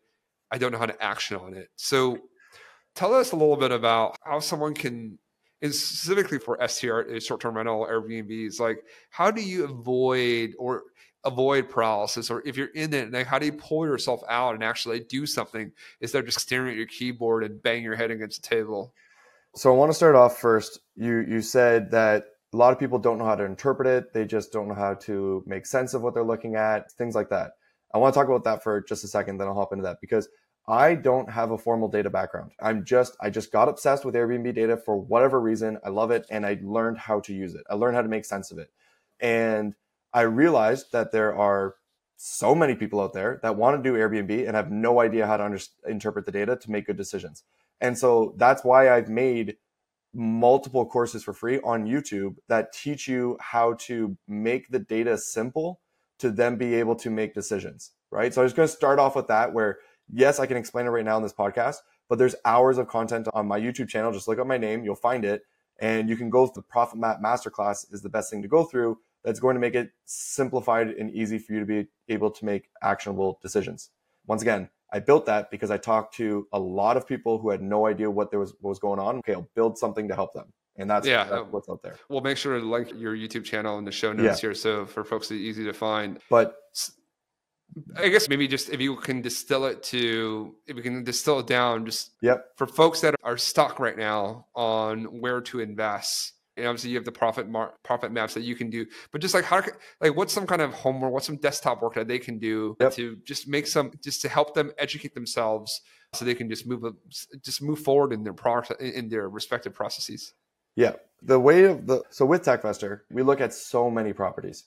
I 0.51 0.59
don't 0.59 0.73
know 0.73 0.79
how 0.79 0.87
to 0.87 1.03
action 1.03 1.37
on 1.37 1.55
it. 1.55 1.69
So 1.77 2.19
tell 2.95 3.15
us 3.15 3.33
a 3.33 3.37
little 3.37 3.57
bit 3.57 3.71
about 3.71 4.17
how 4.23 4.41
someone 4.41 4.75
can 4.75 5.19
and 5.63 5.75
specifically 5.75 6.39
for 6.39 6.57
STR 6.67 7.19
short-term 7.21 7.57
rental 7.57 7.87
Airbnbs, 7.87 8.59
like 8.61 8.83
how 9.11 9.31
do 9.31 9.43
you 9.43 9.65
avoid 9.65 10.55
or 10.59 10.85
avoid 11.25 11.69
paralysis 11.69 12.31
or 12.31 12.43
if 12.47 12.57
you're 12.57 12.69
in 12.69 12.95
it 12.95 13.13
like 13.13 13.27
how 13.27 13.39
do 13.39 13.45
you 13.45 13.53
pull 13.53 13.85
yourself 13.85 14.23
out 14.29 14.55
and 14.55 14.65
actually 14.65 15.01
do 15.01 15.27
something 15.27 15.71
instead 16.01 16.21
of 16.21 16.25
just 16.25 16.41
staring 16.41 16.71
at 16.71 16.77
your 16.77 16.87
keyboard 16.87 17.45
and 17.45 17.63
bang 17.63 17.83
your 17.83 17.95
head 17.95 18.11
against 18.11 18.43
the 18.43 18.49
table 18.49 18.95
so 19.55 19.71
i 19.71 19.77
want 19.77 19.91
to 19.91 19.95
start 19.95 20.15
off 20.15 20.39
first 20.39 20.81
you 20.97 21.19
you 21.29 21.43
said 21.43 21.91
that 21.91 22.25
a 22.53 22.57
lot 22.57 22.73
of 22.73 22.79
people 22.79 22.99
don't 22.99 23.19
know 23.19 23.25
how 23.25 23.37
to 23.37 23.45
interpret 23.45 23.87
it. 23.87 24.13
They 24.13 24.25
just 24.25 24.53
don't 24.53 24.69
know 24.69 24.75
how 24.75 24.95
to 24.95 25.43
make 25.47 25.67
sense 25.67 25.95
of 25.95 26.03
what 26.03 26.15
they're 26.15 26.25
looking 26.25 26.57
at, 26.57 26.91
things 26.93 27.15
like 27.15 27.29
that. 27.31 27.53
I 27.95 27.99
want 27.99 28.13
to 28.15 28.19
talk 28.19 28.29
about 28.29 28.45
that 28.45 28.63
for 28.63 28.81
just 28.81 29.05
a 29.05 29.09
second, 29.09 29.39
then 29.39 29.49
I'll 29.49 29.55
hop 29.55 29.73
into 29.73 29.83
that 29.85 30.01
because 30.01 30.29
I 30.69 30.95
don't 30.95 31.31
have 31.31 31.51
a 31.51 31.59
formal 31.59 31.89
data 31.89 32.11
background. 32.11 32.53
I'm 32.61 32.85
just, 32.85 33.17
I 33.21 33.31
just 33.31 33.51
got 33.51 33.69
obsessed 33.69 34.05
with 34.05 34.15
Airbnb 34.15 34.55
data 34.55 34.77
for 34.77 34.97
whatever 34.97 35.41
reason. 35.41 35.79
I 35.85 35.89
love 35.89 36.11
it 36.11 36.27
and 36.31 36.45
I 36.47 36.59
learned 36.63 36.99
how 36.99 37.21
to 37.21 37.35
use 37.35 37.55
it. 37.55 37.65
I 37.69 37.75
learned 37.75 37.97
how 37.97 38.03
to 38.03 38.09
make 38.09 38.25
sense 38.25 38.51
of 38.51 38.59
it. 38.59 38.71
And 39.21 39.75
I 40.13 40.23
realized 40.23 40.93
that 40.93 41.13
there 41.13 41.35
are 41.37 41.75
so 42.17 42.55
many 42.55 42.75
people 42.75 43.01
out 43.01 43.13
there 43.13 43.41
that 43.43 43.57
want 43.57 43.83
to 43.83 43.89
do 43.89 43.97
Airbnb 43.97 44.47
and 44.47 44.55
have 44.55 44.71
no 44.71 45.01
idea 45.01 45.27
how 45.27 45.39
to 45.39 45.45
under- 45.45 45.59
interpret 45.89 46.27
the 46.27 46.33
data 46.33 46.57
to 46.57 46.71
make 46.71 46.87
good 46.87 46.97
decisions. 46.97 47.45
And 47.81 47.97
so 47.97 48.35
that's 48.37 48.63
why 48.63 48.95
I've 48.95 49.09
made 49.09 49.57
multiple 50.15 50.85
courses 50.87 51.23
for 51.23 51.33
free 51.33 51.61
on 51.61 51.87
YouTube 51.87 52.37
that 52.49 52.73
teach 52.73 53.07
you 53.09 53.37
how 53.41 53.75
to 53.75 54.17
make 54.27 54.69
the 54.71 54.79
data 54.79 55.17
simple 55.17 55.81
to 56.19 56.31
then 56.31 56.57
be 56.57 56.75
able 56.75 56.97
to 56.97 57.11
make 57.11 57.35
decisions, 57.35 57.93
right? 58.11 58.35
So 58.35 58.43
I'm 58.43 58.47
just 58.47 58.57
going 58.57 58.69
to 58.69 58.75
start 58.75 58.99
off 58.99 59.17
with 59.17 59.29
that 59.29 59.53
where 59.53 59.79
yes, 60.13 60.39
I 60.39 60.47
can 60.47 60.57
explain 60.57 60.87
it 60.87 60.91
right 60.91 61.05
now 61.05 61.17
in 61.17 61.23
this 61.23 61.33
podcast, 61.33 61.77
but 62.09 62.19
there's 62.19 62.35
hours 62.45 62.79
of 62.79 62.89
content 62.89 63.29
on 63.33 63.47
my 63.47 63.61
YouTube 63.61 63.89
channel. 63.89 64.13
Just 64.13 64.29
look 64.29 64.39
up 64.39 64.47
my 64.47 64.59
name, 64.59 64.85
you'll 64.85 64.97
find 64.97 65.25
it, 65.25 65.43
and 65.81 66.09
you 66.09 66.17
can 66.17 66.31
go 66.31 66.47
through 66.47 66.63
the 66.63 66.69
Profit 66.69 66.99
Map 66.99 67.21
Masterclass 67.25 67.93
is 67.93 68.03
the 68.03 68.09
best 68.09 68.31
thing 68.31 68.43
to 68.43 68.49
go 68.49 68.65
through. 68.65 68.99
That's 69.25 69.41
going 69.41 69.55
to 69.55 69.61
make 69.61 69.75
it 69.75 69.91
simplified 70.07 70.89
and 70.89 71.11
easy 71.11 71.39
for 71.39 71.53
you 71.53 71.61
to 71.61 71.67
be 71.67 71.87
able 72.09 72.31
to 72.31 72.45
make 72.45 72.71
actionable 72.83 73.39
decisions. 73.43 73.91
Once 74.27 74.43
again, 74.43 74.71
I 74.93 74.99
built 74.99 75.27
that 75.27 75.51
because 75.51 75.71
I 75.71 75.77
talked 75.77 76.15
to 76.17 76.47
a 76.53 76.59
lot 76.59 76.97
of 76.97 77.07
people 77.07 77.39
who 77.39 77.51
had 77.51 77.63
no 77.63 77.87
idea 77.87 78.11
what 78.11 78.31
there 78.31 78.41
was 78.41 78.55
what 78.61 78.71
was 78.71 78.79
going 78.79 78.99
on. 78.99 79.19
Okay, 79.19 79.35
I'll 79.35 79.49
build 79.55 79.79
something 79.79 80.09
to 80.09 80.15
help 80.15 80.33
them. 80.33 80.53
And 80.77 80.89
that's, 80.89 81.07
yeah, 81.07 81.25
that's 81.25 81.47
what's 81.51 81.69
out 81.69 81.83
there. 81.83 81.97
We'll 82.09 82.23
make 82.23 82.39
sure 82.39 82.59
to 82.59 82.65
link 82.65 82.93
your 82.97 83.15
YouTube 83.15 83.45
channel 83.45 83.79
in 83.79 83.85
the 83.85 83.93
show 83.93 84.13
notes 84.13 84.39
yeah. 84.39 84.49
here 84.49 84.55
so 84.55 84.87
for 84.87 85.05
folks 85.05 85.31
it's 85.31 85.41
easy 85.41 85.65
to 85.65 85.73
find. 85.75 86.19
But 86.31 86.57
I 87.97 88.09
guess 88.09 88.29
maybe 88.29 88.49
just 88.49 88.71
if 88.71 88.81
you 88.81 88.97
can 88.97 89.21
distill 89.21 89.67
it 89.67 89.83
to 89.85 90.55
if 90.67 90.77
we 90.77 90.83
can 90.83 91.05
distill 91.05 91.41
it 91.41 91.47
down 91.47 91.87
just 91.87 92.13
yep. 92.23 92.47
for 92.57 92.67
folks 92.67 93.01
that 93.03 93.15
are 93.23 93.37
stuck 93.37 93.79
right 93.79 93.97
now 93.97 94.47
on 94.55 95.21
where 95.21 95.41
to 95.43 95.61
invest 95.61 96.33
and 96.61 96.69
obviously 96.69 96.91
you 96.91 96.97
have 96.97 97.05
the 97.05 97.13
profit 97.13 97.49
mar- 97.49 97.75
profit 97.83 98.13
maps 98.13 98.35
that 98.35 98.43
you 98.43 98.55
can 98.55 98.71
do 98.71 98.87
but 99.11 99.21
just 99.21 99.35
like 99.35 99.45
how 99.45 99.63
like 100.01 100.15
what's 100.17 100.33
some 100.33 100.47
kind 100.47 100.63
of 100.63 100.73
homework 100.73 101.13
what's 101.13 101.27
some 101.27 101.37
desktop 101.37 101.83
work 101.83 101.95
that 101.95 102.09
they 102.09 102.19
can 102.19 102.39
do 102.39 102.77
yep. 102.81 102.93
to 102.93 103.17
just 103.25 103.49
make 103.49 103.67
some 103.67 103.91
just 104.03 104.23
to 104.23 104.29
help 104.29 104.55
them 104.55 104.71
educate 104.79 105.15
themselves 105.15 105.81
so 106.13 106.25
they 106.25 106.35
can 106.35 106.49
just 106.49 106.67
move 106.67 106.85
just 107.43 107.63
move 107.63 107.79
forward 107.79 108.13
in 108.13 108.25
their 108.25 108.33
process 108.33 108.77
in 108.81 109.09
their 109.09 109.29
respective 109.29 109.75
processes? 109.75 110.35
Yeah. 110.77 110.95
The 111.23 111.39
way 111.39 111.65
of 111.65 111.87
the 111.87 112.03
so 112.11 112.25
with 112.25 112.45
techvestor 112.45 113.01
we 113.11 113.23
look 113.23 113.41
at 113.41 113.53
so 113.53 113.91
many 113.91 114.13
properties. 114.13 114.65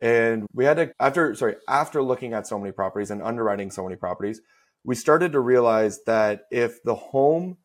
And 0.00 0.46
we 0.52 0.64
had 0.64 0.76
to 0.76 0.92
after 1.00 1.34
sorry 1.34 1.56
after 1.68 2.02
looking 2.02 2.32
at 2.32 2.46
so 2.46 2.58
many 2.58 2.72
properties 2.72 3.10
and 3.10 3.22
underwriting 3.22 3.70
so 3.70 3.82
many 3.82 3.96
properties 3.96 4.40
we 4.84 4.94
started 4.94 5.32
to 5.32 5.40
realize 5.40 6.04
that 6.04 6.42
if 6.52 6.82
the 6.84 6.94
home 6.94 7.56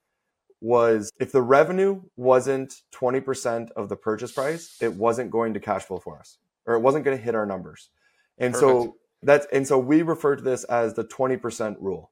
was 0.63 1.11
if 1.19 1.33
the 1.33 1.41
revenue 1.41 2.01
wasn't 2.15 2.81
20% 2.93 3.69
of 3.71 3.89
the 3.89 3.97
purchase 3.97 4.31
price, 4.31 4.77
it 4.81 4.93
wasn't 4.93 5.29
going 5.29 5.53
to 5.53 5.59
cash 5.59 5.83
flow 5.83 5.99
for 5.99 6.17
us 6.17 6.37
or 6.65 6.75
it 6.75 6.79
wasn't 6.79 7.03
going 7.03 7.17
to 7.17 7.23
hit 7.23 7.35
our 7.35 7.45
numbers. 7.45 7.89
And 8.37 8.53
Perfect. 8.53 8.71
so 8.71 8.95
that's 9.21 9.45
and 9.51 9.67
so 9.67 9.77
we 9.77 10.01
refer 10.01 10.37
to 10.37 10.41
this 10.41 10.63
as 10.63 10.93
the 10.93 11.03
20% 11.03 11.75
rule. 11.81 12.11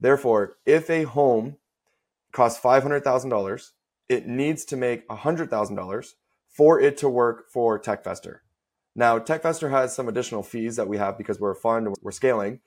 Therefore, 0.00 0.56
if 0.66 0.90
a 0.90 1.04
home 1.04 1.56
costs 2.32 2.60
$500,000, 2.60 3.70
it 4.08 4.26
needs 4.26 4.64
to 4.66 4.76
make 4.76 5.06
$100,000 5.08 6.14
for 6.48 6.80
it 6.80 6.96
to 6.98 7.08
work 7.08 7.48
for 7.48 7.80
TechVestor. 7.80 8.38
Now, 8.96 9.20
TechVestor 9.20 9.70
has 9.70 9.94
some 9.94 10.08
additional 10.08 10.42
fees 10.42 10.76
that 10.76 10.88
we 10.88 10.98
have 10.98 11.16
because 11.16 11.38
we're 11.38 11.52
a 11.52 11.56
fund 11.56 11.94
we're 12.02 12.10
scaling. 12.10 12.60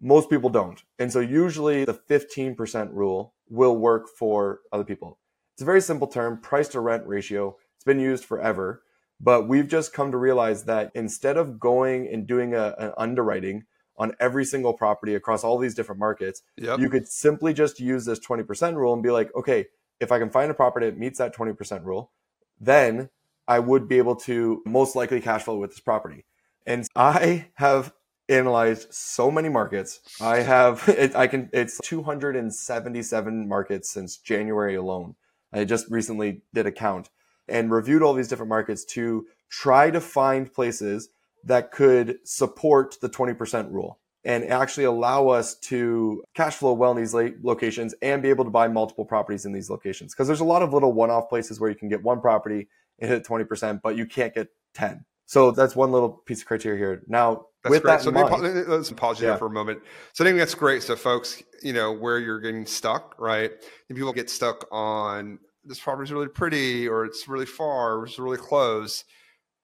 Most 0.00 0.30
people 0.30 0.50
don't. 0.50 0.82
And 0.98 1.12
so 1.12 1.20
usually 1.20 1.84
the 1.84 1.94
15% 1.94 2.90
rule 2.92 3.34
will 3.48 3.76
work 3.76 4.08
for 4.08 4.60
other 4.72 4.84
people. 4.84 5.18
It's 5.54 5.62
a 5.62 5.66
very 5.66 5.80
simple 5.80 6.06
term, 6.06 6.40
price 6.40 6.68
to 6.68 6.80
rent 6.80 7.06
ratio. 7.06 7.56
It's 7.76 7.84
been 7.84 8.00
used 8.00 8.24
forever, 8.24 8.82
but 9.20 9.46
we've 9.48 9.68
just 9.68 9.92
come 9.92 10.10
to 10.12 10.16
realize 10.16 10.64
that 10.64 10.90
instead 10.94 11.36
of 11.36 11.60
going 11.60 12.08
and 12.08 12.26
doing 12.26 12.54
a, 12.54 12.74
an 12.78 12.92
underwriting 12.96 13.64
on 13.98 14.12
every 14.18 14.46
single 14.46 14.72
property 14.72 15.14
across 15.14 15.44
all 15.44 15.58
these 15.58 15.74
different 15.74 15.98
markets, 15.98 16.42
yep. 16.56 16.78
you 16.78 16.88
could 16.88 17.06
simply 17.06 17.52
just 17.52 17.78
use 17.78 18.06
this 18.06 18.18
20% 18.20 18.74
rule 18.76 18.94
and 18.94 19.02
be 19.02 19.10
like, 19.10 19.30
okay, 19.36 19.66
if 20.00 20.10
I 20.10 20.18
can 20.18 20.30
find 20.30 20.50
a 20.50 20.54
property 20.54 20.86
that 20.86 20.98
meets 20.98 21.18
that 21.18 21.36
20% 21.36 21.84
rule, 21.84 22.10
then 22.58 23.10
I 23.46 23.58
would 23.58 23.88
be 23.88 23.98
able 23.98 24.16
to 24.16 24.62
most 24.64 24.96
likely 24.96 25.20
cash 25.20 25.42
flow 25.42 25.56
with 25.56 25.70
this 25.70 25.80
property. 25.80 26.24
And 26.66 26.86
I 26.96 27.48
have 27.54 27.92
analyzed 28.30 28.92
so 28.92 29.30
many 29.30 29.48
markets. 29.48 30.00
I 30.20 30.38
have 30.40 30.84
it, 30.88 31.14
I 31.16 31.26
can 31.26 31.50
it's 31.52 31.80
277 31.84 33.48
markets 33.48 33.90
since 33.90 34.16
January 34.16 34.76
alone 34.76 35.16
I 35.52 35.64
just 35.64 35.90
recently 35.90 36.42
did 36.54 36.66
a 36.66 36.72
count 36.72 37.10
and 37.48 37.70
reviewed 37.70 38.02
all 38.02 38.14
these 38.14 38.28
different 38.28 38.48
markets 38.48 38.84
to 38.84 39.26
try 39.50 39.90
to 39.90 40.00
find 40.00 40.52
places 40.52 41.08
that 41.44 41.72
could 41.72 42.18
support 42.24 42.96
the 43.00 43.08
20% 43.08 43.72
rule 43.72 43.98
and 44.24 44.44
actually 44.44 44.84
allow 44.84 45.28
us 45.28 45.58
to 45.58 46.22
cash 46.34 46.56
flow 46.56 46.74
well 46.74 46.90
in 46.90 46.98
these 46.98 47.14
locations 47.42 47.94
and 48.02 48.22
be 48.22 48.28
able 48.28 48.44
to 48.44 48.50
buy 48.50 48.68
multiple 48.68 49.04
properties 49.04 49.46
in 49.46 49.52
these 49.52 49.70
locations. 49.70 50.12
Because 50.12 50.26
there's 50.26 50.40
a 50.40 50.44
lot 50.44 50.62
of 50.62 50.72
little 50.72 50.92
one 50.92 51.10
off 51.10 51.28
places 51.28 51.58
where 51.58 51.70
you 51.70 51.76
can 51.76 51.88
get 51.88 52.02
one 52.02 52.20
property 52.20 52.68
and 52.98 53.10
hit 53.10 53.24
20%, 53.24 53.80
but 53.82 53.96
you 53.96 54.04
can't 54.04 54.34
get 54.34 54.48
10. 54.74 55.04
So 55.30 55.52
that's 55.52 55.76
one 55.76 55.92
little 55.92 56.08
piece 56.08 56.40
of 56.40 56.48
criteria 56.48 56.76
here. 56.76 57.02
Now, 57.06 57.46
that's 57.62 57.70
with 57.70 57.82
great. 57.82 57.92
that 57.92 58.02
so 58.02 58.10
mind, 58.10 58.66
let's 58.66 58.90
pause 58.90 59.20
you 59.20 59.26
yeah. 59.26 59.30
there 59.30 59.38
for 59.38 59.46
a 59.46 59.50
moment. 59.50 59.80
So 60.12 60.24
I 60.24 60.26
think 60.26 60.38
that's 60.38 60.56
great. 60.56 60.82
So 60.82 60.96
folks, 60.96 61.40
you 61.62 61.72
know, 61.72 61.92
where 61.92 62.18
you're 62.18 62.40
getting 62.40 62.66
stuck, 62.66 63.14
right? 63.16 63.52
And 63.88 63.96
people 63.96 64.12
get 64.12 64.28
stuck 64.28 64.66
on 64.72 65.38
this 65.64 65.78
property 65.78 66.08
is 66.08 66.12
really 66.12 66.26
pretty 66.26 66.88
or 66.88 67.04
it's 67.04 67.28
really 67.28 67.46
far 67.46 67.98
or 67.98 68.06
it's 68.06 68.18
really 68.18 68.38
close. 68.38 69.04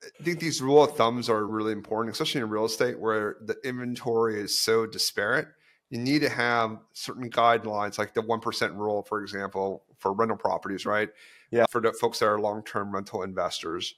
I 0.05 0.23
think 0.23 0.39
these 0.39 0.63
rule 0.63 0.85
of 0.85 0.97
thumbs 0.97 1.29
are 1.29 1.45
really 1.45 1.73
important, 1.73 2.13
especially 2.13 2.43
in 2.43 2.49
real 2.49 2.67
estate 2.67 3.01
where 3.01 3.35
the 3.45 3.57
inventory 3.65 4.41
is 4.41 4.57
so 4.57 4.87
disparate. 4.87 5.49
You 5.91 5.99
need 5.99 6.21
to 6.21 6.29
have 6.29 6.79
certain 6.93 7.29
guidelines, 7.29 7.99
like 7.99 8.15
the 8.15 8.23
1% 8.23 8.77
rule, 8.77 9.03
for 9.03 9.21
example, 9.21 9.83
for 9.99 10.13
rental 10.13 10.37
properties, 10.37 10.87
right? 10.87 11.09
Yeah. 11.51 11.65
For 11.71 11.81
the 11.81 11.93
folks 11.93 12.21
that 12.21 12.27
are 12.27 12.39
long 12.39 12.63
term 12.63 12.95
rental 12.95 13.25
investors 13.25 13.97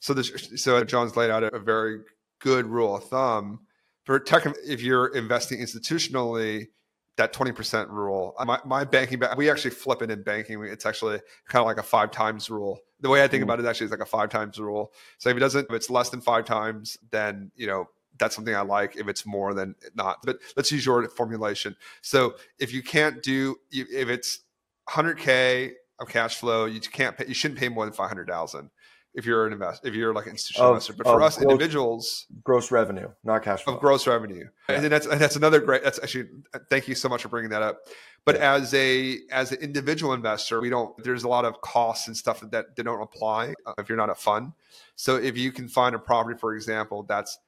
so 0.00 0.14
this, 0.14 0.52
so 0.56 0.82
John's 0.84 1.16
laid 1.16 1.30
out 1.30 1.42
a, 1.42 1.58
very 1.58 2.00
good 2.40 2.66
rule 2.66 2.96
of 2.96 3.04
thumb 3.04 3.60
for 4.04 4.18
tech. 4.18 4.46
If 4.64 4.80
you're 4.82 5.08
investing 5.08 5.60
institutionally, 5.60 6.68
that 7.16 7.32
20% 7.32 7.90
rule. 7.90 8.34
My, 8.44 8.60
my 8.64 8.84
banking, 8.84 9.20
we 9.36 9.50
actually 9.50 9.72
flip 9.72 10.02
it 10.02 10.10
in 10.10 10.22
banking. 10.22 10.62
It's 10.64 10.86
actually 10.86 11.20
kind 11.48 11.60
of 11.60 11.66
like 11.66 11.78
a 11.78 11.82
five 11.82 12.12
times 12.12 12.48
rule. 12.48 12.78
The 13.00 13.08
way 13.08 13.22
I 13.22 13.28
think 13.28 13.40
mm. 13.40 13.44
about 13.44 13.58
it 13.60 13.66
actually 13.66 13.86
is 13.86 13.90
like 13.90 14.00
a 14.00 14.06
five 14.06 14.30
times 14.30 14.58
rule. 14.58 14.92
So 15.18 15.28
if 15.28 15.36
it 15.36 15.40
doesn't, 15.40 15.66
if 15.68 15.72
it's 15.72 15.90
less 15.90 16.10
than 16.10 16.20
five 16.20 16.44
times, 16.44 16.96
then, 17.10 17.50
you 17.56 17.66
know, 17.66 17.88
that's 18.18 18.34
something 18.34 18.54
I 18.54 18.60
like. 18.62 18.96
If 18.96 19.08
it's 19.08 19.26
more 19.26 19.52
than 19.52 19.74
not, 19.94 20.18
but 20.24 20.38
let's 20.56 20.70
use 20.70 20.86
your 20.86 21.08
formulation. 21.08 21.76
So 22.02 22.34
if 22.58 22.72
you 22.72 22.82
can't 22.82 23.22
do, 23.22 23.56
if 23.70 24.08
it's 24.08 24.40
100K 24.88 25.72
of 25.98 26.08
cash 26.08 26.36
flow, 26.36 26.66
you 26.66 26.80
can't 26.80 27.16
pay, 27.16 27.26
you 27.26 27.34
shouldn't 27.34 27.58
pay 27.58 27.68
more 27.68 27.84
than 27.84 27.94
500,000 27.94 28.70
if 29.18 29.26
you're 29.26 29.48
an 29.48 29.52
investor, 29.52 29.88
if 29.88 29.94
you're 29.94 30.14
like 30.14 30.26
an 30.26 30.32
institutional 30.32 30.70
of, 30.70 30.76
investor. 30.76 30.92
But 30.92 31.06
for 31.06 31.20
us 31.20 31.36
gross, 31.36 31.42
individuals, 31.42 32.26
gross 32.44 32.70
revenue, 32.70 33.08
not 33.24 33.42
cash 33.42 33.64
flow. 33.64 33.74
Of 33.74 33.80
gross 33.80 34.06
revenue, 34.06 34.48
yeah. 34.68 34.76
and 34.76 34.84
that's 34.84 35.06
and 35.06 35.20
that's 35.20 35.34
another 35.34 35.60
great. 35.60 35.82
That's 35.82 35.98
actually 35.98 36.28
thank 36.70 36.86
you 36.86 36.94
so 36.94 37.08
much 37.08 37.22
for 37.22 37.28
bringing 37.28 37.50
that 37.50 37.62
up. 37.62 37.80
But 38.24 38.36
yeah. 38.36 38.54
as 38.54 38.72
a 38.74 39.18
as 39.32 39.50
an 39.50 39.58
individual 39.60 40.12
investor, 40.12 40.60
we 40.60 40.70
don't. 40.70 40.96
There's 41.02 41.24
a 41.24 41.28
lot 41.28 41.44
of 41.44 41.60
costs 41.62 42.06
and 42.06 42.16
stuff 42.16 42.40
that, 42.40 42.52
that 42.52 42.76
don't 42.76 43.02
apply 43.02 43.54
uh, 43.66 43.74
if 43.78 43.88
you're 43.88 43.98
not 43.98 44.08
a 44.08 44.14
fund. 44.14 44.52
So 44.94 45.16
if 45.16 45.36
you 45.36 45.50
can 45.50 45.68
find 45.68 45.96
a 45.96 45.98
property, 45.98 46.38
for 46.38 46.54
example, 46.54 47.02
that's 47.02 47.40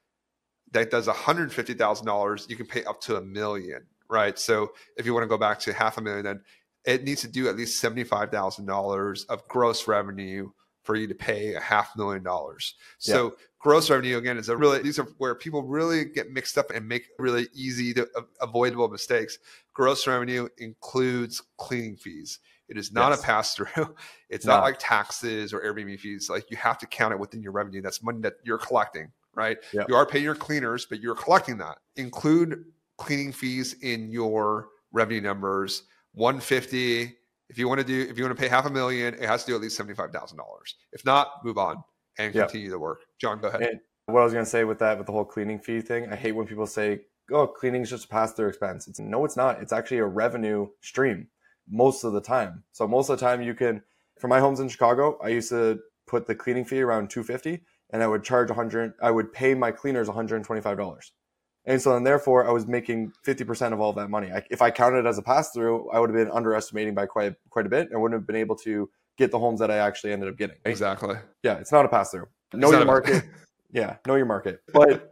that 0.73 0.89
does 0.89 1.07
$150,000, 1.07 2.49
you 2.49 2.55
can 2.55 2.65
pay 2.65 2.83
up 2.85 3.01
to 3.01 3.17
a 3.17 3.21
million, 3.21 3.85
right? 4.09 4.39
So 4.39 4.71
if 4.95 5.05
you 5.05 5.13
want 5.13 5.23
to 5.23 5.27
go 5.27 5.37
back 5.37 5.59
to 5.61 5.73
half 5.73 5.97
a 5.97 6.01
million, 6.01 6.23
then 6.23 6.41
it 6.85 7.03
needs 7.03 7.21
to 7.21 7.27
do 7.27 7.47
at 7.49 7.57
least 7.57 7.83
$75,000 7.83 9.25
of 9.27 9.47
gross 9.47 9.87
revenue 9.87 10.49
for 10.83 10.95
you 10.95 11.07
to 11.07 11.15
pay 11.15 11.53
a 11.53 11.59
half 11.59 11.95
million 11.95 12.23
dollars. 12.23 12.75
So 12.97 13.25
yeah. 13.25 13.45
gross 13.59 13.89
revenue 13.89 14.17
again 14.17 14.37
is 14.37 14.49
a 14.49 14.57
really 14.57 14.81
these 14.81 14.99
are 14.99 15.07
where 15.17 15.35
people 15.35 15.63
really 15.63 16.05
get 16.05 16.31
mixed 16.31 16.57
up 16.57 16.71
and 16.71 16.87
make 16.87 17.07
really 17.19 17.47
easy 17.53 17.93
to 17.93 18.07
uh, 18.15 18.21
avoidable 18.41 18.87
mistakes. 18.89 19.37
Gross 19.73 20.07
revenue 20.07 20.47
includes 20.57 21.41
cleaning 21.57 21.95
fees. 21.95 22.39
It 22.67 22.77
is 22.77 22.91
not 22.91 23.09
yes. 23.09 23.19
a 23.19 23.23
pass 23.23 23.55
through. 23.55 23.67
It's 24.29 24.45
no. 24.45 24.53
not 24.53 24.63
like 24.63 24.77
taxes 24.79 25.51
or 25.51 25.59
Airbnb 25.59 25.99
fees. 25.99 26.29
Like 26.29 26.49
you 26.49 26.55
have 26.55 26.77
to 26.77 26.87
count 26.87 27.11
it 27.11 27.19
within 27.19 27.43
your 27.43 27.51
revenue. 27.51 27.81
That's 27.81 28.01
money 28.01 28.21
that 28.21 28.35
you're 28.43 28.57
collecting, 28.57 29.11
right? 29.35 29.57
Yep. 29.73 29.89
You 29.89 29.95
are 29.95 30.05
paying 30.05 30.23
your 30.23 30.35
cleaners, 30.35 30.85
but 30.85 31.01
you're 31.01 31.15
collecting 31.15 31.57
that. 31.57 31.79
Include 31.97 32.63
cleaning 32.95 33.33
fees 33.33 33.75
in 33.81 34.09
your 34.09 34.69
revenue 34.93 35.19
numbers. 35.19 35.83
150 36.13 37.13
if 37.51 37.57
you 37.59 37.67
want 37.67 37.81
to 37.81 37.85
do, 37.85 38.09
if 38.09 38.17
you 38.17 38.23
want 38.23 38.35
to 38.35 38.41
pay 38.41 38.47
half 38.47 38.65
a 38.65 38.69
million, 38.69 39.13
it 39.13 39.23
has 39.23 39.43
to 39.43 39.51
do 39.51 39.55
at 39.55 39.61
least 39.61 39.75
seventy-five 39.75 40.11
thousand 40.11 40.37
dollars. 40.37 40.75
If 40.93 41.05
not, 41.05 41.27
move 41.43 41.57
on 41.57 41.83
and 42.17 42.33
continue 42.33 42.67
yep. 42.67 42.71
the 42.71 42.79
work. 42.79 43.01
John, 43.19 43.41
go 43.41 43.49
ahead. 43.49 43.61
And 43.61 43.79
what 44.05 44.21
I 44.21 44.23
was 44.23 44.33
going 44.33 44.45
to 44.45 44.49
say 44.49 44.63
with 44.63 44.79
that, 44.79 44.97
with 44.97 45.05
the 45.05 45.13
whole 45.13 45.25
cleaning 45.25 45.59
fee 45.59 45.81
thing, 45.81 46.07
I 46.11 46.15
hate 46.15 46.31
when 46.31 46.47
people 46.47 46.65
say, 46.65 47.01
"Oh, 47.31 47.45
cleaning 47.47 47.81
is 47.81 47.89
just 47.89 48.05
a 48.05 48.07
pass-through 48.07 48.47
expense." 48.47 48.87
It's 48.87 48.99
no, 48.99 49.25
it's 49.25 49.37
not. 49.37 49.61
It's 49.61 49.73
actually 49.73 49.97
a 49.97 50.05
revenue 50.05 50.67
stream 50.79 51.27
most 51.69 52.05
of 52.05 52.13
the 52.13 52.21
time. 52.21 52.63
So 52.71 52.87
most 52.87 53.09
of 53.09 53.19
the 53.19 53.25
time, 53.25 53.41
you 53.41 53.53
can. 53.53 53.83
For 54.19 54.29
my 54.29 54.39
homes 54.39 54.59
in 54.61 54.69
Chicago, 54.69 55.19
I 55.21 55.27
used 55.27 55.49
to 55.49 55.79
put 56.07 56.27
the 56.27 56.35
cleaning 56.35 56.65
fee 56.65 56.81
around 56.81 57.09
two 57.09 57.23
fifty, 57.23 57.63
and 57.91 58.01
I 58.01 58.07
would 58.07 58.23
charge 58.23 58.49
a 58.49 58.53
hundred. 58.53 58.93
I 59.01 59.11
would 59.11 59.33
pay 59.33 59.53
my 59.55 59.71
cleaners 59.71 60.07
one 60.07 60.15
hundred 60.15 60.37
and 60.37 60.45
twenty-five 60.45 60.77
dollars. 60.77 61.11
And 61.65 61.81
so 61.81 61.93
then 61.93 62.03
therefore 62.03 62.47
I 62.47 62.51
was 62.51 62.67
making 62.67 63.13
50% 63.25 63.73
of 63.73 63.79
all 63.79 63.93
that 63.93 64.09
money. 64.09 64.31
I, 64.31 64.43
if 64.49 64.61
I 64.61 64.71
counted 64.71 64.99
it 64.99 65.05
as 65.05 65.17
a 65.17 65.21
pass 65.21 65.51
through, 65.51 65.89
I 65.91 65.99
would 65.99 66.09
have 66.09 66.17
been 66.17 66.31
underestimating 66.31 66.95
by 66.95 67.05
quite, 67.05 67.35
quite 67.49 67.65
a 67.65 67.69
bit 67.69 67.89
and 67.91 68.01
wouldn't 68.01 68.19
have 68.19 68.27
been 68.27 68.35
able 68.35 68.55
to 68.57 68.89
get 69.17 69.31
the 69.31 69.39
homes 69.39 69.59
that 69.59 69.69
I 69.69 69.77
actually 69.77 70.13
ended 70.13 70.29
up 70.29 70.37
getting. 70.37 70.57
Exactly. 70.65 71.15
Yeah. 71.43 71.57
It's 71.57 71.71
not 71.71 71.85
a 71.85 71.89
pass 71.89 72.11
through. 72.11 72.27
Know 72.53 72.71
your 72.71 72.85
market. 72.85 73.23
yeah. 73.71 73.97
Know 74.07 74.15
your 74.15 74.25
market. 74.25 74.61
But 74.73 75.11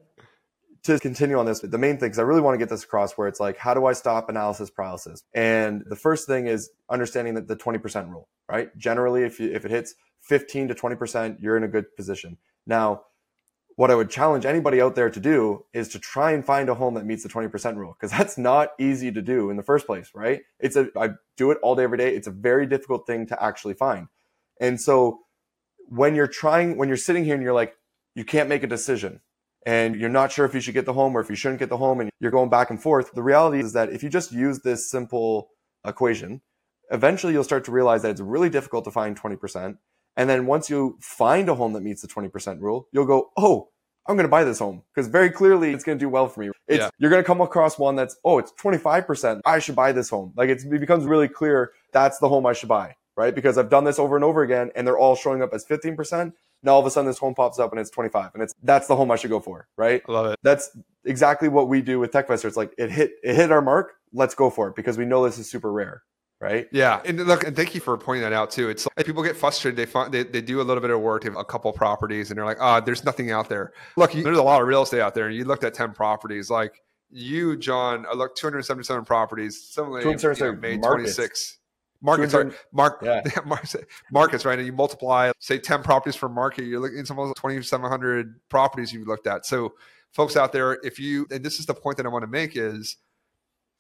to 0.84 1.00
continue 1.00 1.38
on 1.38 1.46
this, 1.46 1.60
the 1.60 1.78
main 1.78 1.98
thing, 1.98 2.08
because 2.08 2.20
I 2.20 2.24
really 2.24 2.42
want 2.42 2.56
to 2.56 2.58
get 2.58 2.70
this 2.70 2.84
across 2.84 3.14
where 3.14 3.28
it's 3.28 3.40
like, 3.40 3.58
how 3.58 3.74
do 3.74 3.86
I 3.86 3.94
stop 3.94 4.30
analysis 4.30 4.70
paralysis? 4.70 5.24
And 5.34 5.84
the 5.86 5.96
first 5.96 6.26
thing 6.28 6.48
is 6.48 6.72
understanding 6.90 7.36
that 7.36 7.48
the 7.48 7.56
20% 7.56 8.10
rule, 8.10 8.28
right? 8.50 8.76
Generally, 8.78 9.24
if 9.24 9.40
you, 9.40 9.52
if 9.52 9.66
it 9.66 9.72
hits 9.72 9.96
15 10.22 10.70
to 10.70 10.76
20%, 10.76 11.38
you're 11.40 11.58
in 11.58 11.64
a 11.64 11.68
good 11.68 11.96
position. 11.96 12.38
Now, 12.66 13.02
what 13.80 13.90
I 13.90 13.96
would 13.96 14.10
challenge 14.10 14.46
anybody 14.46 14.82
out 14.82 14.96
there 14.96 15.10
to 15.10 15.22
do 15.22 15.64
is 15.72 15.88
to 15.90 16.00
try 16.00 16.34
and 16.34 16.44
find 16.44 16.68
a 16.68 16.74
home 16.74 16.96
that 16.96 17.06
meets 17.06 17.24
the 17.24 17.30
20% 17.30 17.78
rule 17.78 17.96
because 17.98 18.12
that's 18.18 18.38
not 18.38 18.72
easy 18.78 19.10
to 19.10 19.22
do 19.22 19.50
in 19.50 19.56
the 19.56 19.64
first 19.64 19.86
place, 19.86 20.12
right? 20.14 20.42
It's 20.60 20.76
a 20.76 20.90
I 21.00 21.12
do 21.38 21.50
it 21.52 21.60
all 21.64 21.78
day 21.78 21.84
every 21.84 21.98
day. 21.98 22.14
It's 22.14 22.28
a 22.28 22.32
very 22.32 22.66
difficult 22.66 23.08
thing 23.08 23.26
to 23.28 23.42
actually 23.42 23.76
find. 23.76 24.10
And 24.60 24.82
so 24.82 25.22
when 25.88 26.14
you're 26.14 26.28
trying 26.28 26.76
when 26.76 26.90
you're 26.90 26.98
sitting 26.98 27.24
here 27.24 27.36
and 27.36 27.42
you're 27.42 27.54
like 27.54 27.74
you 28.16 28.26
can't 28.26 28.50
make 28.50 28.64
a 28.64 28.68
decision 28.68 29.22
and 29.66 29.96
you're 29.96 30.10
not 30.10 30.34
sure 30.34 30.46
if 30.46 30.54
you 30.54 30.60
should 30.60 30.74
get 30.74 30.86
the 30.86 30.92
home 30.92 31.16
or 31.16 31.22
if 31.22 31.30
you 31.30 31.38
shouldn't 31.38 31.60
get 31.60 31.70
the 31.70 31.78
home 31.78 32.02
and 32.02 32.10
you're 32.20 32.32
going 32.32 32.50
back 32.50 32.70
and 32.70 32.84
forth, 32.84 33.14
the 33.14 33.24
reality 33.24 33.62
is 33.62 33.72
that 33.72 33.94
if 33.94 34.04
you 34.04 34.10
just 34.10 34.34
use 34.34 34.60
this 34.60 34.92
simple 34.92 35.52
equation, 35.88 36.42
eventually 36.92 37.32
you'll 37.32 37.46
start 37.46 37.64
to 37.64 37.72
realize 37.72 38.02
that 38.02 38.12
it's 38.12 38.20
really 38.20 38.50
difficult 38.50 38.84
to 38.84 38.92
find 38.92 39.18
20% 39.18 39.78
and 40.20 40.30
then 40.30 40.46
once 40.46 40.70
you 40.70 40.98
find 41.00 41.48
a 41.48 41.56
home 41.56 41.72
that 41.72 41.80
meets 41.80 42.02
the 42.02 42.08
20% 42.10 42.60
rule, 42.60 42.90
you'll 42.92 43.06
go, 43.06 43.32
oh, 43.38 43.70
I'm 44.06 44.18
going 44.18 44.26
to 44.26 44.30
buy 44.30 44.44
this 44.44 44.60
home 44.60 44.84
because 44.94 45.08
very 45.08 45.30
clearly 45.30 45.72
it's 45.72 45.86
going 45.86 45.98
to 45.98 46.04
do 46.04 46.10
well 46.10 46.28
for 46.28 46.42
me. 46.42 46.50
It's, 46.68 46.80
yeah. 46.80 46.90
You're 46.98 47.10
going 47.10 47.24
to 47.24 47.26
come 47.26 47.40
across 47.40 47.80
one 47.80 47.96
that's, 47.96 48.18
oh, 48.26 48.38
it's 48.38 48.52
25%. 48.62 49.40
I 49.46 49.60
should 49.60 49.78
buy 49.78 49.94
this 49.94 50.10
home. 50.10 50.34
Like 50.36 50.50
it 50.50 50.70
becomes 50.70 51.06
really 51.06 51.30
clear 51.30 51.72
that's 51.94 52.20
the 52.20 52.28
home 52.28 52.46
I 52.46 52.52
should 52.52 52.68
buy, 52.68 52.96
right? 53.16 53.34
Because 53.34 53.58
I've 53.58 53.70
done 53.70 53.86
this 53.86 53.98
over 53.98 54.18
and 54.18 54.26
over 54.26 54.44
again 54.44 54.72
and 54.76 54.86
they're 54.86 54.98
all 54.98 55.16
showing 55.16 55.42
up 55.42 55.54
as 55.54 55.66
15%. 55.66 56.34
Now 56.64 56.74
all 56.74 56.82
of 56.82 56.86
a 56.86 56.92
sudden 56.92 57.08
this 57.08 57.20
home 57.20 57.34
pops 57.34 57.58
up 57.58 57.72
and 57.72 57.80
it's 57.80 57.90
25 57.90 58.32
and 58.34 58.44
it's, 58.44 58.54
that's 58.62 58.88
the 58.88 58.98
home 58.98 59.12
I 59.12 59.16
should 59.16 59.30
go 59.30 59.40
for, 59.40 59.70
right? 59.78 60.02
I 60.10 60.12
love 60.12 60.26
it. 60.34 60.40
That's 60.44 60.76
exactly 61.06 61.48
what 61.48 61.70
we 61.70 61.82
do 61.82 61.98
with 61.98 62.12
TechVestor. 62.12 62.44
It's 62.44 62.58
like 62.58 62.74
it 62.78 62.92
hit, 62.92 63.12
it 63.24 63.36
hit 63.36 63.54
our 63.54 63.62
mark. 63.62 63.94
Let's 64.12 64.36
go 64.36 64.50
for 64.50 64.68
it 64.68 64.76
because 64.76 64.98
we 64.98 65.06
know 65.06 65.24
this 65.24 65.38
is 65.38 65.50
super 65.50 65.72
rare 65.72 66.04
right? 66.40 66.68
Yeah, 66.72 67.02
and 67.06 67.26
look, 67.26 67.46
and 67.46 67.56
thank 67.56 67.76
you 67.76 67.82
for 67.82 67.98
pointing 67.98 68.24
that 68.24 68.34
out 68.34 68.52
too. 68.52 68.70
It's 68.70 68.88
like 68.98 69.06
people 69.06 69.24
get 69.24 69.36
frustrated. 69.36 69.78
They 69.78 69.86
find 69.86 70.14
they, 70.14 70.24
they 70.24 70.42
do 70.42 70.62
a 70.62 70.64
little 70.64 70.82
bit 70.82 70.92
of 70.92 71.02
work, 71.02 71.26
a 71.26 71.44
couple 71.46 71.72
properties, 71.74 72.32
and 72.32 72.38
they're 72.38 72.46
like, 72.46 72.58
"Ah, 72.60 72.78
oh, 72.78 72.86
there's 72.86 73.04
nothing 73.04 73.32
out 73.32 73.50
there." 73.50 73.74
Look, 73.96 74.16
you, 74.16 74.24
there's 74.24 74.38
a 74.38 74.44
lot 74.44 74.62
of 74.62 74.68
real 74.68 74.84
estate 74.84 75.02
out 75.02 75.16
there, 75.16 75.28
and 75.28 75.36
you 75.36 75.46
looked 75.46 75.64
at 75.64 75.74
ten 75.74 75.92
properties. 75.92 76.50
Like 76.50 76.82
you, 77.10 77.58
John, 77.58 78.06
I 78.10 78.14
looked 78.14 78.38
277 78.38 79.06
properties. 79.06 79.64
Similarly, 79.70 80.06
you 80.10 80.36
know, 80.40 80.54
made 80.54 80.84
26 80.84 81.58
markets 82.02 82.34
are 82.34 82.52
mark 82.72 83.02
yeah. 83.04 83.22
markets 84.12 84.46
right 84.46 84.58
and 84.58 84.66
you 84.66 84.72
multiply 84.74 85.32
say 85.40 85.58
10 85.58 85.84
properties 85.84 86.16
for 86.16 86.30
market 86.30 86.64
you're 86.64 86.80
looking 86.80 87.00
at 87.00 87.12
almost 87.12 87.36
2700 87.38 88.40
properties 88.50 88.94
you've 88.94 89.08
looked 89.08 89.28
at 89.28 89.46
so 89.46 89.74
folks 90.14 90.38
out 90.38 90.54
there 90.54 90.80
if 90.84 91.00
you 91.00 91.28
and 91.30 91.44
this 91.44 91.60
is 91.60 91.66
the 91.66 91.74
point 91.74 91.98
that 91.98 92.06
i 92.06 92.10
want 92.10 92.24
to 92.24 92.28
make 92.28 92.56
is 92.56 92.98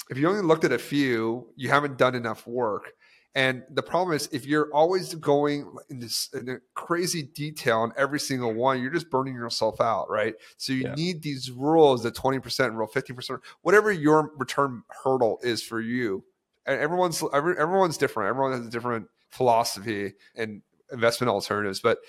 if 0.10 0.18
you 0.18 0.28
only 0.28 0.41
looked 0.41 0.64
at 0.64 0.72
a 0.72 0.80
few, 0.80 1.47
you 1.55 1.70
haven't 1.70 1.97
done 1.97 2.16
enough 2.16 2.45
work. 2.47 2.93
And 3.36 3.64
the 3.70 3.84
problem 3.84 4.16
is, 4.16 4.28
if 4.32 4.45
you're 4.45 4.74
always 4.74 5.14
going 5.14 5.72
in 5.89 5.99
this 5.99 6.30
in 6.34 6.60
crazy 6.74 7.22
detail 7.22 7.80
on 7.80 7.93
every 7.95 8.20
single 8.20 8.53
one, 8.53 8.82
you're 8.82 8.91
just 8.91 9.12
burning 9.12 9.36
yourself 9.36 9.80
out, 9.80 10.10
right? 10.10 10.34
So 10.57 10.74
you 10.74 10.86
yeah. 10.86 10.95
need 10.95 11.22
these 11.22 11.51
rules, 11.51 12.01
the 12.01 12.12
20% 12.12 12.76
rule, 12.76 12.88
50%, 12.88 13.39
whatever 13.62 13.91
your 13.91 14.32
return 14.38 14.82
hurdle 15.03 15.39
is 15.43 15.62
for 15.62 15.80
you. 15.80 16.24
And 16.66 16.80
everyone's 16.82 17.24
every, 17.32 17.55
everyone's 17.57 17.97
different. 17.97 18.30
Everyone 18.30 18.51
has 18.53 18.66
a 18.66 18.70
different 18.70 19.07
philosophy 19.30 20.14
and 20.36 20.64
investment 20.91 21.30
alternatives. 21.30 21.80
But 21.80 21.99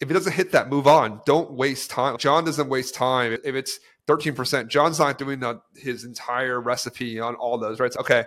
if 0.00 0.10
it 0.10 0.14
doesn't 0.14 0.32
hit 0.32 0.52
that, 0.52 0.68
move 0.68 0.86
on. 0.86 1.22
Don't 1.24 1.52
waste 1.52 1.90
time. 1.90 2.18
John 2.18 2.44
doesn't 2.44 2.68
waste 2.68 2.94
time. 2.94 3.38
If 3.44 3.54
it's 3.54 3.80
13%. 4.06 4.68
John's 4.68 4.98
not 4.98 5.18
doing 5.18 5.40
the, 5.40 5.60
his 5.76 6.04
entire 6.04 6.60
recipe 6.60 7.20
on 7.20 7.34
all 7.36 7.58
those, 7.58 7.80
right? 7.80 7.92
So, 7.92 8.00
okay, 8.00 8.24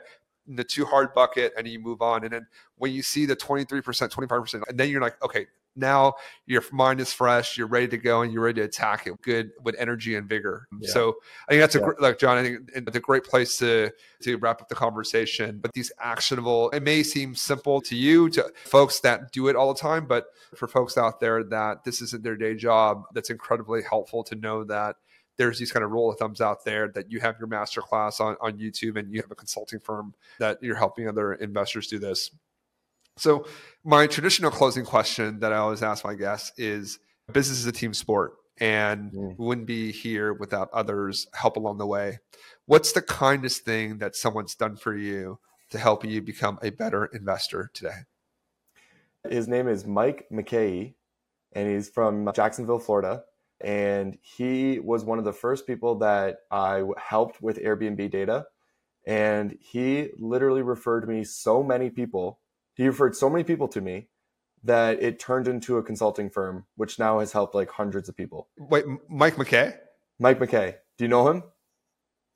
the 0.47 0.63
too 0.63 0.85
hard 0.85 1.13
bucket 1.13 1.53
and 1.57 1.67
you 1.67 1.79
move 1.79 2.01
on. 2.01 2.23
And 2.23 2.33
then 2.33 2.47
when 2.77 2.93
you 2.93 3.03
see 3.03 3.25
the 3.25 3.35
23%, 3.35 3.83
25%, 3.83 4.63
and 4.67 4.79
then 4.79 4.89
you're 4.89 5.01
like, 5.01 5.21
okay, 5.23 5.47
now 5.77 6.15
your 6.45 6.63
mind 6.71 6.99
is 6.99 7.13
fresh, 7.13 7.57
you're 7.57 7.67
ready 7.67 7.87
to 7.87 7.97
go, 7.97 8.21
and 8.21 8.33
you're 8.33 8.43
ready 8.43 8.61
to 8.61 8.65
attack 8.65 9.07
it 9.07 9.21
good 9.21 9.51
with 9.61 9.75
energy 9.77 10.15
and 10.15 10.27
vigor. 10.27 10.67
Yeah. 10.79 10.89
So 10.89 11.15
I 11.47 11.51
think 11.51 11.61
that's 11.61 11.75
a 11.75 11.79
yeah. 11.79 11.85
great, 11.85 12.01
like 12.01 12.17
John. 12.17 12.37
I 12.37 12.43
think 12.43 12.69
it's 12.73 12.97
a 12.97 12.99
great 12.99 13.23
place 13.23 13.57
to 13.57 13.91
to 14.23 14.37
wrap 14.37 14.61
up 14.61 14.69
the 14.69 14.75
conversation. 14.75 15.59
But 15.61 15.73
these 15.73 15.91
actionable, 15.99 16.71
it 16.71 16.81
may 16.81 17.03
seem 17.03 17.35
simple 17.35 17.79
to 17.81 17.95
you, 17.95 18.29
to 18.31 18.51
folks 18.65 18.99
that 19.01 19.31
do 19.31 19.47
it 19.47 19.55
all 19.55 19.73
the 19.73 19.79
time, 19.79 20.07
but 20.07 20.27
for 20.55 20.67
folks 20.67 20.97
out 20.97 21.19
there 21.19 21.43
that 21.43 21.83
this 21.83 22.01
isn't 22.01 22.23
their 22.23 22.35
day 22.35 22.55
job, 22.55 23.03
that's 23.13 23.29
incredibly 23.29 23.83
helpful 23.83 24.23
to 24.23 24.35
know 24.35 24.63
that 24.63 24.95
there's 25.37 25.59
these 25.59 25.71
kind 25.71 25.83
of 25.83 25.91
rule 25.91 26.11
of 26.11 26.17
thumbs 26.17 26.41
out 26.41 26.65
there 26.65 26.89
that 26.89 27.11
you 27.11 27.19
have 27.19 27.37
your 27.39 27.47
masterclass 27.47 28.19
on, 28.19 28.35
on 28.41 28.57
YouTube 28.57 28.97
and 28.97 29.13
you 29.13 29.21
have 29.21 29.31
a 29.31 29.35
consulting 29.35 29.79
firm 29.79 30.13
that 30.39 30.61
you're 30.61 30.75
helping 30.75 31.07
other 31.07 31.33
investors 31.33 31.87
do 31.87 31.99
this. 31.99 32.31
So, 33.17 33.47
my 33.83 34.05
traditional 34.05 34.51
closing 34.51 34.85
question 34.85 35.39
that 35.39 35.51
I 35.51 35.57
always 35.57 35.81
ask 35.81 36.05
my 36.05 36.13
guests 36.13 36.51
is 36.57 36.99
business 37.31 37.59
is 37.59 37.65
a 37.65 37.71
team 37.71 37.93
sport 37.93 38.33
and 38.59 39.11
mm. 39.11 39.37
wouldn't 39.37 39.67
be 39.67 39.91
here 39.91 40.33
without 40.33 40.69
others 40.71 41.27
help 41.33 41.57
along 41.57 41.77
the 41.77 41.87
way. 41.87 42.19
What's 42.65 42.91
the 42.91 43.01
kindest 43.01 43.65
thing 43.65 43.97
that 43.99 44.15
someone's 44.15 44.55
done 44.55 44.75
for 44.75 44.95
you 44.95 45.39
to 45.71 45.77
help 45.77 46.05
you 46.05 46.21
become 46.21 46.59
a 46.61 46.69
better 46.69 47.05
investor 47.07 47.71
today? 47.73 47.99
His 49.29 49.47
name 49.47 49.67
is 49.67 49.85
Mike 49.85 50.27
McKay, 50.31 50.93
and 51.53 51.69
he's 51.69 51.89
from 51.89 52.29
Jacksonville, 52.33 52.79
Florida. 52.79 53.23
And 53.61 54.17
he 54.21 54.79
was 54.79 55.03
one 55.03 55.19
of 55.19 55.25
the 55.25 55.33
first 55.33 55.65
people 55.65 55.95
that 55.99 56.39
I 56.51 56.83
helped 56.97 57.41
with 57.41 57.57
Airbnb 57.57 58.11
data. 58.11 58.45
And 59.05 59.57
he 59.59 60.09
literally 60.19 60.61
referred 60.61 61.07
me 61.07 61.23
so 61.23 61.63
many 61.63 61.89
people 61.89 62.39
he 62.77 62.87
referred 62.87 63.15
so 63.15 63.29
many 63.29 63.43
people 63.43 63.67
to 63.69 63.81
me 63.81 64.07
that 64.63 65.01
it 65.01 65.19
turned 65.19 65.47
into 65.47 65.77
a 65.77 65.83
consulting 65.83 66.29
firm, 66.29 66.65
which 66.75 66.99
now 66.99 67.19
has 67.19 67.31
helped 67.31 67.55
like 67.55 67.71
hundreds 67.71 68.07
of 68.07 68.15
people. 68.15 68.49
Wait, 68.57 68.85
Mike 69.09 69.35
McKay? 69.35 69.75
Mike 70.19 70.39
McKay. 70.39 70.75
Do 70.97 71.03
you 71.03 71.07
know 71.07 71.27
him? 71.27 71.43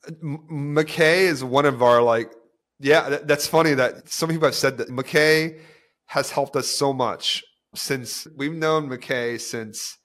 Uh, 0.08 0.12
M- 0.24 0.76
McKay 0.76 1.28
is 1.28 1.44
one 1.44 1.66
of 1.66 1.84
our 1.84 2.02
like, 2.02 2.32
yeah, 2.80 3.20
that's 3.24 3.46
funny 3.46 3.76
that 3.76 4.10
some 4.10 4.30
people 4.30 4.48
have 4.48 4.56
said 4.56 4.80
that 4.80 4.90
McKay 4.90 5.60
has 6.08 6.32
helped 6.32 6.56
us 6.56 6.68
so 6.68 6.92
much 6.92 7.44
since 7.76 8.28
we've 8.36 8.54
known 8.54 8.90
McKay 8.90 9.40
since 9.40 10.00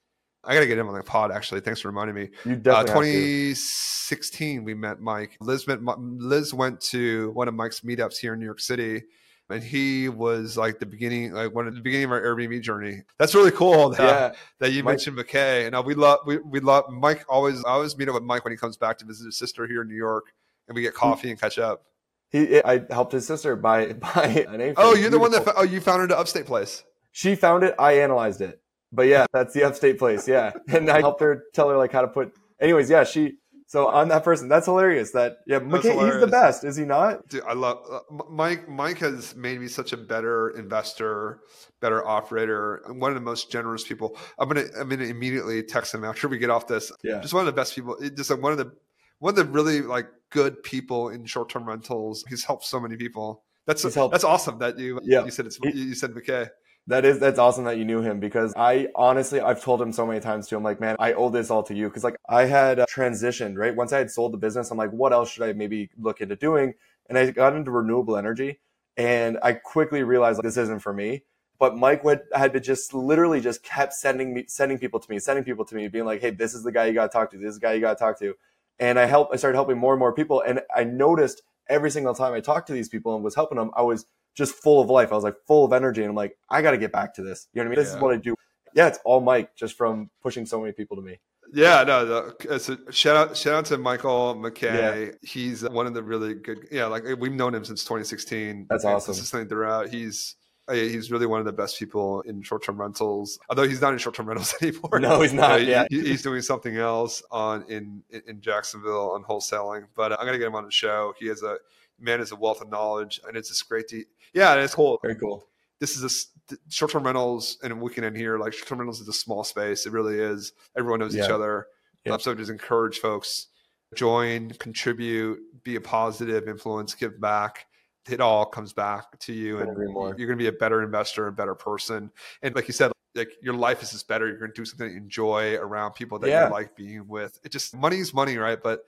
I 0.47 0.55
got 0.55 0.61
to 0.61 0.66
get 0.66 0.78
him 0.78 0.88
on 0.88 0.94
the 0.94 1.03
pod. 1.03 1.32
Actually, 1.32 1.61
thanks 1.61 1.80
for 1.80 1.88
reminding 1.88 2.14
me. 2.14 2.28
You 2.44 2.57
definitely. 2.57 3.51
Uh, 3.51 3.55
2016, 3.55 4.64
we 4.64 4.74
met 4.74 5.01
Mike. 5.01 5.36
Liz 5.40 5.66
met, 5.66 5.80
Liz 5.82 6.55
went 6.55 6.80
to 6.82 7.30
one 7.32 7.49
of 7.49 7.55
Mike's 7.55 7.80
meetups 7.80 8.18
here 8.18 8.34
in 8.34 8.38
New 8.38 8.44
York 8.44 8.61
City, 8.61 9.03
and 9.51 9.62
he 9.62 10.09
was 10.09 10.57
like 10.57 10.78
the 10.78 10.86
beginning, 10.86 11.32
like 11.32 11.55
one 11.55 11.66
of 11.66 11.74
the 11.74 11.80
beginning 11.80 12.05
of 12.05 12.12
our 12.12 12.20
Airbnb 12.20 12.62
journey. 12.62 13.03
That's 13.18 13.34
really 13.34 13.51
cool. 13.51 13.90
That, 13.90 14.01
yeah. 14.01 14.38
that 14.61 14.72
you 14.72 14.82
Mike, 14.84 14.92
mentioned 14.92 15.18
McKay, 15.18 15.66
and 15.66 15.74
uh, 15.74 15.82
we 15.84 15.94
love 15.94 16.20
we, 16.26 16.38
we 16.38 16.61
love 16.61 16.88
Mike. 16.90 17.24
Always 17.28 17.64
I 17.64 17.70
always 17.70 17.97
meet 17.97 18.09
up 18.09 18.14
with 18.14 18.22
Mike 18.22 18.44
when 18.44 18.53
he 18.53 18.57
comes 18.57 18.76
back 18.76 18.99
to 18.99 19.05
visit 19.05 19.26
his 19.26 19.36
sister 19.36 19.66
here 19.66 19.82
in 19.82 19.88
New 19.88 19.97
York, 19.97 20.32
and 20.68 20.76
we 20.76 20.82
get 20.82 20.94
coffee 20.94 21.30
and 21.30 21.40
catch 21.40 21.59
up. 21.59 21.84
He, 22.30 22.62
I 22.62 22.84
helped 22.90 23.12
his 23.12 23.26
sister 23.26 23.57
buy 23.57 23.92
buy 23.94 24.47
an 24.49 24.61
A. 24.61 24.74
Oh, 24.76 24.94
you're 24.94 25.11
the 25.11 25.18
one 25.18 25.32
that 25.32 25.53
oh 25.57 25.62
you 25.62 25.80
found 25.80 26.03
her 26.03 26.09
to 26.09 26.18
Upstate 26.18 26.47
Place. 26.47 26.84
She 27.12 27.34
found 27.34 27.62
it. 27.64 27.74
I 27.78 27.94
analyzed 28.01 28.40
it, 28.40 28.61
but 28.93 29.07
yeah, 29.07 29.26
that's 29.32 29.55
the 29.55 29.64
Upstate 29.64 29.99
Place. 29.99 30.26
Yeah, 30.28 30.53
and 30.68 30.91
I 30.91 31.01
helped 31.01 31.20
her 31.20 31.45
tell 31.55 31.68
her 31.68 31.76
like 31.76 31.93
how 31.93 32.03
to 32.03 32.09
put. 32.09 32.32
Anyways, 32.61 32.89
yeah, 32.89 33.05
she 33.05 33.34
so 33.68 33.89
I'm 33.89 34.09
that 34.09 34.22
person. 34.22 34.49
That's 34.49 34.66
hilarious. 34.66 35.11
That 35.11 35.39
yeah, 35.47 35.59
McKay, 35.59 36.05
he's 36.05 36.20
the 36.20 36.28
best, 36.28 36.62
is 36.62 36.76
he 36.76 36.84
not? 36.84 37.26
Dude, 37.28 37.43
I 37.45 37.55
love 37.55 37.78
uh, 37.91 38.22
Mike. 38.30 38.68
Mike 38.68 38.99
has 38.99 39.34
made 39.34 39.61
me 39.61 39.66
such 39.66 39.93
a 39.93 39.97
better 39.97 40.51
investor, 40.51 41.41
better 41.80 42.07
operator, 42.07 42.84
one 42.87 43.11
of 43.11 43.16
the 43.16 43.20
most 43.20 43.51
generous 43.51 43.82
people. 43.82 44.16
I'm 44.39 44.49
gonna 44.49 44.66
I'm 44.78 44.89
gonna 44.89 45.05
immediately 45.05 45.64
text 45.64 45.93
him 45.93 46.05
after 46.05 46.28
we 46.28 46.39
get 46.39 46.49
off 46.49 46.68
this. 46.68 46.93
Yeah, 47.03 47.20
just 47.20 47.34
one 47.34 47.41
of 47.41 47.47
the 47.47 47.61
best 47.61 47.74
people. 47.74 47.97
Just 48.16 48.30
like 48.30 48.41
one 48.41 48.53
of 48.53 48.59
the 48.59 48.72
one 49.18 49.30
of 49.30 49.37
the 49.37 49.45
really 49.45 49.80
like 49.80 50.07
good 50.30 50.62
people 50.62 51.09
in 51.09 51.24
short 51.26 51.49
term 51.49 51.64
rentals. 51.64 52.24
He's 52.28 52.45
helped 52.45 52.64
so 52.64 52.78
many 52.78 52.97
people. 52.97 53.43
That's 53.66 53.82
that's 53.82 54.24
awesome 54.24 54.61
that 54.61 54.78
you 54.78 55.01
yeah. 55.03 55.24
you 55.24 55.32
said 55.32 55.47
it's 55.47 55.59
you 55.61 55.95
said 55.95 56.12
McKay. 56.12 56.49
That 56.89 57.05
is 57.05 57.18
that's 57.18 57.39
awesome 57.39 57.64
that 57.64 57.78
you 57.78 57.84
knew 57.84 58.01
him 58.01 58.20
because 58.20 58.55
I 58.57 58.89
honestly 58.95 59.41
I've 59.41 59.61
told 59.61 59.82
him 59.82 59.93
so 59.93 60.07
many 60.07 60.20
times 60.20 60.47
to 60.49 60.57
him 60.57 60.62
like 60.62 60.80
man 60.80 60.95
I 61.01 61.14
owe 61.14 61.30
this 61.30 61.51
all 61.51 61.64
to 61.64 61.74
you. 61.74 61.89
Because 61.89 62.05
like 62.05 62.16
I 62.28 62.45
had 62.45 62.78
uh, 62.78 62.87
transitioned 62.89 63.57
right? 63.57 63.74
Once 63.74 63.93
I 63.93 63.99
had 63.99 64.11
sold 64.11 64.32
the 64.32 64.39
business 64.39 64.70
I'm 64.70 64.78
like 64.78 64.93
what 64.93 65.12
else 65.12 65.30
should 65.30 65.43
I 65.43 65.53
maybe 65.53 65.91
look 65.99 66.20
into 66.20 66.37
doing? 66.37 66.74
And 67.09 67.18
I 67.18 67.30
got 67.30 67.57
into 67.57 67.72
renewable 67.72 68.16
energy 68.16 68.61
and 68.97 69.37
I 69.43 69.53
quickly 69.55 70.05
realized 70.05 70.39
like, 70.39 70.45
this 70.45 70.57
isn't 70.57 70.80
for 70.80 70.93
me. 70.93 71.24
But 71.59 71.76
Mike 71.76 72.05
went 72.05 72.22
had 72.32 72.53
to 72.53 72.61
just 72.61 72.95
literally 72.95 73.41
just 73.41 73.64
kept 73.64 73.93
sending 73.93 74.32
me 74.32 74.45
sending 74.47 74.78
people 74.78 75.01
to 75.01 75.11
me 75.11 75.18
sending 75.18 75.43
people 75.43 75.64
to 75.64 75.74
me 75.74 75.89
being 75.89 76.05
like 76.05 76.20
hey 76.20 76.30
this 76.30 76.55
is 76.55 76.62
the 76.62 76.70
guy 76.70 76.87
you 76.87 76.95
got 76.95 77.11
to 77.11 77.16
talk 77.18 77.32
to 77.32 77.39
this 77.39 77.49
is 77.49 77.59
the 77.59 77.66
guy 77.66 77.72
you 77.72 77.80
got 77.80 77.99
to 77.99 78.05
talk 78.05 78.16
to. 78.20 78.34
And 78.78 78.97
I 78.97 79.07
helped 79.07 79.34
I 79.34 79.39
started 79.39 79.57
helping 79.57 79.78
more 79.78 79.95
and 79.95 79.99
more 79.99 80.12
people 80.12 80.41
and 80.41 80.61
I 80.74 80.84
noticed 80.84 81.43
every 81.68 81.91
single 81.91 82.14
time 82.14 82.32
I 82.32 82.39
talked 82.39 82.68
to 82.68 82.72
these 82.72 82.89
people 82.89 83.16
and 83.16 83.24
was 83.24 83.34
helping 83.34 83.59
them 83.59 83.72
I 83.74 83.82
was 83.82 84.07
just 84.37 84.55
full 84.55 84.80
of 84.80 84.89
life. 84.91 85.11
I 85.11 85.14
was 85.14 85.24
like 85.24 85.37
full 85.47 85.64
of 85.64 85.72
energy, 85.72 86.03
and 86.03 86.11
I'm 86.11 86.16
like, 86.16 86.37
I 86.51 86.62
got 86.62 86.72
to 86.72 86.78
get 86.78 86.93
back 86.93 87.14
to 87.14 87.22
this. 87.22 87.49
You 87.53 87.61
know 87.61 87.68
what 87.68 87.72
I 87.72 87.76
mean? 87.76 87.84
This 87.84 87.91
yeah. 87.91 87.97
is 87.97 88.03
what 88.03 88.14
I 88.14 88.18
do. 88.18 88.34
Yeah, 88.74 88.89
it's 88.89 88.99
all 89.05 89.20
Mike, 89.20 89.57
just 89.57 89.76
from 89.76 90.11
pushing 90.22 90.45
so 90.45 90.61
many 90.61 90.72
people 90.72 90.97
to 90.97 91.03
me. 91.03 91.18
Yeah, 91.53 91.84
no, 91.84 92.32
so 92.59 92.76
shout 92.91 93.16
out, 93.16 93.37
shout 93.37 93.55
out 93.55 93.64
to 93.66 93.78
Michael 93.78 94.34
McKay. 94.34 95.07
Yeah. 95.07 95.12
He's 95.22 95.64
uh, 95.64 95.70
one 95.70 95.87
of 95.87 95.95
the 95.95 96.03
really 96.03 96.34
good. 96.34 96.66
Yeah, 96.70 96.87
like 96.87 97.05
we've 97.18 97.32
known 97.32 97.55
him 97.55 97.64
since 97.64 97.84
2016. 97.84 98.66
That's 98.68 98.84
awesome. 98.84 99.14
Consistently 99.14 99.49
throughout, 99.49 99.89
he's 99.89 100.34
uh, 100.68 100.74
he's 100.74 101.12
really 101.12 101.26
one 101.26 101.39
of 101.39 101.47
the 101.47 101.53
best 101.53 101.78
people 101.78 102.22
in 102.22 102.43
short-term 102.43 102.80
rentals. 102.80 103.39
Although 103.49 103.68
he's 103.68 103.80
not 103.80 103.93
in 103.93 103.99
short-term 103.99 104.26
rentals 104.26 104.55
anymore. 104.62 104.99
No, 104.99 105.20
he's 105.20 105.32
not. 105.32 105.64
yeah, 105.64 105.87
he, 105.89 106.01
he's 106.01 106.22
doing 106.22 106.43
something 106.43 106.76
else 106.76 107.22
on 107.30 107.64
in 107.68 108.03
in 108.26 108.41
Jacksonville 108.41 109.12
on 109.12 109.22
wholesaling. 109.22 109.87
But 109.95 110.12
uh, 110.12 110.16
I'm 110.18 110.26
gonna 110.26 110.39
get 110.39 110.49
him 110.49 110.57
on 110.57 110.64
the 110.64 110.72
show. 110.72 111.14
He 111.18 111.28
has 111.28 111.43
a 111.43 111.59
man 111.99 112.20
is 112.20 112.32
a 112.32 112.37
wealth 112.37 112.61
of 112.61 112.70
knowledge, 112.70 113.20
and 113.26 113.37
it's 113.37 113.49
just 113.49 113.68
great 113.68 113.89
to 113.89 114.05
yeah, 114.37 114.55
it's 114.57 114.74
cool. 114.74 114.99
Very 115.03 115.16
cool. 115.16 115.49
This 115.80 115.97
is 115.97 116.05
a 116.05 116.57
short 116.68 116.93
term 116.93 117.05
rentals, 117.05 117.59
and 117.62 117.80
we 117.80 117.93
can 117.93 118.05
end 118.05 118.16
here. 118.16 118.39
Like 118.39 118.53
short 118.53 118.68
term 118.68 118.78
rentals 118.78 119.01
is 119.01 119.09
a 119.09 119.12
small 119.12 119.43
space. 119.43 119.87
It 119.87 119.93
really 119.93 120.18
is. 120.18 120.53
Everyone 120.76 121.01
knows 121.01 121.14
yeah. 121.14 121.24
each 121.24 121.30
other. 121.30 121.66
Yeah. 122.05 122.18
So 122.18 122.34
just 122.34 122.51
encourage 122.51 122.99
folks 122.99 123.49
join, 123.95 124.51
contribute, 124.51 125.41
be 125.64 125.76
a 125.76 125.80
positive 125.80 126.49
influence, 126.49 126.95
give 126.95 127.20
back. 127.20 127.66
It 128.09 128.20
all 128.20 128.45
comes 128.45 128.72
back 128.72 129.18
to 129.20 129.32
you, 129.32 129.59
and 129.59 129.76
you're 129.76 130.14
going 130.14 130.28
to 130.28 130.37
be 130.37 130.47
a 130.47 130.53
better 130.53 130.82
investor, 130.82 131.26
a 131.26 131.32
better 131.32 131.55
person. 131.55 132.11
And 132.43 132.55
like 132.55 132.68
you 132.68 132.74
said, 132.74 132.93
like 133.16 133.30
your 133.43 133.55
life 133.55 133.82
is 133.82 133.91
just 133.91 134.07
better. 134.07 134.28
You're 134.28 134.39
going 134.39 134.53
to 134.53 134.55
do 134.55 134.64
something 134.64 134.87
that 134.87 134.93
you 134.93 135.01
enjoy 135.01 135.57
around 135.57 135.95
people 135.95 136.18
that 136.20 136.28
yeah. 136.28 136.47
you 136.47 136.53
like 136.53 136.76
being 136.76 137.09
with. 137.09 137.41
It 137.43 137.51
just 137.51 137.74
money's 137.74 138.14
money, 138.14 138.37
right? 138.37 138.62
But 138.62 138.84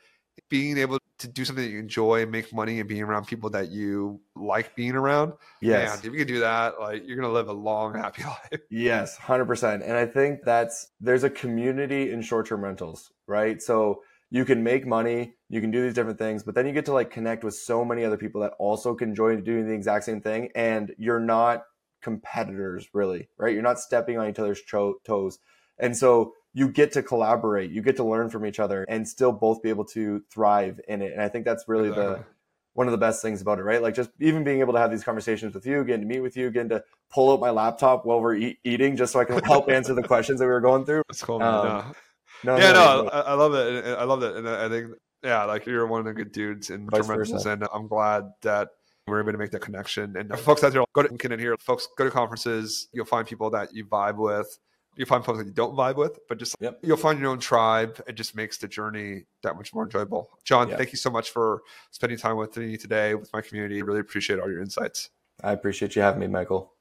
being 0.49 0.79
able 0.79 0.99
to 1.19 1.29
do 1.29 1.45
something 1.45 1.65
that 1.65 1.71
you 1.71 1.79
enjoy, 1.79 2.23
and 2.23 2.31
make 2.31 2.53
money, 2.53 2.81
and 2.81 2.89
being 2.89 3.03
around 3.03 3.27
people 3.27 3.51
that 3.51 3.71
you 3.71 4.21
like 4.37 4.75
being 4.77 4.95
around. 4.95 5.33
Yes, 5.61 5.89
man, 5.89 5.99
if 5.99 6.05
you 6.13 6.25
can 6.25 6.35
do 6.35 6.41
that, 6.41 6.81
like 6.81 7.03
you're 7.07 7.17
gonna 7.17 7.33
live 7.33 7.49
a 7.49 7.53
long, 7.53 7.95
happy 7.95 8.25
life. 8.53 8.61
Yes, 8.71 9.17
hundred 9.17 9.47
percent. 9.47 9.83
And 9.83 9.97
I 9.97 10.07
think 10.07 10.41
that's 10.45 10.89
there's 11.01 11.25
a 11.25 11.31
community 11.31 12.13
in 12.13 12.23
short-term 12.23 12.63
rentals, 12.63 13.11
right? 13.27 13.61
So 13.61 14.03
you 14.31 14.45
can 14.45 14.63
make 14.63 14.87
money, 14.87 15.35
you 15.49 15.61
can 15.61 15.71
do 15.71 15.83
these 15.83 15.95
different 15.95 16.19
things, 16.19 16.43
but 16.43 16.55
then 16.55 16.67
you 16.67 16.73
get 16.73 16.85
to 16.87 16.93
like 16.93 17.11
connect 17.11 17.45
with 17.45 17.55
so 17.55 17.85
many 17.85 18.05
other 18.05 18.19
people 18.19 18.43
that 18.43 18.53
also 18.59 18.95
can 18.95 19.11
enjoy 19.11 19.37
doing 19.37 19.67
the 19.67 19.75
exact 19.75 20.05
same 20.05 20.21
thing, 20.21 20.51
and 20.55 20.95
you're 20.99 21.21
not 21.21 21.65
competitors 22.03 22.89
really, 22.93 23.29
right? 23.39 23.55
You're 23.55 23.63
not 23.63 23.81
stepping 23.81 24.19
on 24.19 24.29
each 24.29 24.39
other's 24.39 24.63
toes, 24.65 25.39
and 25.79 25.97
so 25.97 26.35
you 26.59 26.69
get 26.69 26.91
to 26.91 27.05
collaborate, 27.05 27.71
you 27.71 27.81
get 27.81 27.95
to 27.95 28.05
learn 28.05 28.29
from 28.29 28.45
each 28.45 28.59
other 28.59 28.85
and 28.89 29.07
still 29.07 29.31
both 29.31 29.63
be 29.63 29.69
able 29.69 29.85
to 29.85 30.21
thrive 30.29 30.81
in 30.89 31.03
it. 31.03 31.13
And 31.13 31.23
I 31.23 31.29
think 31.29 31.45
that's 31.45 31.69
really 31.69 31.89
the 31.89 32.25
one 32.73 32.89
of 32.89 32.91
the 32.91 32.99
best 32.99 33.23
things 33.23 33.41
about 33.41 33.61
it, 33.61 33.63
right? 33.63 33.81
Like 33.81 33.95
just 33.95 34.11
even 34.19 34.43
being 34.43 34.59
able 34.59 34.73
to 34.73 34.81
have 34.81 34.91
these 34.91 35.05
conversations 35.05 35.55
with 35.55 35.65
you, 35.67 35.85
getting 35.85 36.01
to 36.01 36.07
meet 36.09 36.19
with 36.19 36.37
you, 36.37 36.51
getting 36.51 36.71
to 36.71 36.83
pull 37.13 37.33
out 37.33 37.39
my 37.39 37.51
laptop 37.51 38.05
while 38.05 38.21
we're 38.21 38.35
eat, 38.35 38.59
eating, 38.65 38.97
just 38.97 39.13
so 39.13 39.21
I 39.21 39.25
can 39.25 39.39
help 39.45 39.71
answer 39.71 39.95
the 39.95 40.03
questions 40.03 40.41
that 40.41 40.47
we 40.47 40.51
were 40.51 40.61
going 40.61 40.85
through. 40.85 41.03
That's 41.09 41.23
cool. 41.23 41.41
Um, 41.41 41.95
no. 42.43 42.57
no. 42.57 42.59
yeah, 42.59 42.73
no, 42.73 43.03
no 43.03 43.09
I, 43.09 43.21
I, 43.21 43.35
love 43.35 43.55
it. 43.55 43.85
I 43.87 44.03
love 44.03 44.23
it, 44.25 44.35
and 44.35 44.49
I 44.49 44.69
think 44.69 44.95
yeah, 45.23 45.45
like 45.45 45.65
you're 45.65 45.87
one 45.87 46.01
of 46.01 46.07
the 46.07 46.13
good 46.13 46.33
dudes 46.33 46.71
in 46.71 46.89
rentals, 46.89 47.47
and 47.47 47.69
I'm 47.73 47.87
glad 47.87 48.25
that 48.43 48.71
we're 49.07 49.21
able 49.21 49.31
to 49.31 49.39
make 49.39 49.53
that 49.53 49.63
connection. 49.63 50.17
And 50.17 50.37
folks 50.41 50.65
out 50.65 50.73
there, 50.73 50.83
go 50.93 51.05
to 51.05 51.09
LinkedIn 51.09 51.39
here. 51.39 51.57
Folks, 51.61 51.89
go 51.97 52.05
to 52.05 52.11
conferences. 52.11 52.89
You'll 52.93 53.07
find 53.07 53.27
people 53.27 53.51
that 53.51 53.73
you 53.73 53.87
vibe 53.87 54.17
with 54.17 54.59
you 54.99 55.07
find 55.07 55.25
folks 55.25 55.39
that 55.39 55.47
you 55.47 55.53
don't 55.53 55.77
vibe 55.77 55.97
with, 55.97 56.19
but 56.29 56.39
just 56.39 56.57
yep. 56.61 56.79
you'll 56.83 56.97
find 56.97 57.21
your 57.21 57.31
own 57.31 57.39
tribe. 57.39 58.03
It 58.07 58.15
just 58.15 58.35
makes 58.35 58.59
the 58.59 58.67
journey 58.67 59.25
that 59.43 59.57
much 59.57 59.73
more 59.73 59.85
enjoyable. 59.85 60.31
John, 60.45 60.69
yep. 60.69 60.79
thank 60.79 60.93
you 60.93 60.99
so 60.99 61.09
much 61.09 61.31
for 61.31 61.63
spending 61.93 62.19
time 62.19 62.37
with 62.37 62.57
me 62.57 62.77
today 62.77 63.15
with 63.15 63.33
my 63.33 63.41
community. 63.41 63.81
Really 63.83 64.01
appreciate 64.01 64.41
all 64.41 64.51
your 64.51 64.61
insights. 64.61 65.11
I 65.43 65.53
appreciate 65.53 65.95
you 65.95 66.03
having 66.03 66.21
me, 66.21 66.27
Michael. 66.27 66.73